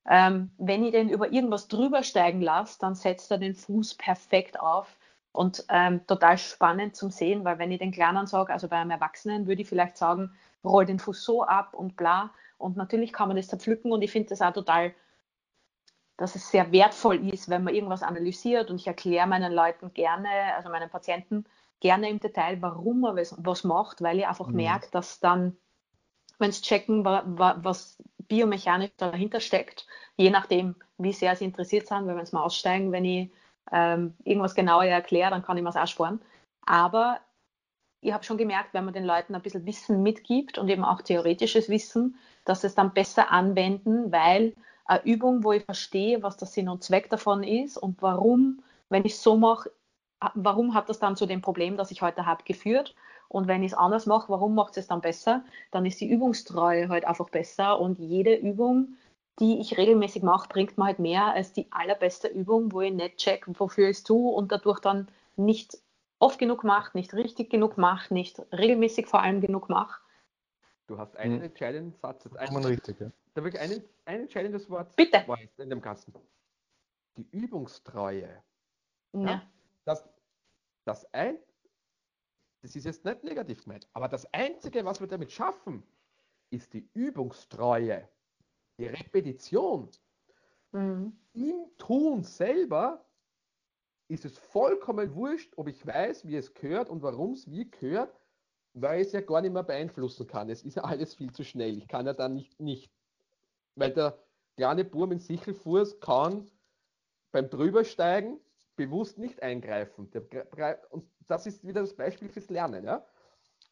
[0.09, 4.61] Ähm, wenn ich den über irgendwas drüber steigen lasse, dann setzt er den Fuß perfekt
[4.61, 4.97] auf
[5.35, 8.93] und ähm, total spannend zum Sehen, weil wenn ich den Kleinen sage, also bei einem
[8.93, 10.31] Erwachsenen, würde ich vielleicht sagen,
[10.63, 12.31] roll den Fuß so ab und bla.
[12.57, 14.95] Und natürlich kann man das zerpflücken und ich finde das auch total,
[16.17, 20.29] dass es sehr wertvoll ist, wenn man irgendwas analysiert und ich erkläre meinen Leuten gerne,
[20.57, 21.45] also meinen Patienten,
[21.81, 24.55] gerne im Detail, warum er was, was macht, weil ich einfach mhm.
[24.55, 25.57] merke, dass dann,
[26.39, 31.89] wenn sie checken, wa, wa, was biomechanisch dahinter steckt, je nachdem, wie sehr sie interessiert
[31.89, 33.33] sind, weil wenn sie mal aussteigen, wenn ich
[33.75, 36.21] ähm, irgendwas genauer erkläre, dann kann ich mir es auch sparen.
[36.65, 37.19] Aber
[38.01, 41.03] ich habe schon gemerkt, wenn man den Leuten ein bisschen Wissen mitgibt und eben auch
[41.03, 46.37] theoretisches Wissen, dass sie es dann besser anwenden, weil eine Übung, wo ich verstehe, was
[46.37, 49.71] der Sinn und Zweck davon ist und warum, wenn ich es so mache,
[50.35, 52.95] warum hat das dann zu dem Problem, das ich heute habe, geführt?
[53.29, 55.43] Und wenn ich es anders mache, warum macht es dann besser?
[55.73, 58.97] Dann ist die Übungstreue halt einfach besser und jede Übung,
[59.41, 63.17] die ich regelmäßig mache, bringt mir halt mehr als die allerbeste Übung, wo ich nicht
[63.17, 65.79] check, wofür ich es tue und dadurch dann nicht
[66.19, 70.01] oft genug mache, nicht richtig genug mache, nicht regelmäßig vor allem genug mache.
[70.87, 71.45] Du hast einen hm.
[71.45, 72.27] entscheidenden Satz.
[72.37, 73.11] Ein, richtig, ja.
[73.35, 75.25] Da wirklich ein, ein entscheidendes Wort Bitte.
[75.57, 76.15] in dem Kasten.
[77.17, 78.43] Die Übungstreue.
[79.13, 79.21] Ja.
[79.21, 79.43] ja
[79.85, 80.05] das,
[80.85, 81.39] das, ein,
[82.63, 85.83] das ist jetzt nicht negativ gemeint, aber das Einzige, was wir damit schaffen,
[86.51, 88.09] ist die Übungstreue,
[88.79, 89.89] die Repetition.
[90.73, 91.17] Mhm.
[91.33, 93.05] Im Tun selber
[94.09, 98.15] ist es vollkommen wurscht, ob ich weiß, wie es gehört und warum es wie gehört,
[98.75, 100.51] weil ich es ja gar nicht mehr beeinflussen kann.
[100.51, 101.79] Es ist ja alles viel zu schnell.
[101.79, 102.93] Ich kann ja dann nicht, nicht
[103.77, 104.19] weil der
[104.57, 106.51] kleine Bur mit Sichelfuß kann
[107.33, 108.41] beim Drübersteigen
[108.77, 110.11] bewusst nicht eingreifen.
[110.91, 112.85] Und das ist wieder das Beispiel fürs Lernen.
[112.85, 113.07] Ja?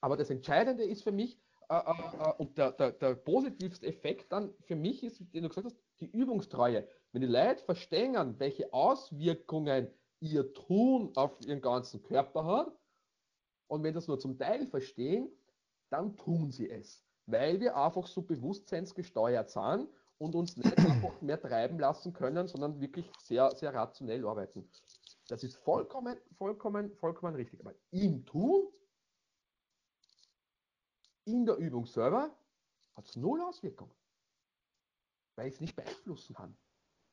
[0.01, 4.33] Aber das Entscheidende ist für mich, äh, äh, äh, und der, der, der, positivste Effekt
[4.33, 6.87] dann für mich ist, den du gesagt hast, die Übungstreue.
[7.13, 9.89] Wenn die Leute verstehen, welche Auswirkungen
[10.21, 12.73] ihr Tun auf ihren ganzen Körper hat,
[13.69, 15.31] und wenn das nur zum Teil verstehen,
[15.89, 17.03] dann tun sie es.
[17.27, 22.81] Weil wir einfach so bewusstseinsgesteuert sind und uns nicht einfach mehr treiben lassen können, sondern
[22.81, 24.69] wirklich sehr, sehr rationell arbeiten.
[25.29, 27.61] Das ist vollkommen, vollkommen, vollkommen richtig.
[27.61, 28.69] Aber im Tun,
[31.25, 32.31] in der Übung selber,
[32.95, 33.91] hat es null Auswirkung.
[35.37, 36.57] Weil ich es nicht beeinflussen kann.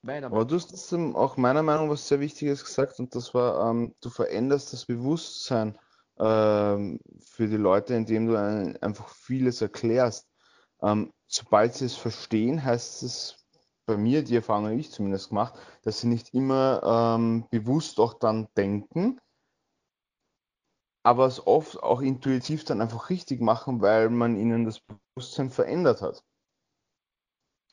[0.06, 3.94] Aber du hast auch meiner Meinung nach was sehr Wichtiges gesagt und das war, ähm,
[4.02, 5.78] du veränderst das Bewusstsein
[6.18, 10.30] ähm, für die Leute, indem du ein, einfach vieles erklärst.
[10.82, 13.46] Ähm, sobald sie es verstehen, heißt es
[13.86, 18.14] bei mir, die Erfahrung habe ich zumindest gemacht, dass sie nicht immer ähm, bewusst auch
[18.14, 19.20] dann denken,
[21.04, 26.02] aber es oft auch intuitiv dann einfach richtig machen, weil man ihnen das Bewusstsein verändert
[26.02, 26.24] hat.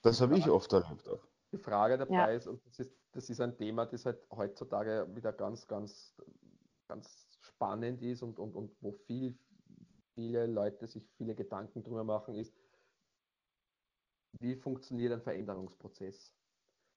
[0.03, 1.27] Das habe ich oft erlebt auch.
[1.53, 2.27] Die Frage dabei ja.
[2.27, 6.15] ist, und das ist, das ist ein Thema, das halt heutzutage wieder ganz, ganz,
[6.86, 9.36] ganz spannend ist und, und, und wo viel,
[10.15, 12.55] viele Leute sich viele Gedanken drüber machen, ist,
[14.39, 16.35] wie funktioniert ein Veränderungsprozess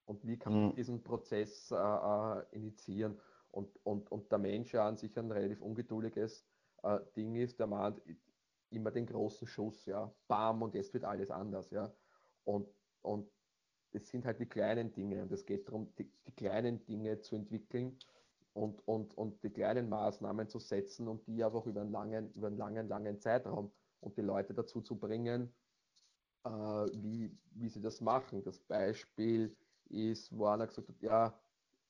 [0.05, 0.75] und wie kann man mhm.
[0.75, 3.19] diesen Prozess äh, äh, initiieren.
[3.51, 6.45] Und, und, und der Mensch ja an sich ein relativ ungeduldiges
[6.83, 8.01] äh, Ding ist, der mahnt
[8.69, 11.91] immer den großen Schuss, ja, bam, und jetzt wird alles anders, ja.
[12.43, 12.69] Und,
[13.01, 13.29] und
[13.91, 17.35] es sind halt die kleinen Dinge und es geht darum, die, die kleinen Dinge zu
[17.35, 17.97] entwickeln
[18.53, 22.47] und, und, und die kleinen Maßnahmen zu setzen und die einfach über einen langen, über
[22.47, 25.53] einen langen, langen Zeitraum und die Leute dazu zu bringen,
[26.43, 28.43] äh, wie, wie sie das machen.
[28.43, 29.55] Das Beispiel
[29.85, 31.39] ist, wo einer gesagt hat, ja,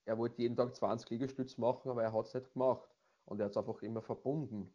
[0.05, 2.89] er wollte jeden Tag 20 Liegestütze machen, aber er hat es nicht gemacht.
[3.25, 4.73] Und er hat es einfach immer verbunden.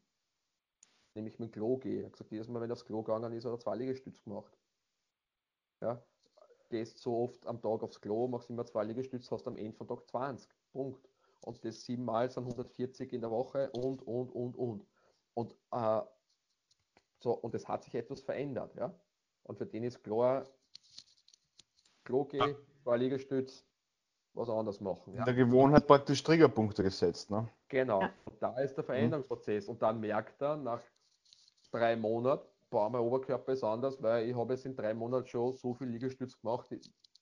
[1.15, 2.01] Nämlich mit Klo gehen.
[2.01, 4.23] Er hat gesagt, jedes Mal, wenn er aufs Klo gegangen ist, hat er zwei Liegestütze
[4.23, 4.57] gemacht.
[5.81, 6.05] Ja,
[6.71, 9.87] gehst so oft am Tag aufs Klo, machst immer zwei Liegestütze, hast am Ende von
[9.89, 10.51] Tag 20.
[10.73, 11.09] Punkt.
[11.45, 14.87] Und das siebenmal sind 140 in der Woche und, und, und, und.
[15.35, 16.01] Und äh,
[17.21, 18.95] So, und es hat sich etwas verändert, ja.
[19.45, 20.47] Und für den ist klar,
[22.05, 22.55] Kloke, ah.
[22.83, 23.65] zwei Liegestütz,
[24.35, 25.15] was anderes machen.
[25.15, 25.21] Ja?
[25.21, 27.49] In der Gewohnheit praktisch Triggerpunkte gesetzt, ne?
[27.69, 28.01] Genau.
[28.01, 29.69] Und da ist der Veränderungsprozess.
[29.69, 30.83] Und dann merkt er nach
[31.71, 35.55] drei Monaten, boah, mein Oberkörper ist anders, weil ich habe jetzt in drei Monaten schon
[35.55, 36.69] so viel Liegestütz gemacht.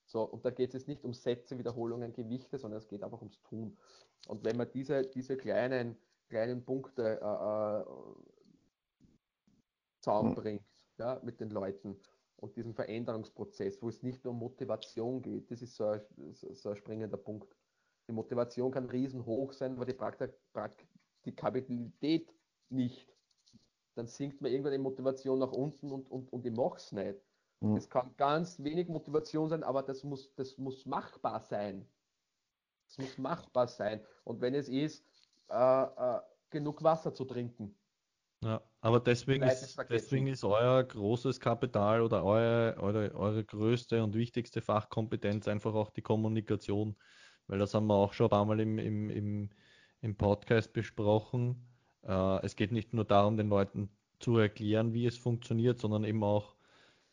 [0.06, 3.40] So, und da geht es nicht um Sätze, Wiederholungen, Gewichte, sondern es geht einfach ums
[3.42, 3.76] Tun.
[4.28, 5.96] Und wenn man diese, diese kleinen,
[6.28, 7.84] kleinen Punkte äh, äh
[10.00, 10.64] zusammenbringt,
[10.98, 11.96] ja, mit den Leuten
[12.42, 16.00] und diesen Veränderungsprozess, wo es nicht nur um Motivation geht, das ist so ein,
[16.32, 17.54] so ein springender Punkt.
[18.08, 22.34] Die Motivation kann riesenhoch sein, aber die Praktikabilität
[22.68, 23.14] nicht.
[23.94, 27.20] Dann sinkt man irgendwann die Motivation nach unten und, und, und ich mache es nicht.
[27.60, 27.76] Mhm.
[27.76, 31.86] Es kann ganz wenig Motivation sein, aber das muss, das muss machbar sein.
[32.88, 34.04] Es muss machbar sein.
[34.24, 35.06] Und wenn es ist,
[35.48, 36.20] äh, äh,
[36.50, 37.78] genug Wasser zu trinken,
[38.42, 44.14] ja, aber deswegen ist, deswegen ist euer großes Kapital oder eure, eure, eure größte und
[44.14, 46.96] wichtigste Fachkompetenz einfach auch die Kommunikation.
[47.46, 49.50] Weil das haben wir auch schon ein paar Mal im, im, im,
[50.00, 51.68] im Podcast besprochen.
[52.02, 56.24] Äh, es geht nicht nur darum, den Leuten zu erklären, wie es funktioniert, sondern eben
[56.24, 56.56] auch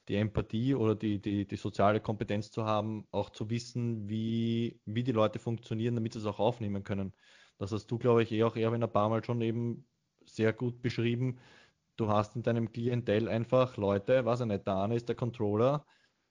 [0.08, 5.04] die Empathie oder die, die, die soziale Kompetenz zu haben, auch zu wissen, wie, wie
[5.04, 7.14] die Leute funktionieren, damit sie es auch aufnehmen können.
[7.60, 9.86] Das hast du, glaube ich, eh auch Erwin ein paar Mal schon eben
[10.30, 11.38] sehr gut beschrieben.
[11.96, 15.86] Du hast in deinem Klientel einfach Leute, was er nicht, der eine ist der Controller,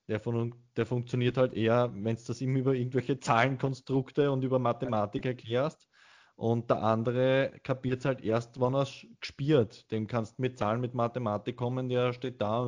[0.08, 4.58] der, von, der funktioniert halt eher, wenn du das ihm über irgendwelche Zahlenkonstrukte und über
[4.58, 5.88] Mathematik erklärst.
[6.36, 9.90] Und der andere kapiert es halt erst, wenn er es gespielt.
[9.90, 12.64] Dem kannst du mit Zahlen, mit Mathematik kommen, der steht da,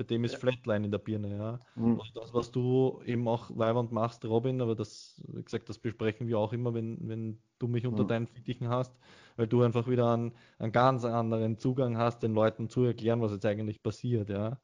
[0.00, 1.58] bei dem ist Flatline in der Birne, ja.
[1.74, 1.98] Mhm.
[1.98, 6.26] Und das, was du eben auch Leihwand machst, Robin, aber das, wie gesagt, das besprechen
[6.26, 8.08] wir auch immer, wenn, wenn du mich unter mhm.
[8.08, 8.96] deinen Fittichen hast,
[9.40, 13.32] weil du einfach wieder einen, einen ganz anderen Zugang hast, den Leuten zu erklären, was
[13.32, 14.60] jetzt eigentlich passiert, ja.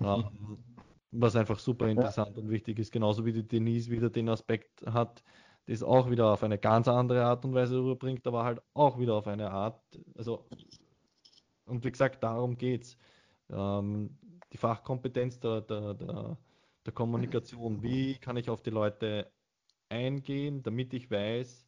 [0.00, 0.64] ähm,
[1.10, 2.42] was einfach super interessant ja.
[2.42, 5.22] und wichtig ist, genauso wie die Denise wieder den Aspekt hat,
[5.66, 9.16] das auch wieder auf eine ganz andere Art und Weise rüberbringt, aber halt auch wieder
[9.16, 9.82] auf eine Art,
[10.16, 10.48] also
[11.66, 12.96] und wie gesagt, darum geht's.
[13.50, 14.16] Ähm,
[14.50, 16.38] die Fachkompetenz der, der, der,
[16.86, 17.82] der Kommunikation.
[17.82, 19.30] Wie kann ich auf die Leute
[19.90, 21.66] eingehen, damit ich weiß,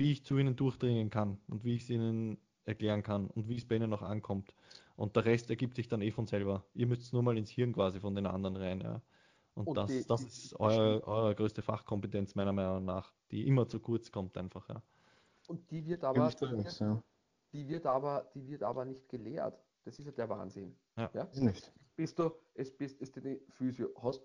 [0.00, 3.56] wie ich zu ihnen durchdringen kann und wie ich es ihnen erklären kann und wie
[3.56, 4.54] es bei ihnen noch ankommt.
[4.96, 6.64] Und der Rest ergibt sich dann eh von selber.
[6.74, 8.80] Ihr müsst nur mal ins Hirn quasi von den anderen rein.
[8.80, 9.02] Ja.
[9.54, 13.68] Und, und das, die, das ist euer, eure größte Fachkompetenz meiner Meinung nach, die immer
[13.68, 14.66] zu kurz kommt einfach.
[14.70, 14.82] Ja.
[15.48, 17.02] Und die wird aber, die wird,
[17.52, 19.62] die wird aber, die wird aber nicht gelehrt.
[19.84, 20.76] Das ist ja der Wahnsinn.
[20.96, 21.28] Ja, ja?
[21.34, 21.72] Nicht.
[21.94, 24.22] Bist du, es bist, ist die Physio, hast,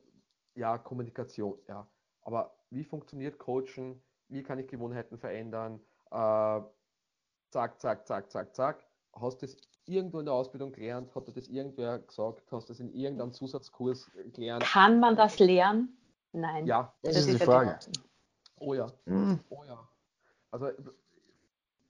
[0.56, 1.85] ja, Kommunikation, ja.
[2.22, 4.02] Aber wie funktioniert Coachen?
[4.27, 5.80] Wie kann ich Gewohnheiten verändern?
[6.11, 6.61] Äh,
[7.52, 8.85] zack, zack, zack, zack, zack.
[9.14, 11.14] Hast du das irgendwo in der Ausbildung gelernt?
[11.15, 12.52] Hat dir das irgendwer gesagt?
[12.52, 14.64] Hast du das in irgendeinem Zusatzkurs gelernt?
[14.64, 15.97] Kann man das lernen?
[16.31, 16.65] Nein.
[16.65, 17.80] Ja, das, das ist die Frage.
[18.57, 18.88] Oh ja.
[19.06, 19.39] Mhm.
[19.49, 19.88] Oh ja.
[20.52, 20.69] Also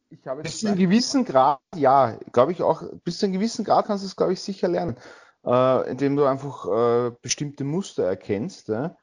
[0.09, 3.65] ich habe bis zu einem gewissen Grad, ja, glaube ich auch, bis zu einem gewissen
[3.65, 4.97] Grad kannst du es, glaube ich, sicher lernen,
[5.45, 8.95] äh, indem du einfach äh, bestimmte Muster erkennst ja,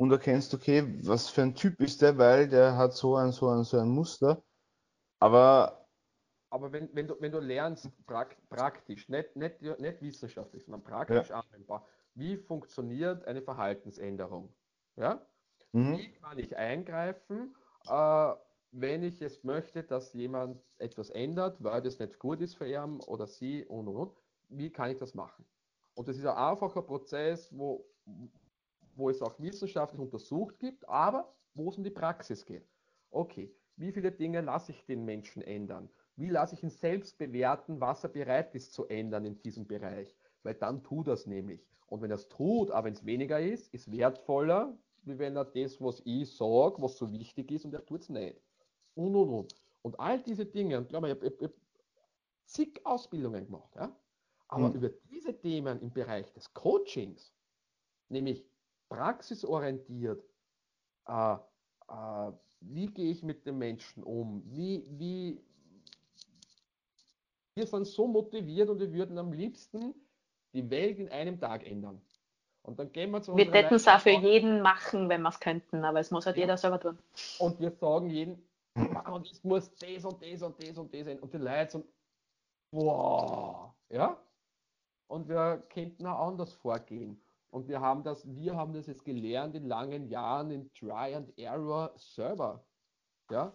[0.00, 3.48] und erkennst, okay, was für ein Typ ist der, weil der hat so ein, so
[3.48, 4.42] ein, so ein Muster.
[5.18, 5.86] Aber
[6.48, 11.28] aber wenn, wenn, du, wenn du lernst, prak praktisch, nicht, nicht, nicht wissenschaftlich, sondern praktisch
[11.28, 11.40] ja.
[11.40, 14.50] anwendbar, wie funktioniert eine Verhaltensänderung?
[14.96, 15.20] Ja?
[15.72, 15.98] Mhm.
[15.98, 17.54] Wie kann ich eingreifen?
[17.86, 18.32] Äh,
[18.72, 23.00] wenn ich jetzt möchte, dass jemand etwas ändert, weil das nicht gut ist für ihn
[23.00, 24.12] oder sie und und und,
[24.48, 25.44] wie kann ich das machen?
[25.92, 27.84] Und das ist ein einfacher Prozess, wo,
[29.00, 32.68] wo es auch wissenschaftlich untersucht gibt, aber wo es um die Praxis geht.
[33.10, 35.90] Okay, wie viele Dinge lasse ich den Menschen ändern?
[36.16, 40.14] Wie lasse ich ihn selbst bewerten, was er bereit ist zu ändern in diesem Bereich?
[40.42, 41.66] Weil dann tut er es nämlich.
[41.86, 45.46] Und wenn er es tut, aber wenn es weniger ist, ist wertvoller, wie wenn er
[45.46, 48.40] das, was ich sage, was so wichtig ist, und er tut es nicht
[48.94, 49.54] und und und.
[49.82, 51.54] Und all diese Dinge, und glaube ich, ich habe
[52.44, 53.96] zig Ausbildungen gemacht, ja?
[54.48, 54.74] aber mhm.
[54.74, 57.32] über diese Themen im Bereich des Coachings,
[58.08, 58.44] nämlich
[58.90, 60.22] praxisorientiert,
[61.08, 61.34] äh,
[61.88, 65.40] äh, wie gehe ich mit den Menschen um, wie, wie,
[67.54, 69.94] wir sind so motiviert und wir würden am liebsten
[70.52, 72.02] die Welt in einem Tag ändern.
[72.62, 75.40] Und dann gehen wir zu Wir hätten es auch für jeden machen, wenn wir es
[75.40, 76.42] könnten, aber es muss halt ja.
[76.42, 76.98] jeder selber tun.
[77.38, 78.42] Und wir sagen jeden,
[79.10, 81.18] und es muss das und das und das und das sein.
[81.20, 81.86] Und die Leute sind,
[82.72, 84.20] wow, ja?
[85.08, 87.20] Und wir könnten auch anders vorgehen.
[87.50, 91.36] Und wir haben das, wir haben das jetzt gelernt in langen Jahren in Try and
[91.38, 92.64] Error Server.
[93.30, 93.52] Ja?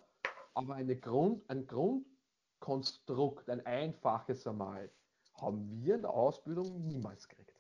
[0.53, 2.05] Aber eine Grund, ein Grund
[2.59, 4.89] Konstrukt, ein einfaches einmal,
[5.35, 7.53] haben wir in der Ausbildung niemals gekriegt.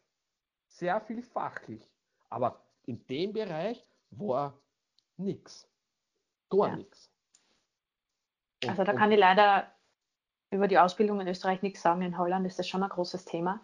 [0.67, 1.87] Sehr viel fachlich,
[2.29, 4.59] aber in dem Bereich war
[5.17, 5.69] nichts.
[6.49, 6.75] Gar ja.
[6.77, 7.11] nichts.
[8.67, 9.71] Also da kann ich leider
[10.49, 12.01] über die Ausbildung in Österreich nichts sagen.
[12.01, 13.61] In Holland ist das schon ein großes Thema.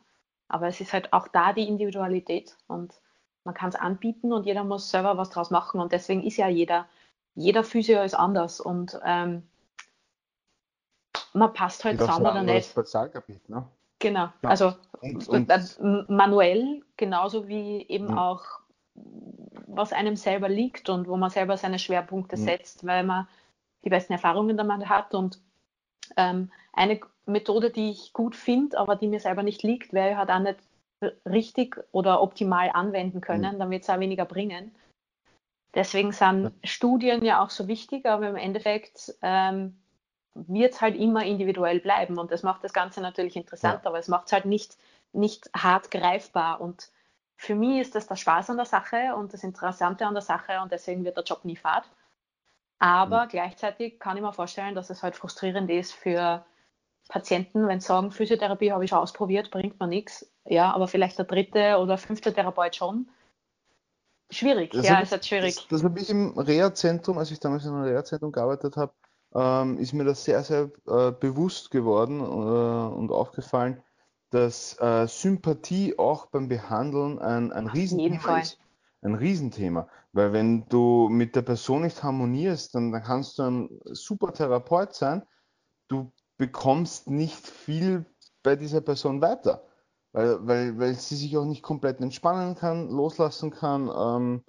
[0.52, 2.94] Aber es ist halt auch da die Individualität und
[3.46, 5.80] man kann es anbieten und jeder muss selber was draus machen.
[5.80, 6.88] Und deswegen ist ja jeder,
[7.36, 9.44] jeder Physio ist anders und ähm,
[11.34, 12.70] man passt halt zusammen oder nicht.
[12.70, 13.66] Spezialgebiet, ne?
[14.00, 14.50] Genau, ja.
[14.50, 18.18] also und, und, manuell genauso wie eben mhm.
[18.18, 18.44] auch
[19.68, 22.44] was einem selber liegt und wo man selber seine Schwerpunkte mhm.
[22.44, 23.28] setzt, weil man
[23.86, 25.14] die besten Erfahrungen damit hat.
[25.14, 25.40] Und
[26.18, 30.30] ähm, eine Methode, die ich gut finde, aber die mir selber nicht liegt, wäre halt
[30.30, 30.60] auch nicht
[31.26, 33.60] richtig oder optimal anwenden können, mhm.
[33.60, 34.74] dann wird es auch weniger bringen.
[35.74, 36.52] Deswegen sind ja.
[36.64, 39.78] Studien ja auch so wichtig, aber im Endeffekt ähm,
[40.34, 43.90] wird es halt immer individuell bleiben und das macht das Ganze natürlich interessant, ja.
[43.90, 44.78] aber es macht es halt nicht,
[45.14, 46.90] nicht hart greifbar und
[47.38, 50.62] für mich ist das der Spaß an der Sache und das Interessante an der Sache
[50.62, 51.84] und deswegen wird der Job nie fad.
[52.82, 53.30] Aber mhm.
[53.30, 56.44] gleichzeitig kann ich mir vorstellen, dass es halt frustrierend ist für
[57.10, 60.34] Patienten, wenn sie sagen, Physiotherapie habe ich schon ausprobiert, bringt mir nichts.
[60.46, 63.08] Ja, aber vielleicht der dritte oder fünfte Therapeut schon.
[64.32, 65.56] Schwierig, das ja, ist halt schwierig.
[65.56, 68.94] Das, das habe ich im Reha-Zentrum, als ich damals in einem Reha-Zentrum gearbeitet habe,
[69.36, 73.84] ähm, ist mir das sehr, sehr äh, bewusst geworden äh, und aufgefallen,
[74.32, 78.58] dass äh, Sympathie auch beim Behandeln ein, ein Riesenthema ist.
[79.02, 79.88] Ein Riesenthema.
[80.14, 84.94] Weil wenn du mit der Person nicht harmonierst, dann, dann kannst du ein super Therapeut
[84.94, 85.24] sein.
[85.88, 88.06] Du bekommst nicht viel
[88.44, 89.68] bei dieser Person weiter.
[90.14, 94.44] Weil, weil, weil sie sich auch nicht komplett entspannen kann, loslassen kann, ähm,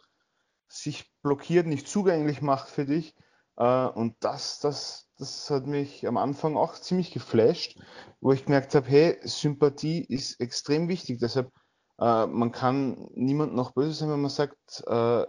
[0.69, 3.15] sich blockiert, nicht zugänglich macht für dich.
[3.57, 7.79] Äh, und das, das, das hat mich am Anfang auch ziemlich geflasht,
[8.21, 11.21] wo ich gemerkt habe, hey, Sympathie ist extrem wichtig.
[11.21, 11.53] Deshalb,
[11.99, 15.27] äh, man kann niemand noch böse sein, wenn man sagt, äh,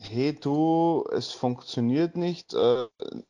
[0.00, 2.86] hey du, es funktioniert nicht, äh,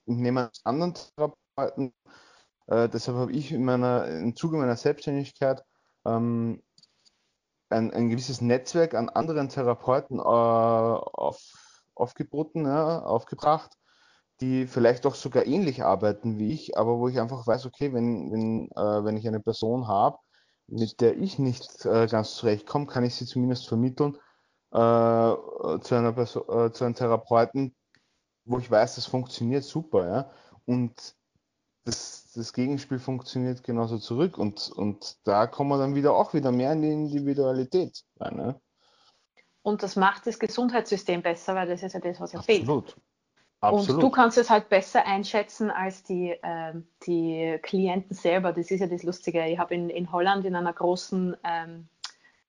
[0.07, 1.95] nehme einen anderen Therapeuten.
[2.67, 5.65] Äh, deshalb habe ich in meiner, im Zuge meiner Selbstständigkeit
[6.05, 6.63] ähm,
[7.71, 11.41] ein, ein gewisses Netzwerk an anderen Therapeuten äh, auf,
[11.95, 13.73] aufgeboten, ja, aufgebracht,
[14.41, 18.31] die vielleicht auch sogar ähnlich arbeiten wie ich, aber wo ich einfach weiß, okay, wenn,
[18.33, 20.19] wenn, äh, wenn ich eine Person habe,
[20.69, 24.17] mit der ich nicht äh, ganz zurechtkomme, kann ich sie zumindest vermitteln
[24.71, 27.75] äh, zu, einer Person, äh, zu einem Therapeuten,
[28.45, 30.07] wo ich weiß, das funktioniert super.
[30.07, 30.31] Ja?
[30.67, 31.17] Und
[31.85, 34.37] das, das Gegenspiel funktioniert genauso zurück.
[34.37, 38.37] Und, und da kommen wir dann wieder auch wieder mehr in die Individualität rein.
[38.37, 38.61] Ne?
[39.63, 42.61] Und das macht das Gesundheitssystem besser, weil das ist ja das, was ja fehlt.
[42.63, 42.97] Absolut.
[43.61, 43.97] Absolut.
[43.97, 46.75] Und du kannst es halt besser einschätzen als die, äh,
[47.07, 48.53] die Klienten selber.
[48.53, 49.45] Das ist ja das Lustige.
[49.47, 51.89] Ich habe in, in Holland in einer großen, ähm,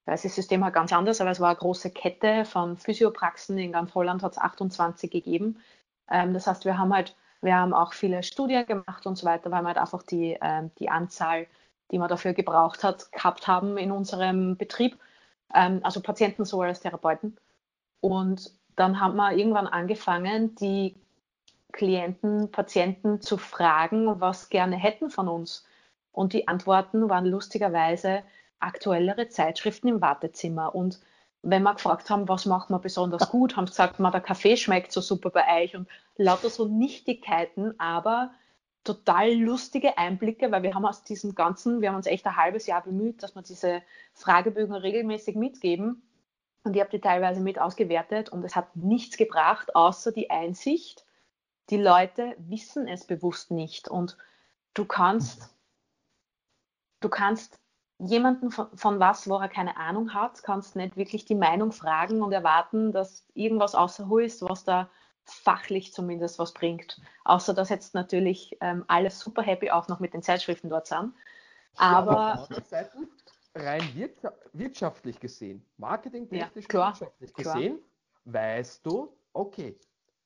[0.05, 3.57] das System halt ganz anders, aber es war eine große Kette von Physiopraxen.
[3.57, 5.59] In ganz Holland hat es 28 gegeben.
[6.11, 9.49] Ähm, das heißt, wir haben halt, wir haben auch viele Studien gemacht und so weiter,
[9.49, 11.47] weil wir halt einfach die, ähm, die Anzahl,
[11.91, 14.99] die man dafür gebraucht hat, gehabt haben in unserem Betrieb.
[15.55, 17.37] Ähm, also Patienten sowohl als Therapeuten.
[18.01, 20.95] Und dann haben wir irgendwann angefangen, die
[21.73, 25.65] Klienten, Patienten zu fragen, was gerne hätten von uns.
[26.11, 28.23] Und die Antworten waren lustigerweise
[28.59, 30.73] aktuellere Zeitschriften im Wartezimmer.
[30.73, 30.99] Und
[31.41, 34.57] wenn wir gefragt haben, was macht man besonders gut, haben sie gesagt, man, der Kaffee
[34.57, 38.31] schmeckt so super bei euch und lauter so Nichtigkeiten, aber
[38.85, 42.65] total lustige Einblicke, weil wir haben aus diesem ganzen, wir haben uns echt ein halbes
[42.65, 43.81] Jahr bemüht, dass wir diese
[44.13, 46.01] Fragebögen regelmäßig mitgeben.
[46.63, 51.05] Und ich habe die teilweise mit ausgewertet und es hat nichts gebracht, außer die Einsicht,
[51.69, 53.87] die Leute wissen es bewusst nicht.
[53.87, 54.17] Und
[54.73, 55.55] du kannst,
[56.99, 57.59] du kannst
[57.99, 62.21] jemanden von, von, was, wo er keine Ahnung hat, kannst nicht wirklich die Meinung fragen
[62.21, 64.89] und erwarten, dass irgendwas außer Hu ist, was da
[65.25, 66.99] fachlich zumindest was bringt.
[67.23, 71.13] Außer dass jetzt natürlich ähm, alle super happy auch noch mit den Zeitschriften dort sind.
[71.77, 72.83] Aber ja,
[73.59, 73.83] rein
[74.53, 77.79] wirtschaftlich gesehen, marketingtechnisch ja, wirtschaftlich gesehen,
[78.25, 79.79] weißt du, okay,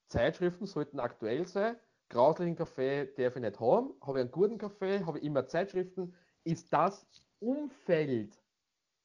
[0.07, 1.77] Zeitschriften sollten aktuell sein,
[2.09, 6.15] grauslichen Kaffee darf ich nicht haben, habe ich einen guten Kaffee, habe ich immer Zeitschriften,
[6.43, 7.07] ist das
[7.39, 8.39] Umfeld,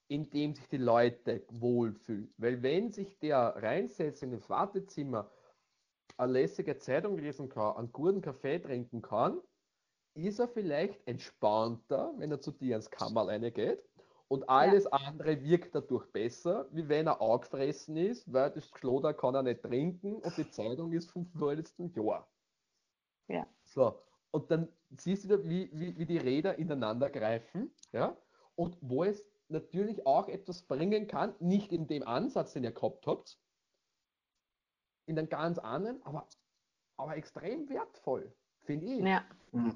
[0.07, 2.33] in dem sich die Leute wohlfühlen.
[2.37, 5.31] Weil wenn sich der reinsetzt in das Wartezimmer,
[6.17, 9.39] eine lässige Zeitung lesen kann, einen guten Kaffee trinken kann,
[10.15, 13.88] ist er vielleicht entspannter, wenn er zu dir ins Kammerl geht
[14.29, 14.91] und alles ja.
[14.91, 19.63] andere wirkt dadurch besser, wie wenn er angefressen ist, weil das Schloder kann er nicht
[19.63, 22.29] trinken und die Zeitung ist vom vorletzten Jahr.
[23.27, 23.47] Ja.
[23.63, 23.99] So.
[24.31, 28.15] Und dann siehst du, wie, wie, wie die Räder ineinander greifen, ja,
[28.55, 33.07] und wo es natürlich auch etwas bringen kann, nicht in dem Ansatz, den ihr gehabt
[33.07, 33.39] habt,
[35.07, 36.27] in einem ganz anderen, aber,
[36.97, 38.99] aber extrem wertvoll, finde ich.
[38.99, 39.25] Ja.
[39.51, 39.75] Mhm.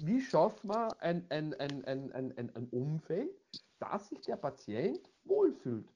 [0.00, 3.30] Wie schafft man ein, ein, ein, ein, ein, ein, ein Umfeld,
[3.78, 5.88] dass sich der Patient wohlfühlt?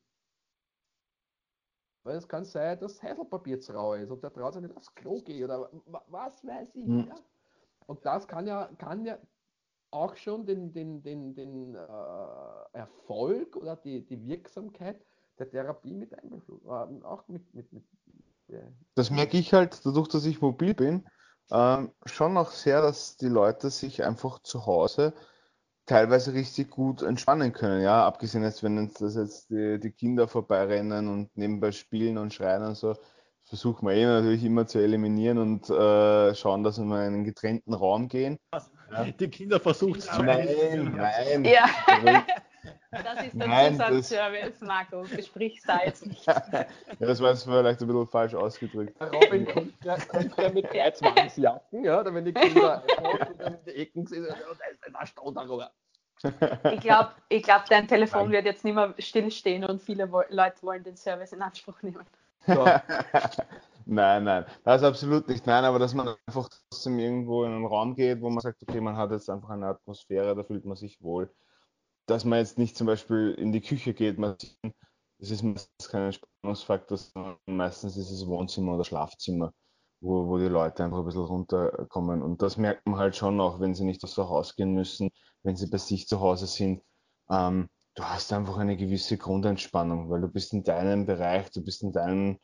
[2.04, 4.94] Weil es kann sein, dass Heidelpapier zu rau ist und der traut sich nicht aufs
[4.94, 5.70] Klo gehen oder
[6.08, 6.86] was weiß ich.
[6.86, 7.06] Mhm.
[7.08, 7.16] Ja?
[7.86, 9.18] Und das kann ja, kann ja
[9.90, 11.78] auch schon den, den, den, den äh,
[12.72, 15.04] Erfolg oder die, die Wirksamkeit
[15.38, 17.02] der Therapie mit einbeschlossen.
[17.02, 17.84] Äh, auch mit, mit, mit
[18.48, 18.60] ja.
[18.94, 21.04] Das merke ich halt, dadurch, dass ich mobil bin,
[21.50, 25.14] ähm, schon noch sehr, dass die Leute sich einfach zu Hause
[25.86, 27.80] teilweise richtig gut entspannen können.
[27.80, 32.34] Ja, abgesehen jetzt, wenn jetzt, dass jetzt die, die Kinder vorbeirennen und nebenbei spielen und
[32.34, 32.96] schreien und so,
[33.44, 37.72] versuchen wir eh natürlich immer zu eliminieren und äh, schauen, dass wir in einen getrennten
[37.72, 38.38] Raum gehen.
[38.90, 39.04] Ja.
[39.04, 41.44] Die Kinder versuchen es zu Nein, nein.
[41.44, 42.24] Ja.
[43.02, 45.02] Das ist der Nein, Zusatzservice, Marco.
[45.02, 46.26] Besprich da jetzt nicht.
[46.26, 46.66] ja,
[46.98, 48.94] das war jetzt vielleicht ein bisschen falsch ausgedrückt.
[49.00, 49.96] Robin kommt ja,
[50.52, 52.82] mit drei Zwangsjacken, ja, wenn die Kinder
[53.46, 55.70] in die Ecken sind, da ist da darüber.
[56.72, 58.32] Ich glaube, ich glaub, dein Telefon Nein.
[58.32, 62.04] wird jetzt nicht mehr stillstehen und viele Leute wollen den Service in Anspruch nehmen.
[62.46, 62.64] So.
[63.86, 65.46] nein, nein, das ist absolut nicht.
[65.46, 68.80] Nein, aber dass man einfach trotzdem irgendwo in einen Raum geht, wo man sagt, okay,
[68.80, 71.30] man hat jetzt einfach eine Atmosphäre, da fühlt man sich wohl
[72.06, 74.36] dass man jetzt nicht zum Beispiel in die Küche geht, man,
[75.18, 79.52] das ist meistens kein Spannungsfaktor, sondern meistens ist es Wohnzimmer oder Schlafzimmer,
[80.00, 82.22] wo, wo die Leute einfach ein bisschen runterkommen.
[82.22, 85.10] Und das merkt man halt schon auch, wenn sie nicht aus dem Haus gehen müssen,
[85.42, 86.82] wenn sie bei sich zu Hause sind.
[87.28, 91.82] Ähm, du hast einfach eine gewisse Grundentspannung, weil du bist in deinem Bereich, du bist
[91.82, 92.38] in deinem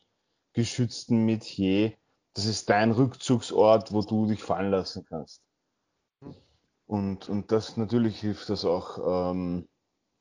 [0.53, 1.93] geschützten Metier.
[2.33, 5.41] Das ist dein Rückzugsort, wo du dich fallen lassen kannst.
[6.85, 9.67] Und, und das natürlich hilft das auch ähm,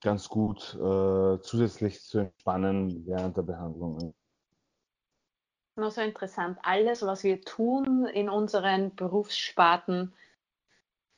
[0.01, 4.15] ganz gut äh, zusätzlich zu entspannen während der Behandlung.
[5.77, 6.59] Nur so interessant.
[6.63, 10.13] Alles, was wir tun in unseren Berufssparten,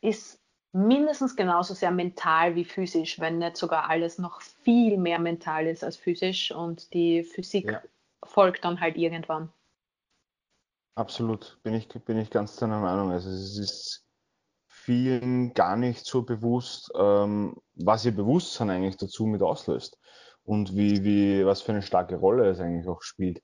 [0.00, 0.40] ist
[0.72, 5.82] mindestens genauso sehr mental wie physisch, wenn nicht sogar alles noch viel mehr mental ist
[5.82, 7.82] als physisch und die Physik ja.
[8.24, 9.52] folgt dann halt irgendwann.
[10.96, 13.10] Absolut, bin ich, bin ich ganz deiner Meinung.
[13.10, 14.03] Also es ist
[14.84, 19.98] vielen gar nicht so bewusst, ähm, was ihr Bewusstsein eigentlich dazu mit auslöst
[20.44, 23.42] und wie, wie, was für eine starke Rolle es eigentlich auch spielt.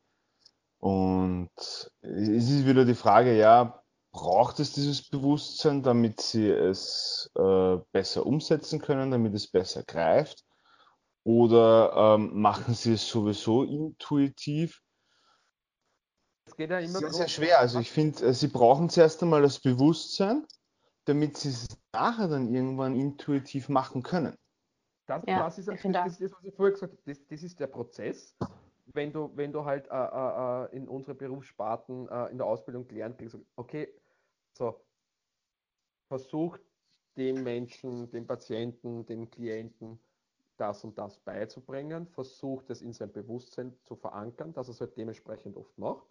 [0.79, 1.51] Und
[2.01, 8.27] es ist wieder die Frage, ja, braucht es dieses Bewusstsein, damit sie es äh, besser
[8.27, 10.45] umsetzen können, damit es besser greift?
[11.25, 14.83] Oder ähm, machen sie es sowieso intuitiv?
[16.47, 17.61] Es geht ja immer sehr, sehr schwer.
[17.61, 20.47] Also ich finde, äh, sie brauchen zuerst einmal das Bewusstsein
[21.05, 24.37] damit sie es nachher dann irgendwann intuitiv machen können.
[25.07, 27.59] Das, ja, das, ist, das, das, ist, was ich vorher gesagt habe, das, das ist
[27.59, 28.37] der Prozess.
[28.93, 32.87] Wenn du, wenn du halt äh, äh, äh in unsere Berufssparten äh, in der Ausbildung
[32.87, 33.89] gelernt kriegst, okay,
[34.53, 34.81] so,
[36.09, 36.61] versucht
[37.17, 40.01] dem Menschen, dem Patienten, dem Klienten
[40.57, 44.97] das und das beizubringen, versucht es in sein Bewusstsein zu verankern, dass er es halt
[44.97, 46.07] dementsprechend oft macht.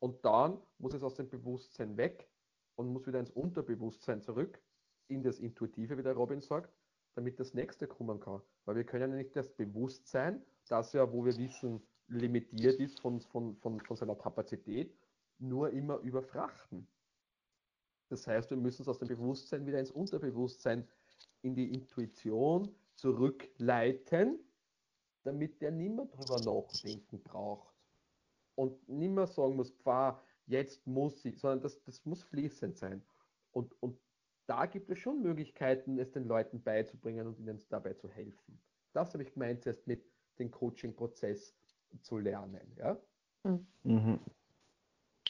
[0.00, 2.28] Und dann muss es aus dem Bewusstsein weg
[2.76, 4.60] und muss wieder ins Unterbewusstsein zurück,
[5.08, 6.72] in das Intuitive, wie der Robin sagt,
[7.14, 8.40] damit das nächste kommen kann.
[8.64, 13.20] Weil wir können ja nicht das Bewusstsein, das ja, wo wir wissen, limitiert ist von,
[13.20, 14.94] von, von, von seiner Kapazität,
[15.38, 16.86] nur immer überfrachten.
[18.08, 20.86] Das heißt, wir müssen es aus dem Bewusstsein wieder ins Unterbewusstsein,
[21.42, 24.38] in die Intuition zurückleiten,
[25.24, 27.74] damit der nimmer drüber nachdenken braucht.
[28.54, 33.02] Und nimmer sagen muss, pfah, jetzt muss sie, sondern das, das muss fließend sein.
[33.52, 33.98] Und, und
[34.46, 38.60] da gibt es schon Möglichkeiten, es den Leuten beizubringen und ihnen dabei zu helfen.
[38.92, 40.04] Das habe ich gemeint, erst mit
[40.38, 41.54] dem Coaching-Prozess
[42.02, 42.74] zu lernen.
[42.76, 42.98] Ja?
[43.84, 44.20] Mhm.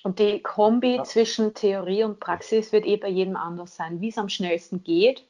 [0.04, 1.04] Und die Kombi ja.
[1.04, 5.26] zwischen Theorie und Praxis wird eh bei jedem anders sein, wie es am schnellsten geht.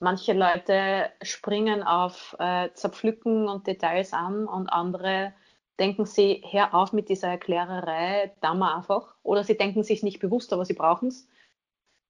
[0.00, 5.32] Manche Leute springen auf äh, Zerpflücken und Details an und andere
[5.78, 9.14] denken sie, hör auf mit dieser Erklärerei, da mal einfach.
[9.22, 11.28] Oder sie denken sich nicht bewusst, aber sie brauchen es.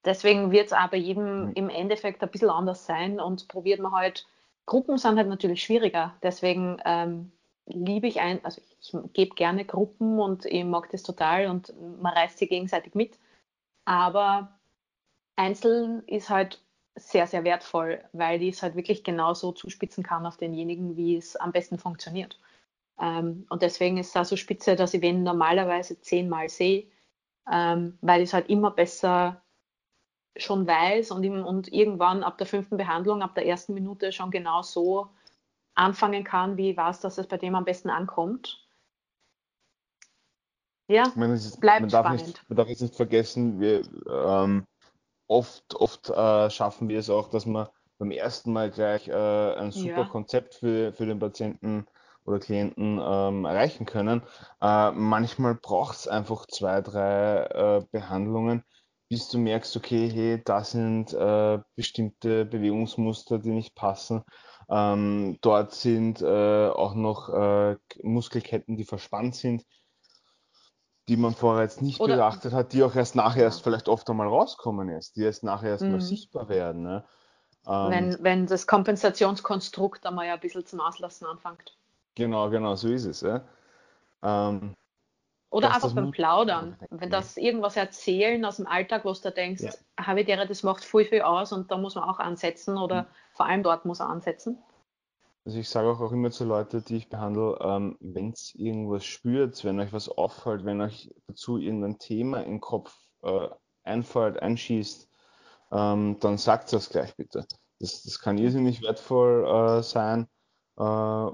[0.05, 1.53] Deswegen wird es bei jedem mhm.
[1.55, 4.27] im Endeffekt ein bisschen anders sein und probiert man halt.
[4.67, 6.15] Gruppen sind halt natürlich schwieriger.
[6.23, 7.33] Deswegen ähm,
[7.67, 11.73] liebe ich ein, also ich, ich gebe gerne Gruppen und ich mag das total und
[12.01, 13.19] man reißt sie gegenseitig mit.
[13.85, 14.59] Aber
[15.37, 16.63] einzeln ist halt
[16.97, 21.37] sehr, sehr wertvoll, weil ich es halt wirklich genauso zuspitzen kann auf denjenigen, wie es
[21.37, 22.39] am besten funktioniert.
[23.01, 26.87] Ähm, und deswegen ist es auch so spitze, dass ich wen normalerweise zehnmal sehe,
[27.51, 29.43] ähm, weil ich es halt immer besser
[30.37, 34.31] schon weiß und, ihm, und irgendwann ab der fünften Behandlung, ab der ersten Minute schon
[34.31, 35.09] genau so
[35.75, 38.61] anfangen kann, wie ich weiß, dass es bei dem am besten ankommt.
[40.89, 42.27] Ja, meine, ist, bleibt man darf spannend.
[42.27, 44.67] Nicht, man darf jetzt nicht vergessen, wir, ähm,
[45.27, 47.69] oft, oft äh, schaffen wir es auch, dass man
[47.99, 49.13] beim ersten Mal gleich äh,
[49.55, 50.05] ein super ja.
[50.05, 51.87] Konzept für, für den Patienten
[52.25, 54.23] oder Klienten ähm, erreichen können.
[54.61, 58.65] Äh, manchmal braucht es einfach zwei, drei äh, Behandlungen,
[59.09, 64.25] bis du merkst, okay, hey, da sind äh, bestimmte Bewegungsmuster, die nicht passen.
[64.71, 69.65] Ähm, dort sind äh, auch noch äh, Muskelketten, die verspannt sind,
[71.09, 74.09] die man vorher jetzt nicht Oder, beachtet hat, die auch erst nachher erst vielleicht oft
[74.09, 76.01] einmal rauskommen ist, die erst nachher erst mal mhm.
[76.01, 76.83] sichtbar werden.
[76.83, 77.05] Ne?
[77.67, 81.77] Ähm, wenn, wenn das Kompensationskonstrukt einmal ein bisschen zum Auslassen anfängt.
[82.15, 83.21] Genau, genau, so ist es.
[83.23, 83.43] Ja.
[84.23, 84.75] Ähm,
[85.51, 86.77] oder einfach beim Plaudern.
[86.91, 89.73] Wenn das irgendwas erzählen aus dem Alltag, was du denkst, ja.
[90.05, 93.07] Habitäre, das macht viel, viel aus und da muss man auch ansetzen oder mhm.
[93.35, 94.59] vor allem dort muss er ansetzen.
[95.45, 99.05] Also ich sage auch, auch immer zu Leuten, die ich behandle, ähm, wenn es irgendwas
[99.05, 103.49] spürt, wenn euch was auffällt, wenn euch dazu irgendein Thema im Kopf äh,
[103.85, 105.09] einfällt, einschießt,
[105.71, 107.47] ähm, dann sagt das gleich bitte.
[107.79, 110.27] Das, das kann irrsinnig wertvoll äh, sein
[110.79, 111.31] äh,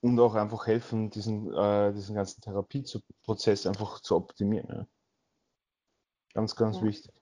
[0.00, 4.68] und auch einfach helfen, diesen, äh, diesen ganzen Therapieprozess einfach zu optimieren.
[4.68, 4.86] Ja.
[6.34, 6.84] Ganz, ganz ja.
[6.84, 7.12] wichtig.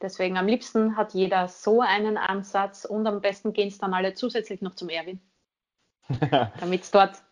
[0.00, 4.14] Deswegen am liebsten hat jeder so einen Ansatz und am besten gehen es dann alle
[4.14, 5.20] zusätzlich noch zum Erwin.
[6.60, 7.22] damit es dort,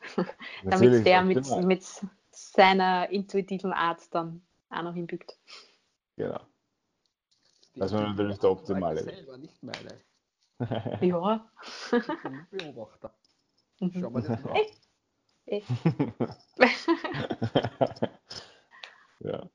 [0.65, 1.85] damit der mit, mit
[2.31, 5.39] seiner intuitiven Art dann auch noch hinbügt.
[6.16, 6.41] Genau.
[7.77, 9.03] Das war natürlich der optimale.
[9.03, 10.01] selber, nicht meine.
[11.01, 11.51] ja.
[12.51, 13.15] Beobachter.
[13.93, 14.55] Schau mal das mal.
[14.56, 14.81] Echt?
[19.20, 19.51] ja.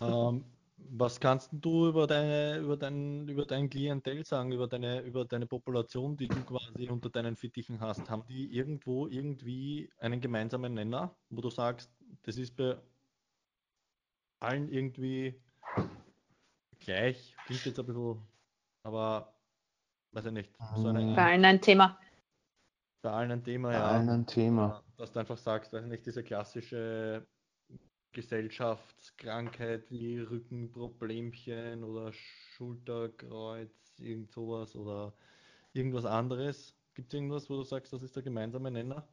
[0.00, 0.44] Ähm,
[0.76, 5.46] was kannst du über deine, über dein, über dein Klientel sagen, über deine, über deine
[5.46, 8.08] Population, die du quasi unter deinen Fittichen hast?
[8.10, 11.90] Haben die irgendwo irgendwie einen gemeinsamen Nenner, wo du sagst,
[12.22, 12.76] das ist bei
[14.40, 15.40] allen irgendwie
[16.80, 17.34] gleich?
[17.46, 18.20] Klingt jetzt ein bisschen,
[18.82, 19.34] aber
[20.12, 20.52] weiß ich nicht.
[20.76, 21.98] So eine, bei allen ein Thema.
[23.06, 23.78] Bei allen ein Thema, ja.
[23.78, 24.82] Bei allen ein Thema.
[24.96, 27.24] Dass du einfach sagst, weiß nicht, diese klassische
[28.10, 35.14] Gesellschaftskrankheit wie Rückenproblemchen oder Schulterkreuz, irgend sowas oder
[35.72, 36.74] irgendwas anderes?
[36.94, 39.06] Gibt es irgendwas, wo du sagst, das ist der gemeinsame Nenner?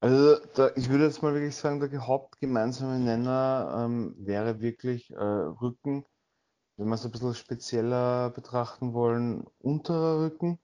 [0.00, 5.16] Also da, ich würde jetzt mal wirklich sagen, der hauptgemeinsame Nenner ähm, wäre wirklich äh,
[5.16, 6.04] Rücken.
[6.76, 10.58] Wenn wir es ein bisschen spezieller betrachten wollen, unterer Rücken,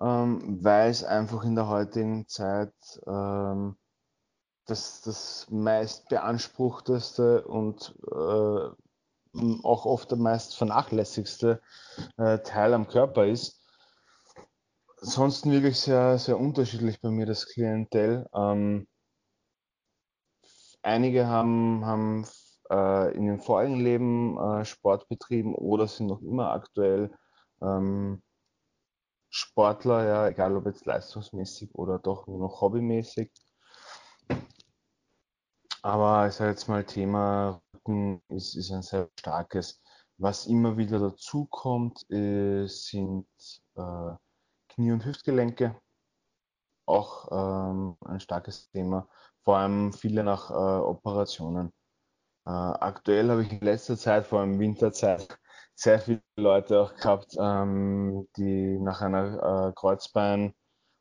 [0.00, 2.74] ähm, weil es einfach in der heutigen Zeit
[3.06, 3.76] ähm,
[4.66, 8.70] das, das meist beanspruchteste und äh,
[9.62, 11.60] auch oft der meist vernachlässigste
[12.16, 13.60] äh, Teil am Körper ist.
[15.00, 18.26] Ansonsten wirklich sehr, sehr unterschiedlich bei mir das Klientel.
[18.34, 18.86] Ähm,
[20.82, 22.26] einige haben, haben
[22.70, 27.10] äh, in ihrem vorigen Leben äh, Sport betrieben oder sind noch immer aktuell
[27.60, 28.22] ähm,
[29.36, 33.32] Sportler, ja, egal ob jetzt leistungsmäßig oder doch nur noch hobbymäßig.
[35.82, 39.82] Aber ich sage jetzt mal, Thema Rücken ist, ist ein sehr starkes.
[40.18, 43.26] Was immer wieder dazu kommt, äh, sind
[43.74, 44.12] äh,
[44.68, 45.80] Knie- und Hüftgelenke.
[46.86, 49.08] Auch ähm, ein starkes Thema.
[49.42, 51.72] Vor allem viele nach äh, Operationen.
[52.46, 55.40] Äh, aktuell habe ich in letzter Zeit, vor allem Winterzeit,
[55.74, 60.54] sehr viele Leute auch gehabt, ähm, die nach einer äh, Kreuzbein,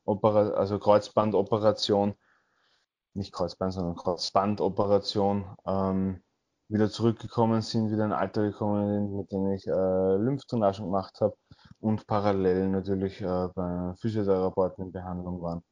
[0.06, 2.16] also Kreuzbandoperation
[3.14, 6.24] nicht Kreuzbein, sondern Kreuzbandoperation ähm,
[6.68, 9.72] wieder zurückgekommen sind, wieder in ein Alter gekommen sind, mit denen ich äh,
[10.18, 11.36] Lymphdrainagen gemacht habe
[11.80, 15.64] und parallel natürlich äh, bei Physiotherapeuten in Behandlung waren.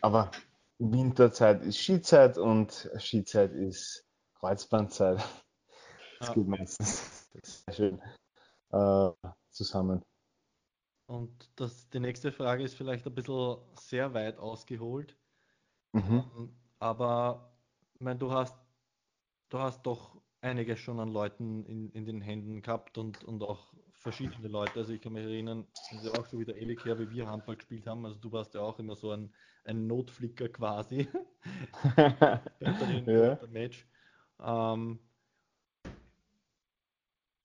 [0.00, 0.30] Aber
[0.78, 4.04] Winterzeit ist Skizeit und Skizeit ist
[4.38, 5.22] Kreuzbandzeit.
[6.24, 6.42] Das ja.
[6.42, 7.28] geht meistens
[7.66, 8.02] sehr schön
[8.70, 9.10] äh,
[9.50, 10.02] zusammen.
[11.06, 15.16] Und das, die nächste Frage ist vielleicht ein bisschen sehr weit ausgeholt.
[15.92, 16.24] Mhm.
[16.36, 17.52] Ähm, aber
[17.94, 18.56] ich meine, du hast,
[19.50, 23.74] du hast doch einiges schon an Leuten in, in den Händen gehabt und, und auch
[23.92, 24.80] verschiedene Leute.
[24.80, 27.26] Also ich kann mich erinnern, das ist ja auch schon wieder ewig her, wie wir
[27.26, 28.04] Handball gespielt haben.
[28.06, 29.32] Also du warst ja auch immer so ein,
[29.64, 31.06] ein Notflicker quasi.
[33.06, 33.38] ja.
[33.50, 33.86] Match.
[34.40, 34.98] Ähm,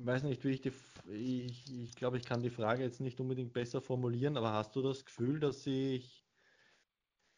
[0.05, 0.71] weiß nicht, wie ich die,
[1.09, 4.81] ich, ich glaube, ich kann die Frage jetzt nicht unbedingt besser formulieren, aber hast du
[4.81, 6.26] das Gefühl, dass sich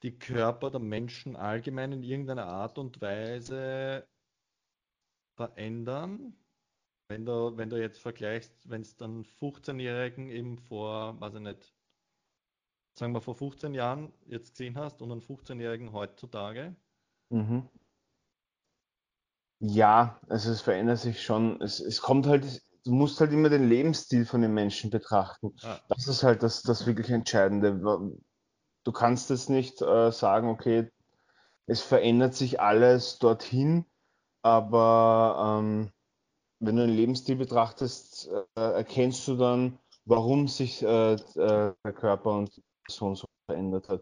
[0.04, 4.08] die Körper der Menschen allgemein in irgendeiner Art und Weise
[5.36, 6.38] verändern.
[7.10, 11.74] wenn du, wenn du jetzt vergleichst, wenn es dann 15-Jährigen eben vor, weiß ich nicht,
[12.98, 16.76] sagen wir vor 15 Jahren jetzt gesehen hast und einen 15-Jährigen heutzutage?
[17.30, 17.70] Mhm.
[19.64, 21.62] Ja, also es verändert sich schon.
[21.62, 25.54] Es, es kommt halt, du musst halt immer den Lebensstil von den Menschen betrachten.
[25.62, 25.80] Ah.
[25.88, 27.80] Das ist halt das, das wirklich Entscheidende.
[28.84, 30.90] Du kannst jetzt nicht äh, sagen, okay,
[31.68, 33.86] es verändert sich alles dorthin,
[34.42, 35.92] aber ähm,
[36.60, 42.32] wenn du den Lebensstil betrachtest, äh, erkennst du dann, warum sich äh, äh der Körper
[42.32, 44.02] und die Person so verändert hat.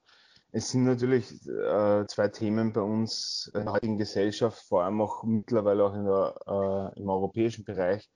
[0.51, 5.23] Es sind natürlich äh, zwei Themen bei uns in der heutigen Gesellschaft, vor allem auch
[5.23, 8.09] mittlerweile auch der, äh, im europäischen Bereich,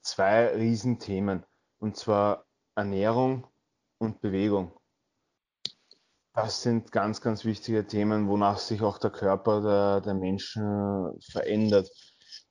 [0.00, 1.44] zwei Riesenthemen.
[1.78, 3.46] Und zwar Ernährung
[3.98, 4.72] und Bewegung.
[6.34, 11.90] Das sind ganz, ganz wichtige Themen, wonach sich auch der Körper der, der Menschen verändert.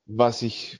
[0.05, 0.79] Was ich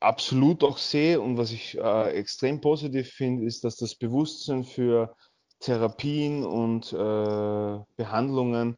[0.00, 5.14] absolut auch sehe und was ich äh, extrem positiv finde, ist, dass das Bewusstsein für
[5.62, 8.76] Therapien und äh, Behandlungen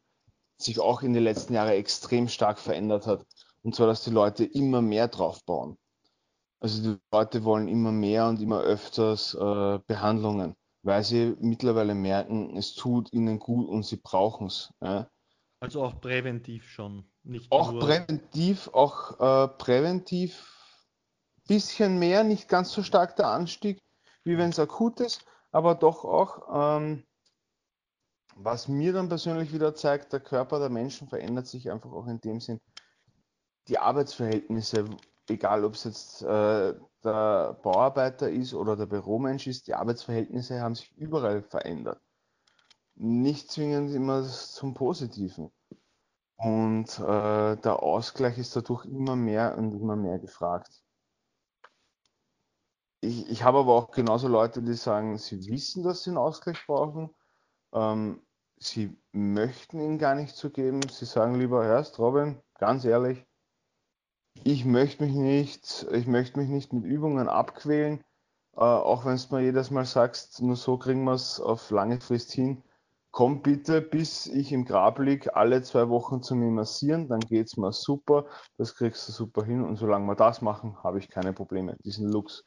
[0.57, 3.25] sich auch in den letzten Jahren extrem stark verändert hat.
[3.63, 5.77] Und zwar, dass die Leute immer mehr drauf bauen.
[6.59, 12.55] Also die Leute wollen immer mehr und immer öfters äh, Behandlungen, weil sie mittlerweile merken,
[12.55, 14.73] es tut ihnen gut und sie brauchen es.
[14.81, 15.09] Ja.
[15.59, 17.05] Also auch präventiv schon.
[17.23, 17.81] Nicht auch nur...
[17.81, 20.51] präventiv, auch äh, präventiv
[21.47, 23.81] bisschen mehr, nicht ganz so stark der Anstieg,
[24.23, 25.25] wie wenn es akut ist,
[25.55, 27.05] aber doch auch, ähm,
[28.35, 32.19] was mir dann persönlich wieder zeigt, der Körper der Menschen verändert sich einfach auch in
[32.19, 32.59] dem Sinn,
[33.69, 34.89] die Arbeitsverhältnisse,
[35.29, 36.73] egal ob es jetzt äh,
[37.05, 42.01] der Bauarbeiter ist oder der Büromensch ist, die Arbeitsverhältnisse haben sich überall verändert.
[42.95, 45.51] Nicht zwingend immer zum Positiven.
[46.35, 50.84] Und äh, der Ausgleich ist dadurch immer mehr und immer mehr gefragt
[53.05, 56.65] ich, ich habe aber auch genauso Leute, die sagen, sie wissen, dass sie einen Ausgleich
[56.65, 57.09] brauchen.
[57.73, 58.21] Ähm,
[58.57, 60.81] sie möchten ihn gar nicht zu geben.
[60.89, 63.25] Sie sagen lieber, erst Robin, ganz ehrlich,
[64.43, 68.03] ich möchte mich nicht, ich möchte mich nicht mit Übungen abquälen,
[68.55, 72.01] äh, auch wenn es mir jedes Mal sagst, nur so kriegen wir es auf lange
[72.01, 72.63] Frist hin.
[73.11, 77.47] Komm bitte, bis ich im Grab liege, alle zwei Wochen zu mir massieren, dann geht
[77.47, 78.25] es mir super,
[78.57, 81.77] das kriegst du super hin und solange wir das machen, habe ich keine Probleme.
[81.85, 82.43] Diesen Lux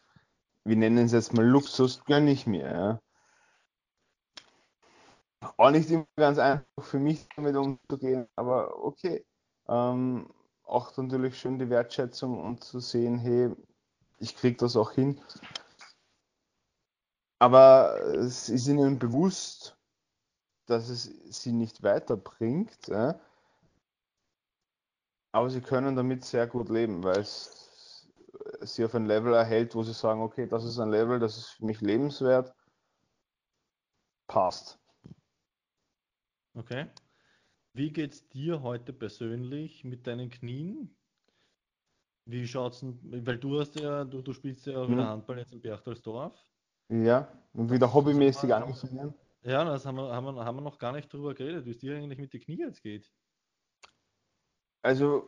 [0.68, 2.66] wir nennen es jetzt mal Luxus, gönne ich mir.
[2.66, 3.00] Ja.
[5.56, 9.24] Auch nicht immer ganz einfach für mich damit umzugehen, aber okay.
[9.68, 10.28] Ähm,
[10.64, 13.50] auch natürlich schön die Wertschätzung und zu sehen, hey,
[14.18, 15.20] ich kriege das auch hin.
[17.38, 19.76] Aber es ist ihnen bewusst,
[20.66, 22.88] dass es sie nicht weiterbringt.
[22.88, 23.18] Ja?
[25.32, 27.67] Aber sie können damit sehr gut leben, weil es
[28.60, 31.48] sie auf ein Level erhält, wo sie sagen, okay, das ist ein Level, das ist
[31.50, 32.54] für mich lebenswert,
[34.26, 34.78] passt.
[36.54, 36.86] Okay.
[37.72, 40.96] Wie geht es dir heute persönlich mit deinen Knien?
[42.24, 45.08] Wie schaut's denn, weil du hast ja, du, du spielst ja wieder hm.
[45.08, 46.36] Handball jetzt in Berchtesdorf.
[46.90, 49.14] Ja, und wieder hobbymäßig angefangen.
[49.42, 51.78] Ja, das haben wir, haben, wir, haben wir noch gar nicht drüber geredet, wie es
[51.78, 53.10] dir eigentlich mit den Knie jetzt geht.
[54.82, 55.26] Also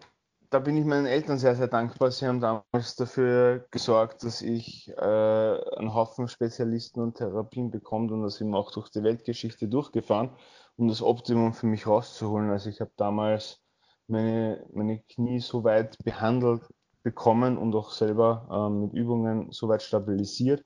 [0.50, 2.10] da bin ich meinen Eltern sehr, sehr dankbar.
[2.10, 8.24] Sie haben damals dafür gesorgt, dass ich äh, einen Haufen Spezialisten und Therapien bekomme und
[8.24, 10.30] das sind auch durch die Weltgeschichte durchgefahren,
[10.76, 12.50] um das Optimum für mich rauszuholen.
[12.50, 13.60] Also ich habe damals
[14.08, 16.62] meine, meine Knie so weit behandelt
[17.04, 20.64] bekommen und auch selber äh, mit Übungen so weit stabilisiert,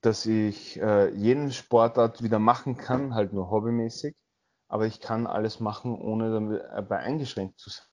[0.00, 4.16] dass ich äh, jeden Sportart wieder machen kann, halt nur hobbymäßig,
[4.68, 7.86] aber ich kann alles machen, ohne dabei eingeschränkt zu sein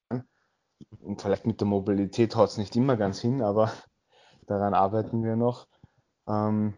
[1.02, 3.72] und vielleicht mit der Mobilität haut es nicht immer ganz hin, aber
[4.48, 5.68] daran arbeiten wir noch.
[6.28, 6.78] Ähm,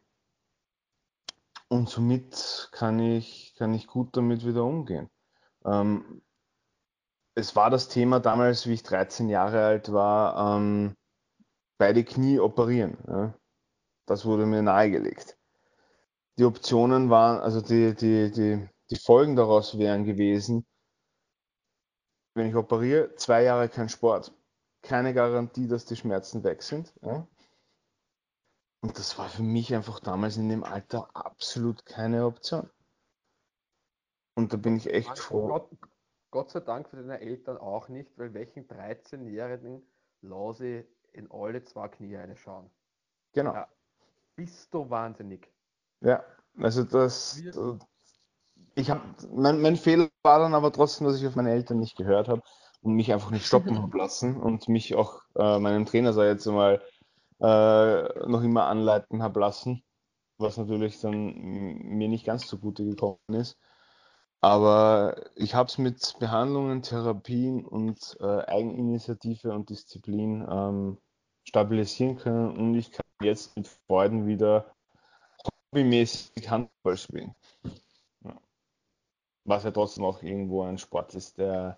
[1.68, 5.10] und somit kann ich, kann ich gut damit wieder umgehen.
[5.66, 6.22] Ähm,
[7.36, 10.96] es war das Thema damals, wie ich 13 Jahre alt war, ähm,
[11.78, 12.98] beide Knie operieren.
[13.08, 13.34] Ja.
[14.06, 15.38] Das wurde mir nahegelegt.
[16.38, 20.66] Die Optionen waren, also die, die, die, die Folgen daraus wären gewesen,
[22.34, 24.34] wenn ich operiere, zwei Jahre kein Sport.
[24.82, 26.94] Keine Garantie, dass die Schmerzen weg sind.
[27.02, 27.28] Ja?
[28.82, 32.70] Und das war für mich einfach damals in dem Alter absolut keine Option.
[34.36, 35.48] Und da bin ich echt froh.
[35.48, 35.70] Gott,
[36.32, 39.82] Gott sei Dank für deine Eltern auch nicht, weil welchen 13-Jährigen
[40.22, 42.70] lasse in alle zwei Knie reinschauen.
[43.34, 43.54] Genau.
[43.54, 43.70] Ja,
[44.36, 45.50] bist du wahnsinnig.
[46.02, 46.26] Ja,
[46.58, 47.42] also das,
[48.76, 49.02] ich habe,
[49.32, 52.42] mein, mein, Fehler war dann aber trotzdem, dass ich auf meine Eltern nicht gehört habe
[52.82, 56.46] und mich einfach nicht stoppen habe lassen und mich auch äh, meinem Trainer, ich jetzt
[56.46, 56.82] mal,
[57.40, 59.84] äh, noch immer anleiten habe lassen,
[60.38, 63.58] was natürlich dann mir nicht ganz zugute gekommen ist.
[64.42, 70.98] Aber ich habe es mit Behandlungen, Therapien und äh, Eigeninitiative und Disziplin ähm,
[71.46, 74.74] stabilisieren können und ich kann jetzt mit Freuden wieder
[75.72, 77.36] hobbymäßig Handball spielen.
[79.46, 81.78] Was ja trotzdem auch irgendwo ein Sport ist, der,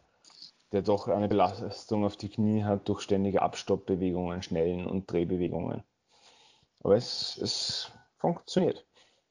[0.71, 5.83] der doch eine Belastung auf die Knie hat durch ständige Abstoppbewegungen, Schnellen und Drehbewegungen.
[6.83, 8.85] Aber es, es funktioniert.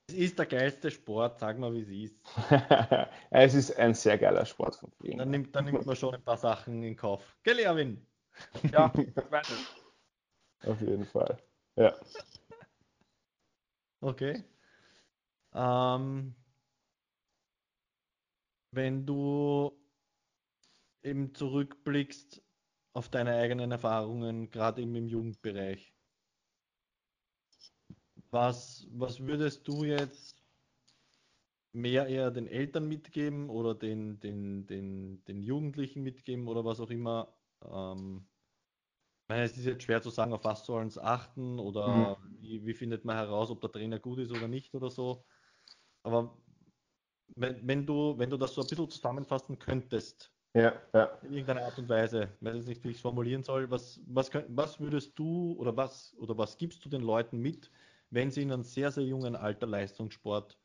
[0.08, 2.20] Es ist der geilste Sport, sag mal, wie es ist.
[3.30, 5.18] es ist ein sehr geiler Sport von vielen.
[5.18, 7.38] Dann nimmt, dann nimmt man schon ein paar Sachen in Kauf.
[7.42, 8.06] Gell, Erwin?
[8.72, 8.92] Ja,
[9.30, 9.54] weiter.
[10.66, 11.38] Auf jeden Fall.
[11.76, 11.94] Ja.
[14.00, 14.44] Okay.
[15.54, 16.34] Ähm,
[18.74, 19.72] wenn du
[21.02, 22.42] eben zurückblickst
[22.92, 25.94] auf deine eigenen Erfahrungen, gerade eben im Jugendbereich,
[28.30, 30.42] was, was würdest du jetzt
[31.72, 36.90] mehr eher den Eltern mitgeben oder den, den, den, den Jugendlichen mitgeben oder was auch
[36.90, 37.36] immer?
[37.62, 38.26] Ähm,
[39.22, 42.40] ich meine, es ist jetzt schwer zu sagen, auf was sollen sie achten oder mhm.
[42.40, 45.24] wie, wie, findet man heraus, ob der Trainer gut ist oder nicht oder so.
[46.02, 46.36] Aber
[47.36, 51.04] wenn, wenn, du, wenn du das so ein bisschen zusammenfassen könntest, ja, ja.
[51.22, 54.30] in irgendeiner Art und Weise, ich weiß nicht, wie ich es formulieren soll, was, was,
[54.48, 57.70] was würdest du oder was, oder was gibst du den Leuten mit,
[58.10, 60.56] wenn sie in einem sehr, sehr jungen Alter Leistungssport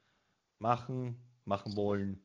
[0.60, 2.24] machen, machen wollen?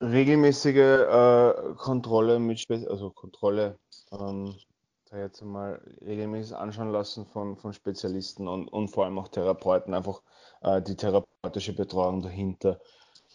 [0.00, 3.78] Regelmäßige äh, Kontrolle mit Spe also Kontrolle,
[4.12, 4.54] ähm,
[5.12, 9.92] da jetzt mal regelmäßig anschauen lassen von, von Spezialisten und, und vor allem auch Therapeuten,
[9.92, 10.22] einfach
[10.62, 12.80] äh, die therapeutische Betreuung dahinter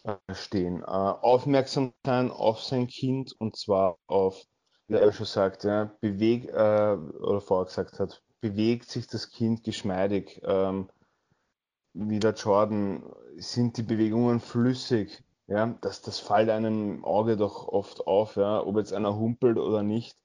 [0.03, 0.81] äh, stehen.
[0.81, 4.43] Äh, aufmerksam sein auf sein Kind und zwar auf,
[4.87, 9.63] wie er schon sagt, ja, beweg, äh, oder vorher gesagt hat, bewegt sich das Kind
[9.63, 10.41] geschmeidig.
[10.45, 10.89] Ähm,
[11.93, 13.03] wie der Jordan,
[13.35, 15.23] sind die Bewegungen flüssig?
[15.45, 19.83] Ja, das, das fällt einem Auge doch oft auf, ja, ob jetzt einer humpelt oder
[19.83, 20.17] nicht.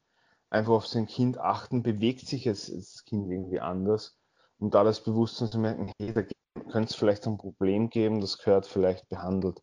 [0.52, 4.18] Einfach auf sein Kind achten, bewegt sich jetzt das Kind irgendwie anders.
[4.58, 6.22] Und da das Bewusstsein zu merken, hey, da
[6.70, 9.62] könnte es vielleicht ein Problem geben, das gehört vielleicht behandelt.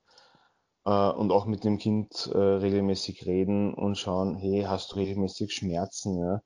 [0.86, 5.54] Äh, und auch mit dem Kind äh, regelmäßig reden und schauen, hey, hast du regelmäßig
[5.54, 6.18] Schmerzen?
[6.20, 6.42] Ja?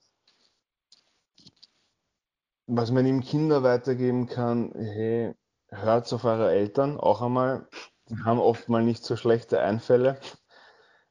[2.67, 5.33] was man dem Kinder weitergeben kann, hey,
[5.69, 7.67] hört auf eure Eltern auch einmal.
[8.09, 10.19] Die haben oft mal nicht so schlechte Einfälle.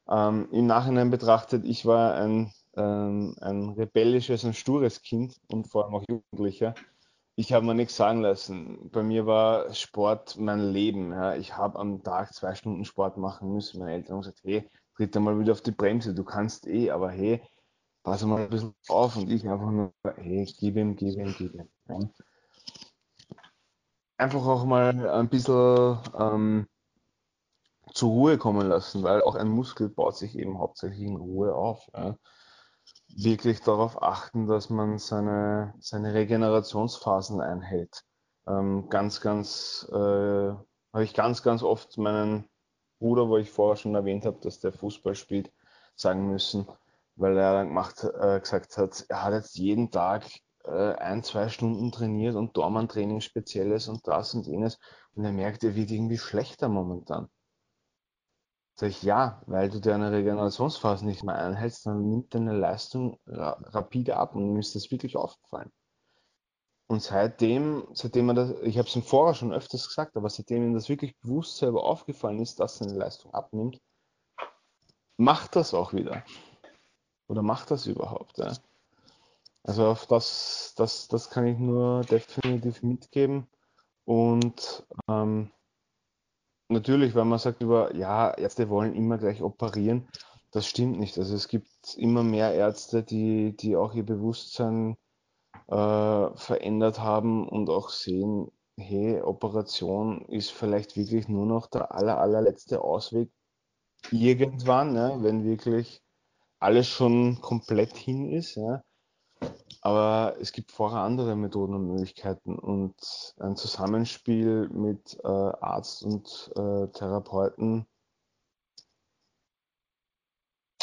[0.07, 5.85] Ähm, Im Nachhinein betrachtet, ich war ein, ähm, ein rebellisches und stures Kind und vor
[5.85, 6.73] allem auch Jugendlicher.
[7.35, 8.91] Ich habe mir nichts sagen lassen.
[8.91, 11.11] Bei mir war Sport mein Leben.
[11.11, 11.35] Ja.
[11.35, 13.79] Ich habe am Tag zwei Stunden Sport machen müssen.
[13.79, 17.09] Meine Eltern haben gesagt, hey, tritt einmal wieder auf die Bremse, du kannst eh, aber
[17.09, 17.41] hey,
[18.03, 21.55] pass mal ein bisschen auf und ich einfach nur, hey, gib ihm, gib ihm, gib
[21.55, 21.69] ihm.
[21.89, 21.99] Ja.
[24.17, 26.67] Einfach auch mal ein bisschen ähm,
[27.93, 31.89] zur Ruhe kommen lassen, weil auch ein Muskel baut sich eben hauptsächlich in Ruhe auf.
[31.95, 32.15] Ja.
[33.15, 38.03] Wirklich darauf achten, dass man seine, seine Regenerationsphasen einhält.
[38.47, 42.49] Ähm, ganz, ganz, äh, habe ich ganz, ganz oft meinen
[42.99, 45.51] Bruder, wo ich vorher schon erwähnt habe, dass der Fußball spielt,
[45.95, 46.67] sagen müssen,
[47.15, 50.23] weil er dann gemacht, äh, gesagt hat, er hat jetzt jeden Tag
[50.65, 54.79] äh, ein, zwei Stunden trainiert und Dormantraining spezielles und das und jenes
[55.15, 57.29] und er merkt, er wird irgendwie schlechter momentan.
[58.83, 63.51] Sag ich, ja, weil du deine Regenerationsphase nicht mehr einhältst, dann nimmt deine Leistung ra
[63.67, 65.71] rapide ab und mir ist das wirklich aufgefallen.
[66.87, 70.63] Und seitdem, seitdem er das, ich habe es ihm vorher schon öfters gesagt, aber seitdem
[70.63, 73.79] ihm das wirklich bewusst selber aufgefallen ist, dass seine Leistung abnimmt,
[75.15, 76.21] macht das auch wieder.
[77.29, 78.37] Oder macht das überhaupt?
[78.37, 78.51] Ja?
[79.63, 83.47] Also auf das, das, das kann ich nur definitiv mitgeben.
[84.03, 85.53] Und ähm,
[86.73, 90.07] natürlich, wenn man sagt über, ja, Ärzte wollen immer gleich operieren,
[90.51, 91.17] das stimmt nicht.
[91.17, 94.97] Also es gibt immer mehr Ärzte, die, die auch ihr Bewusstsein
[95.67, 102.19] äh, verändert haben und auch sehen, hey, Operation ist vielleicht wirklich nur noch der aller,
[102.19, 103.29] allerletzte Ausweg
[104.11, 106.01] irgendwann, ne, wenn wirklich
[106.59, 108.55] alles schon komplett hin ist.
[108.55, 108.83] Ja.
[109.81, 112.95] Aber es gibt vorher andere Methoden und Möglichkeiten und
[113.39, 117.85] ein Zusammenspiel mit äh, Arzt und äh, Therapeuten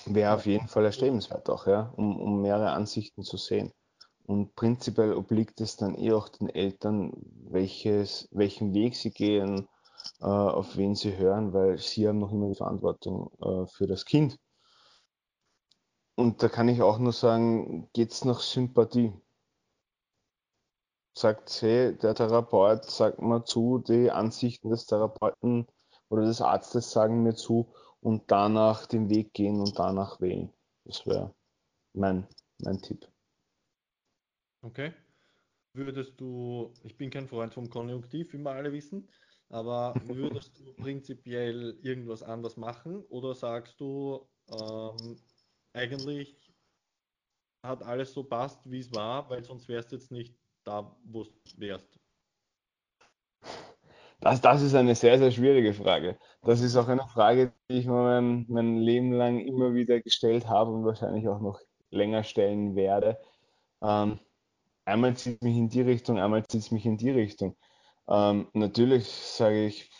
[0.05, 3.73] wäre auf jeden Fall erstrebenswert auch, ja, um, um mehrere Ansichten zu sehen.
[4.27, 7.12] Und prinzipiell obliegt es dann eh auch den Eltern,
[7.49, 9.69] welches, welchen Weg sie gehen,
[10.20, 14.05] äh, auf wen sie hören, weil sie haben noch immer die Verantwortung äh, für das
[14.05, 14.39] Kind.
[16.21, 19.13] Und da kann ich auch nur sagen, geht es nach Sympathie?
[21.17, 25.67] Sagt, hey, der Therapeut sagt mir zu, die Ansichten des Therapeuten
[26.11, 30.53] oder des Arztes sagen mir zu und danach den Weg gehen und danach wählen.
[30.85, 31.35] Das wäre
[31.95, 32.27] mein,
[32.59, 33.09] mein Tipp.
[34.63, 34.93] Okay.
[35.73, 39.09] Würdest du, ich bin kein Freund vom Konjunktiv, wie wir alle wissen,
[39.49, 45.17] aber würdest du prinzipiell irgendwas anders machen oder sagst du, ähm,
[45.73, 46.37] eigentlich
[47.63, 50.35] hat alles so passt, wie es war, weil sonst wärst du jetzt nicht
[50.65, 51.99] da, wo du wärst?
[54.21, 56.19] Das, das ist eine sehr, sehr schwierige Frage.
[56.43, 60.73] Das ist auch eine Frage, die ich mein, mein Leben lang immer wieder gestellt habe
[60.73, 61.59] und wahrscheinlich auch noch
[61.91, 63.19] länger stellen werde.
[63.83, 64.21] Ähm,
[64.85, 67.57] einmal zieht es mich in die Richtung, einmal zieht es mich in die Richtung.
[68.09, 69.91] Ähm, natürlich sage ich,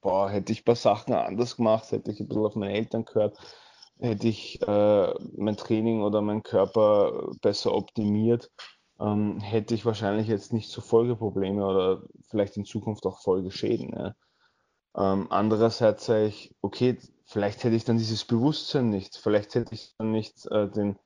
[0.00, 3.04] boah, hätte ich ein paar Sachen anders gemacht, hätte ich ein bisschen auf meine Eltern
[3.04, 3.38] gehört,
[4.00, 8.50] hätte ich äh, mein Training oder meinen Körper besser optimiert,
[9.00, 13.94] ähm, hätte ich wahrscheinlich jetzt nicht so Folgeprobleme oder vielleicht in Zukunft auch Folgeschäden.
[13.94, 14.14] Ja.
[14.96, 19.94] Ähm, andererseits sage ich, okay, vielleicht hätte ich dann dieses Bewusstsein nicht, vielleicht hätte ich
[19.98, 20.98] dann nicht äh, den,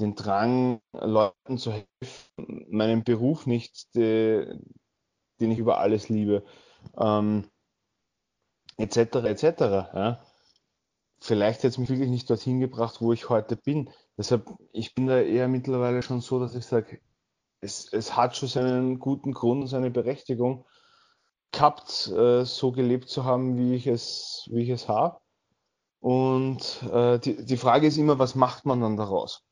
[0.00, 4.46] den Drang, Leuten zu helfen, meinen Beruf nicht, die,
[5.40, 6.44] den ich über alles liebe,
[6.96, 7.48] ähm,
[8.78, 8.96] etc.
[9.24, 9.60] etc.
[9.94, 10.31] Ja
[11.22, 13.90] vielleicht hätte es mich wirklich nicht dorthin gebracht, wo ich heute bin.
[14.18, 17.00] Deshalb, ich bin da eher mittlerweile schon so, dass ich sage,
[17.60, 20.66] es, es hat schon seinen guten Grund und seine Berechtigung
[21.52, 25.18] gehabt, äh, so gelebt zu haben, wie ich es, wie ich es habe.
[26.00, 29.44] Und äh, die, die Frage ist immer, was macht man dann daraus?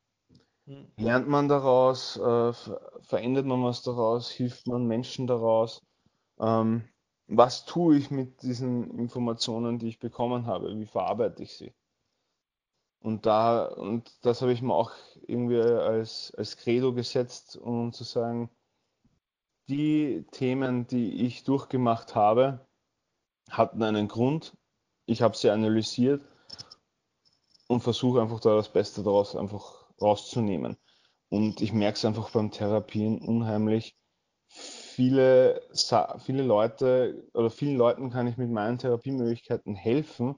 [0.66, 0.90] Hm.
[0.96, 2.16] Lernt man daraus?
[2.16, 2.52] Äh,
[3.02, 4.28] verändert man was daraus?
[4.28, 5.82] Hilft man Menschen daraus?
[6.40, 6.88] Ähm,
[7.30, 10.76] was tue ich mit diesen Informationen, die ich bekommen habe?
[10.76, 11.72] Wie verarbeite ich sie?
[13.00, 14.92] Und da, und das habe ich mir auch
[15.26, 18.50] irgendwie als, als Credo gesetzt, um zu sagen,
[19.68, 22.66] die Themen, die ich durchgemacht habe,
[23.48, 24.56] hatten einen Grund.
[25.06, 26.24] Ich habe sie analysiert
[27.68, 30.76] und versuche einfach da das Beste daraus einfach rauszunehmen.
[31.28, 33.96] Und ich merke es einfach beim Therapieren unheimlich,
[35.00, 35.62] viele,
[36.18, 40.36] viele Leute oder vielen Leuten kann ich mit meinen Therapiemöglichkeiten helfen,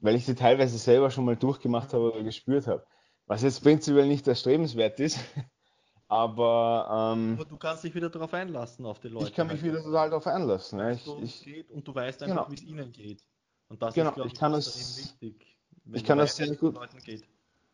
[0.00, 2.84] weil ich sie teilweise selber schon mal durchgemacht habe oder gespürt habe.
[3.24, 5.18] Was jetzt prinzipiell nicht erstrebenswert ist,
[6.08, 9.28] aber, ähm, aber du kannst dich wieder darauf einlassen auf die Leute.
[9.28, 10.78] Ich kann mich wieder total darauf einlassen.
[10.78, 10.92] Ne?
[11.22, 12.50] Ich, ich, und du weißt einfach, genau.
[12.50, 13.24] wie es ihnen geht.
[13.68, 14.10] Und das genau.
[14.10, 15.56] ist, glaube ich, kann das, wichtig.
[15.90, 16.78] ich kann das sehr gut.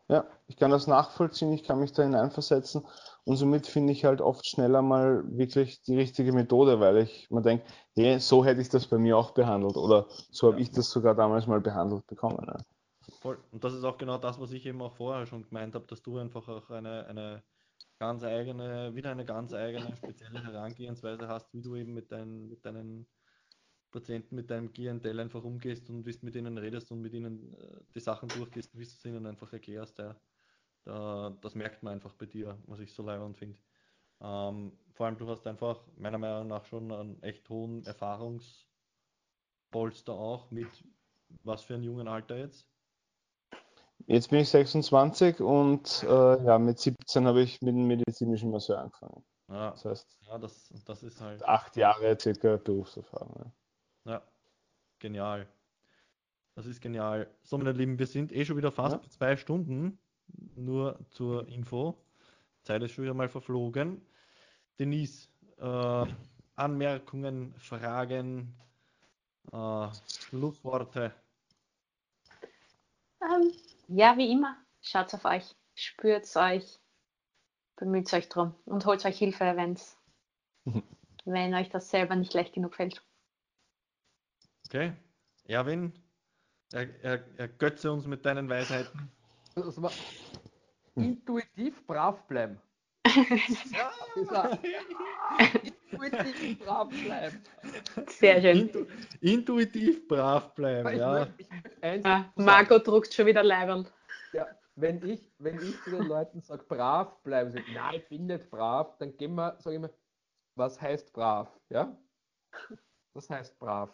[0.07, 2.87] Ja, ich kann das nachvollziehen, ich kann mich da hineinversetzen
[3.29, 7.43] und somit finde ich halt oft schneller mal wirklich die richtige Methode, weil ich mir
[7.43, 7.63] denke,
[7.95, 11.15] hey, so hätte ich das bei mir auch behandelt oder so habe ich das sogar
[11.15, 12.43] damals mal behandelt bekommen.
[12.47, 12.57] Ja.
[13.21, 13.39] Voll.
[13.53, 16.01] Und das ist auch genau das, was ich eben auch vorher schon gemeint habe, dass
[16.01, 17.43] du einfach auch eine, eine
[17.99, 22.65] ganz eigene, wieder eine ganz eigene spezielle Herangehensweise hast, wie du eben mit, dein, mit
[22.65, 23.07] deinen
[23.91, 27.53] Patienten, mit deinem Klientel einfach umgehst und wie du mit ihnen redest und mit ihnen
[27.53, 29.99] äh, die Sachen durchgehst, wie du es ihnen einfach erklärst.
[29.99, 30.17] Ja.
[30.89, 33.59] Da, das merkt man einfach bei dir, was ich so leibend finde.
[34.23, 40.51] Ähm, vor allem, du hast einfach meiner Meinung nach schon einen echt hohen Erfahrungspolster auch
[40.51, 40.67] mit
[41.45, 42.67] was für ein jungen Alter jetzt?
[44.07, 48.79] Jetzt bin ich 26 und äh, ja, mit 17 habe ich mit dem medizinischen Masseur
[48.79, 49.23] angefangen.
[49.49, 51.45] Ja, das heißt, ja, das, das ist halt.
[51.45, 53.53] Acht Jahre circa Berufserfahrung.
[54.07, 54.13] Ja.
[54.13, 54.23] Ja,
[55.01, 55.47] genial.
[56.55, 57.31] Das ist genial.
[57.43, 59.11] So, meine Lieben, wir sind eh schon wieder fast ja.
[59.11, 59.99] zwei Stunden.
[60.57, 61.97] Nur zur Info.
[62.63, 64.03] Zeit ist schon wieder mal verflogen.
[64.79, 65.29] Denise,
[65.59, 66.07] äh,
[66.57, 68.55] Anmerkungen, Fragen,
[69.53, 71.15] äh, Schlussworte.
[73.23, 73.53] Ähm,
[73.89, 74.57] ja, wie immer.
[74.81, 76.79] Schaut auf euch, spürt euch,
[77.77, 79.97] bemüht euch drum und holt euch Hilfe, wenn's,
[81.25, 83.03] wenn euch das selber nicht leicht genug fällt.
[84.67, 84.93] Okay.
[85.45, 85.93] Erwin,
[86.73, 89.11] er, er, ergötze uns mit deinen Weisheiten.
[89.65, 89.91] Also,
[90.95, 92.61] intuitiv brav bleiben.
[93.07, 94.59] ja,
[95.93, 97.43] intuitiv brav bleiben.
[98.09, 98.59] Sehr schön.
[98.59, 98.87] Intu
[99.21, 101.13] intuitiv brav bleiben, ich ja.
[101.13, 101.45] Möchte,
[101.99, 103.87] ich ah, Marco druckt schon wieder Leibern.
[104.33, 108.27] Ja, wenn ich, wenn ich zu den Leuten sage, brav bleiben, sage, nein, ich bin
[108.27, 109.93] nicht brav, dann gehen wir, sage ich mal,
[110.55, 111.49] was heißt brav?
[111.71, 111.97] Ja?
[113.15, 113.91] Was heißt brav?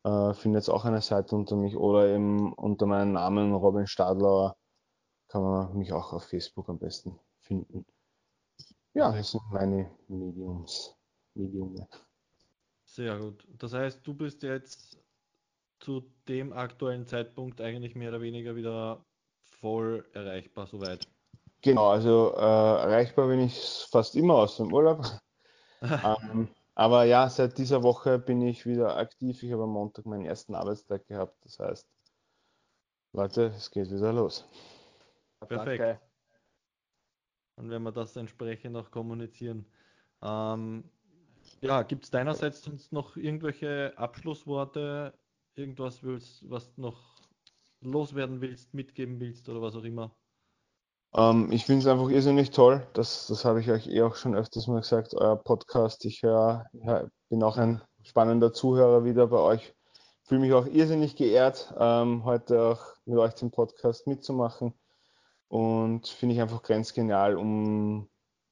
[0.03, 4.57] Äh, findet auch eine Seite unter mich oder eben unter meinem Namen Robin Stadlauer
[5.27, 7.85] kann man mich auch auf Facebook am besten finden.
[8.93, 10.95] Ja, das sind meine Mediums.
[11.35, 11.88] Mediume.
[12.84, 13.48] Sehr gut.
[13.57, 14.99] Das heißt, du bist jetzt
[15.82, 19.06] zu dem aktuellen Zeitpunkt eigentlich mehr oder weniger wieder
[19.44, 21.08] voll erreichbar soweit.
[21.62, 25.06] Genau, also äh, erreichbar bin ich fast immer aus dem Urlaub.
[25.82, 29.44] ähm, aber ja, seit dieser Woche bin ich wieder aktiv.
[29.44, 31.36] Ich habe am Montag meinen ersten Arbeitstag gehabt.
[31.44, 31.88] Das heißt,
[33.14, 34.48] Leute, es geht wieder los.
[35.40, 35.82] Perfekt.
[35.82, 36.02] Danke.
[37.58, 39.66] Dann werden wir das entsprechend auch kommunizieren.
[40.24, 40.90] Ähm,
[41.62, 45.14] ja, gibt es deinerseits sonst noch irgendwelche Abschlussworte,
[45.56, 47.22] irgendwas willst, was noch
[47.82, 50.15] loswerden willst, mitgeben willst oder was auch immer?
[51.14, 52.88] Ähm, ich finde es einfach irrsinnig toll.
[52.94, 56.06] Das, das habe ich euch eh auch schon öfters mal gesagt, euer Podcast.
[56.06, 56.68] Ich hör,
[57.30, 59.73] bin auch ein spannender Zuhörer wieder bei euch.
[60.23, 64.73] Fühle mich auch irrsinnig geehrt, ähm, heute auch mit euch den Podcast mitzumachen.
[65.49, 68.07] Und finde ich einfach grenzgenial, um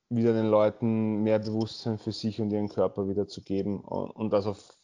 [0.10, 4.32] wieder den Leuten mehr Bewusstsein für sich und ihren Körper wieder zu geben und, und
[4.32, 4.79] das auf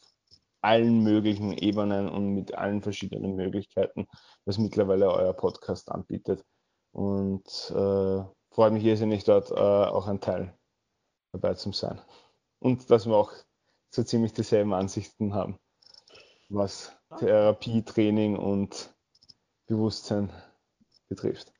[0.66, 4.08] allen möglichen Ebenen und mit allen verschiedenen Möglichkeiten,
[4.44, 6.44] was mittlerweile euer Podcast anbietet.
[6.90, 10.52] Und äh, freut mich irrsinnig dort äh, auch ein Teil
[11.32, 12.00] dabei zu sein.
[12.58, 13.32] Und dass wir auch
[13.90, 15.56] so ziemlich dieselben Ansichten haben,
[16.48, 18.92] was Therapie, Training und
[19.68, 20.32] Bewusstsein
[21.08, 21.52] betrifft.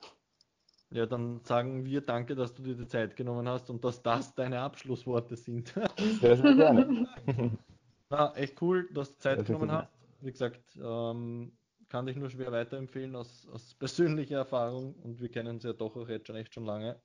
[0.90, 4.34] Ja, dann sagen wir danke, dass du dir die Zeit genommen hast und dass das
[4.34, 5.74] deine Abschlussworte sind.
[6.20, 7.06] Sehr, sehr gerne.
[8.08, 9.92] Na, echt cool, dass du Zeit genommen hast.
[10.20, 11.52] Wie gesagt, ähm,
[11.88, 15.96] kann ich nur schwer weiterempfehlen aus, aus persönlicher Erfahrung und wir kennen sie ja doch
[15.96, 17.00] auch jetzt schon echt schon lange.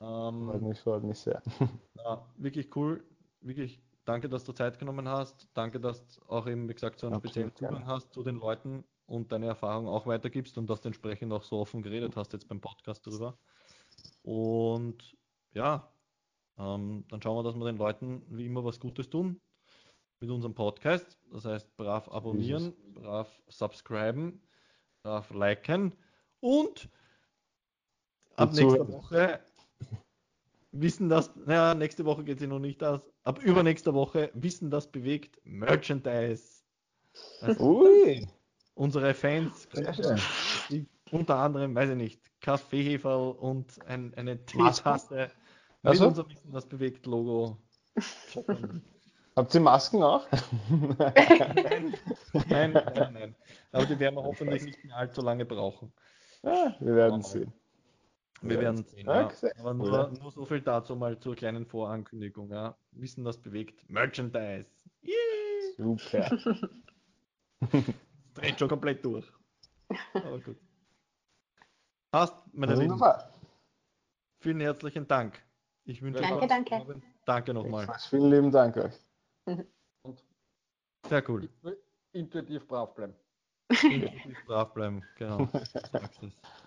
[0.00, 1.42] Ähm, freut mich, freut mich sehr.
[2.04, 3.04] Ja, wirklich cool.
[3.40, 5.48] Wirklich danke, dass du Zeit genommen hast.
[5.54, 7.86] Danke, dass du auch eben, wie gesagt, so einen Absolut speziellen Zugang gerne.
[7.86, 11.58] hast zu den Leuten und deine Erfahrung auch weitergibst und dass du entsprechend auch so
[11.58, 13.38] offen geredet hast jetzt beim Podcast darüber.
[14.22, 15.16] Und
[15.52, 15.92] ja,
[16.58, 19.40] ähm, dann schauen wir, dass wir den Leuten wie immer was Gutes tun
[20.22, 21.18] mit unserem Podcast.
[21.32, 24.40] Das heißt, brav abonnieren, brav subscriben,
[25.02, 25.94] brav liken
[26.40, 26.88] und
[28.36, 29.40] ab nächster Woche
[30.70, 34.90] wissen das, naja, nächste Woche geht es noch nicht aus, ab übernächster Woche wissen das
[34.90, 36.62] bewegt Merchandise.
[37.40, 37.84] Also.
[38.74, 39.68] Unsere Fans,
[41.10, 45.30] unter anderem, weiß ich nicht, Kaffeeheferl und ein, eine Teetasse
[45.82, 46.06] mit also?
[46.08, 47.58] unserem Wissen das bewegt Logo.
[49.34, 50.26] Habt ihr Masken auch?
[50.68, 51.94] nein,
[52.48, 53.34] nein, nein, nein.
[53.72, 55.92] Aber die werden wir hoffentlich nicht mehr allzu lange brauchen.
[56.42, 57.52] Ja, wir werden sehen.
[58.42, 59.06] Wir werden sehen.
[59.06, 59.30] Ja.
[59.60, 62.50] Aber nur, nur, so viel dazu mal zur kleinen Vorankündigung.
[62.50, 62.76] Ja.
[62.90, 63.88] Wissen, das bewegt.
[63.88, 64.66] Merchandise.
[65.02, 65.16] Yeah.
[65.76, 66.38] Super.
[68.34, 69.24] Dreht schon komplett durch.
[70.14, 70.56] Aber gut.
[72.10, 73.00] Passt, meine Lieben.
[74.40, 75.40] Vielen herzlichen Dank.
[75.84, 77.02] Ich wünsche danke, euch danke.
[77.24, 77.88] Danke nochmal.
[78.10, 78.94] Vielen lieben Dank euch.
[79.44, 80.24] Und
[81.08, 81.48] Sehr cool.
[82.12, 83.14] Intuitiv brav bleiben.
[83.82, 85.48] Intuitiv brav bleiben, genau.